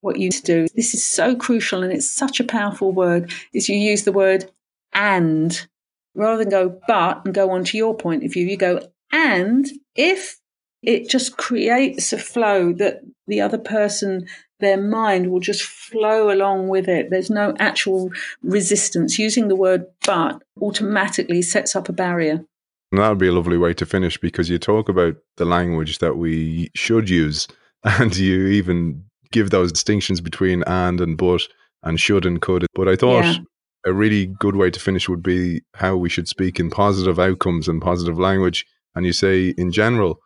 what 0.00 0.18
you 0.18 0.30
do. 0.30 0.66
This 0.74 0.94
is 0.94 1.06
so 1.06 1.36
crucial 1.36 1.82
and 1.82 1.92
it's 1.92 2.10
such 2.10 2.40
a 2.40 2.44
powerful 2.44 2.92
word, 2.92 3.32
is 3.52 3.68
you 3.68 3.76
use 3.76 4.04
the 4.04 4.12
word 4.12 4.50
and 4.92 5.66
rather 6.14 6.38
than 6.38 6.48
go 6.48 6.80
but 6.88 7.24
and 7.24 7.34
go 7.34 7.50
on 7.50 7.64
to 7.64 7.76
your 7.76 7.94
point 7.94 8.24
of 8.24 8.32
view, 8.32 8.46
you 8.46 8.56
go 8.56 8.80
and 9.12 9.66
if 9.94 10.38
it 10.82 11.08
just 11.08 11.36
creates 11.36 12.12
a 12.12 12.18
flow 12.18 12.72
that 12.72 13.00
the 13.26 13.40
other 13.40 13.58
person, 13.58 14.26
their 14.60 14.80
mind 14.80 15.30
will 15.30 15.40
just 15.40 15.62
flow 15.62 16.30
along 16.30 16.68
with 16.68 16.88
it. 16.88 17.10
There's 17.10 17.30
no 17.30 17.54
actual 17.58 18.10
resistance. 18.42 19.18
Using 19.18 19.48
the 19.48 19.56
word 19.56 19.86
but 20.06 20.42
automatically 20.60 21.42
sets 21.42 21.74
up 21.74 21.88
a 21.88 21.92
barrier. 21.92 22.44
And 22.92 23.00
that 23.00 23.08
would 23.08 23.18
be 23.18 23.28
a 23.28 23.32
lovely 23.32 23.58
way 23.58 23.74
to 23.74 23.86
finish 23.86 24.18
because 24.18 24.48
you 24.48 24.58
talk 24.58 24.88
about 24.88 25.16
the 25.36 25.44
language 25.44 25.98
that 25.98 26.16
we 26.16 26.70
should 26.74 27.10
use 27.10 27.48
and 27.84 28.16
you 28.16 28.46
even 28.46 29.04
give 29.32 29.50
those 29.50 29.72
distinctions 29.72 30.20
between 30.20 30.62
and 30.64 31.00
and 31.00 31.18
but 31.18 31.42
and 31.82 31.98
should 32.00 32.24
and 32.24 32.40
could. 32.40 32.66
But 32.74 32.88
I 32.88 32.96
thought 32.96 33.24
yeah 33.24 33.38
a 33.86 33.92
really 33.92 34.26
good 34.26 34.56
way 34.56 34.68
to 34.70 34.80
finish 34.80 35.08
would 35.08 35.22
be 35.22 35.62
how 35.74 35.96
we 35.96 36.08
should 36.08 36.26
speak 36.26 36.58
in 36.58 36.68
positive 36.68 37.20
outcomes 37.20 37.68
and 37.68 37.80
positive 37.80 38.18
language. 38.18 38.66
And 38.96 39.06
you 39.06 39.12
say, 39.12 39.54
in 39.56 39.70
general, 39.70 40.18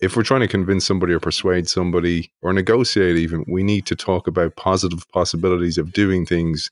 if 0.00 0.16
we're 0.16 0.22
trying 0.22 0.40
to 0.40 0.48
convince 0.48 0.86
somebody 0.86 1.12
or 1.12 1.20
persuade 1.20 1.68
somebody 1.68 2.32
or 2.40 2.54
negotiate, 2.54 3.16
even, 3.16 3.44
we 3.46 3.62
need 3.62 3.84
to 3.86 3.94
talk 3.94 4.26
about 4.26 4.56
positive 4.56 5.06
possibilities 5.12 5.76
of 5.76 5.92
doing 5.92 6.24
things 6.24 6.70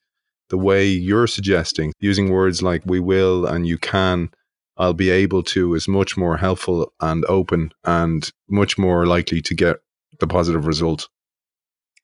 the 0.49 0.57
way 0.57 0.87
you're 0.87 1.27
suggesting. 1.27 1.93
Using 2.01 2.31
words 2.31 2.63
like 2.63 2.83
we 2.87 2.99
will 2.99 3.45
and 3.45 3.67
you 3.67 3.77
can, 3.77 4.31
I'll 4.77 4.95
be 4.95 5.11
able 5.11 5.43
to 5.45 5.75
is 5.75 5.87
much 5.87 6.17
more 6.17 6.37
helpful 6.37 6.93
and 7.01 7.25
open 7.27 7.73
and 7.85 8.31
much 8.49 8.79
more 8.79 9.07
likely 9.07 9.41
to 9.43 9.55
get 9.55 9.77
the 10.19 10.27
positive 10.27 10.67
result. 10.67 11.09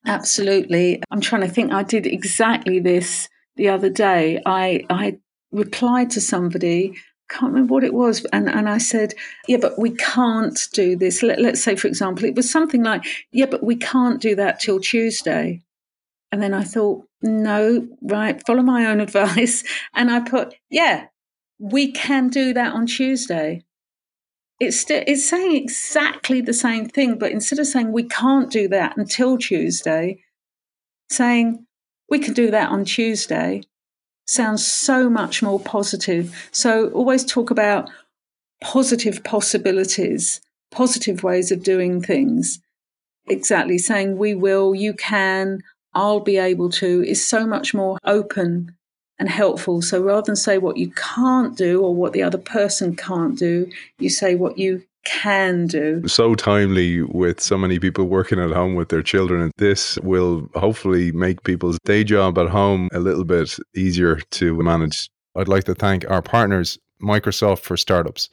Absolutely. 0.07 1.03
I'm 1.11 1.21
trying 1.21 1.43
to 1.43 1.49
think, 1.49 1.73
I 1.73 1.83
did 1.83 2.07
exactly 2.07 2.79
this 2.79 3.29
the 3.57 3.69
other 3.69 3.91
day, 3.91 4.41
I 4.47 4.85
I 4.89 5.19
replied 5.51 6.11
to 6.11 6.21
somebody 6.21 6.95
can't 7.29 7.53
remember 7.53 7.75
what 7.75 7.85
it 7.85 7.93
was 7.93 8.25
and, 8.33 8.49
and 8.49 8.69
i 8.69 8.79
said 8.79 9.13
yeah 9.47 9.59
but 9.61 9.79
we 9.79 9.91
can't 9.91 10.59
do 10.73 10.97
this 10.97 11.23
Let, 11.23 11.41
let's 11.41 11.63
say 11.63 11.77
for 11.77 11.87
example 11.87 12.25
it 12.25 12.35
was 12.35 12.51
something 12.51 12.83
like 12.83 13.05
yeah 13.33 13.47
but 13.47 13.63
we 13.63 13.77
can't 13.77 14.21
do 14.21 14.35
that 14.37 14.61
till 14.61 14.81
tuesday 14.81 15.61
and 16.33 16.43
then 16.43 16.55
i 16.55 16.65
thought 16.65 17.05
no 17.21 17.87
right 18.03 18.45
follow 18.47 18.63
my 18.63 18.87
own 18.87 19.01
advice 19.09 19.63
and 19.95 20.11
i 20.11 20.21
put 20.21 20.55
yeah 20.71 21.07
we 21.59 21.91
can 21.91 22.29
do 22.29 22.53
that 22.53 22.73
on 22.73 22.87
tuesday 22.87 23.63
it's 24.61 24.81
st- 24.81 25.09
it's 25.09 25.29
saying 25.29 25.55
exactly 25.55 26.41
the 26.41 26.53
same 26.53 26.89
thing 26.89 27.19
but 27.19 27.33
instead 27.33 27.59
of 27.59 27.67
saying 27.67 27.93
we 27.93 28.03
can't 28.03 28.51
do 28.51 28.69
that 28.69 28.97
until 28.97 29.37
tuesday 29.39 30.19
saying 31.11 31.67
we 32.09 32.19
can 32.19 32.35
do 32.35 32.51
that 32.51 32.71
on 32.71 32.85
Tuesday 32.85 33.63
sounds 34.27 34.67
so 34.67 35.09
much 35.09 35.43
more 35.43 35.61
positive. 35.61 36.49
So 36.53 36.89
always 36.91 37.25
talk 37.25 37.51
about 37.51 37.91
positive 38.63 39.23
possibilities, 39.25 40.41
positive 40.71 41.23
ways 41.23 41.53
of 41.53 41.63
doing 41.63 42.03
things. 42.03 42.61
Exactly. 43.29 43.79
Saying 43.79 44.17
we 44.17 44.35
will, 44.35 44.75
you 44.75 44.95
can, 44.95 45.61
I'll 45.95 46.21
be 46.21 46.39
able 46.39 46.71
to 46.71 47.05
is 47.07 47.27
so 47.27 47.47
much 47.47 47.75
more 47.75 47.99
open 48.05 48.75
and 49.19 49.29
helpful. 49.29 49.83
So 49.83 50.03
rather 50.03 50.23
than 50.23 50.37
say 50.37 50.59
what 50.59 50.77
you 50.77 50.91
can't 50.91 51.57
do 51.57 51.83
or 51.83 51.95
what 51.95 52.13
the 52.13 52.23
other 52.23 52.39
person 52.39 52.95
can't 52.95 53.39
do, 53.39 53.71
you 53.99 54.11
say 54.11 54.35
what 54.35 54.59
you 54.59 54.83
can 55.05 55.67
do. 55.67 56.07
So 56.07 56.35
timely 56.35 57.03
with 57.03 57.41
so 57.41 57.57
many 57.57 57.79
people 57.79 58.05
working 58.07 58.39
at 58.39 58.51
home 58.51 58.75
with 58.75 58.91
their 58.91 59.03
children. 59.03 59.51
This 59.57 59.99
will 59.99 60.49
hopefully 60.55 61.13
make 61.13 61.43
people's 61.45 61.79
day 61.85 62.05
job 62.05 62.39
at 62.39 62.49
home 62.49 62.89
a 62.93 63.01
little 63.01 63.25
bit 63.25 63.57
easier 63.75 64.17
to 64.33 64.63
manage. 64.63 65.11
I'd 65.37 65.49
like 65.49 65.65
to 65.65 65.75
thank 65.75 66.09
our 66.11 66.23
partners, 66.23 66.79
Microsoft 67.03 67.61
for 67.61 67.77
Startups. 67.77 68.29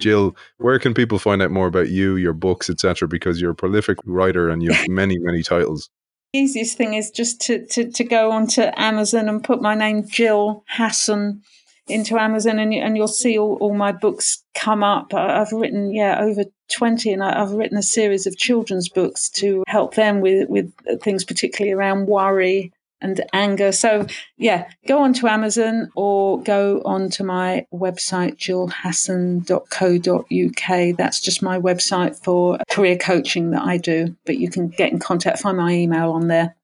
Gill, 0.00 0.36
where 0.58 0.78
can 0.78 0.94
people 0.94 1.18
find 1.18 1.40
out 1.40 1.50
more 1.50 1.66
about 1.66 1.88
you, 1.88 2.16
your 2.16 2.32
books, 2.32 2.68
etc.? 2.68 3.06
Because 3.06 3.40
you're 3.40 3.52
a 3.52 3.56
prolific 3.56 3.98
writer 4.04 4.48
and 4.48 4.62
you 4.62 4.72
have 4.72 4.88
many, 4.88 5.18
many 5.18 5.42
titles. 5.42 5.88
Easiest 6.34 6.76
thing 6.76 6.94
is 6.94 7.12
just 7.12 7.40
to, 7.42 7.64
to, 7.66 7.90
to 7.92 8.02
go 8.02 8.32
onto 8.32 8.62
Amazon 8.76 9.28
and 9.28 9.44
put 9.44 9.62
my 9.62 9.76
name, 9.76 10.02
Gill 10.02 10.64
Hasson, 10.66 11.42
into 11.86 12.18
Amazon 12.18 12.58
and, 12.58 12.74
and 12.74 12.96
you'll 12.96 13.06
see 13.06 13.38
all, 13.38 13.56
all 13.60 13.74
my 13.74 13.92
books 13.92 14.42
come 14.54 14.82
up. 14.82 15.14
I've 15.14 15.52
written, 15.52 15.92
yeah, 15.92 16.18
over 16.20 16.44
20 16.72 17.12
and 17.12 17.22
I've 17.22 17.52
written 17.52 17.78
a 17.78 17.82
series 17.84 18.26
of 18.26 18.36
children's 18.36 18.88
books 18.88 19.28
to 19.36 19.62
help 19.68 19.94
them 19.94 20.20
with, 20.20 20.48
with 20.48 20.72
things 21.02 21.24
particularly 21.24 21.72
around 21.72 22.06
worry 22.06 22.72
and 23.00 23.24
anger. 23.32 23.72
So 23.72 24.06
yeah, 24.36 24.68
go 24.86 25.02
onto 25.02 25.26
Amazon 25.26 25.90
or 25.94 26.42
go 26.42 26.82
on 26.84 27.08
to 27.10 27.24
my 27.24 27.66
website, 27.72 28.36
gillhasson.co.uk. 28.36 30.96
That's 30.96 31.20
just 31.20 31.42
my 31.42 31.58
website 31.58 32.22
for 32.22 32.58
career 32.70 32.96
coaching 32.96 33.50
that 33.50 33.62
I 33.62 33.76
do, 33.76 34.16
but 34.24 34.38
you 34.38 34.48
can 34.50 34.68
get 34.68 34.92
in 34.92 34.98
contact, 34.98 35.40
find 35.40 35.58
my 35.58 35.72
email 35.72 36.12
on 36.12 36.28
there. 36.28 36.56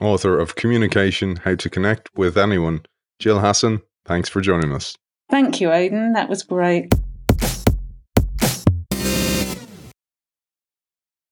Author 0.00 0.38
of 0.38 0.56
Communication, 0.56 1.36
How 1.36 1.54
to 1.56 1.68
Connect 1.68 2.08
with 2.16 2.38
Anyone, 2.38 2.86
Gill 3.18 3.40
Hasson, 3.40 3.82
Thanks 4.10 4.28
for 4.28 4.40
joining 4.40 4.72
us. 4.72 4.96
Thank 5.28 5.60
you, 5.60 5.70
Aidan. 5.70 6.14
That 6.14 6.28
was 6.28 6.42
great. 6.42 6.92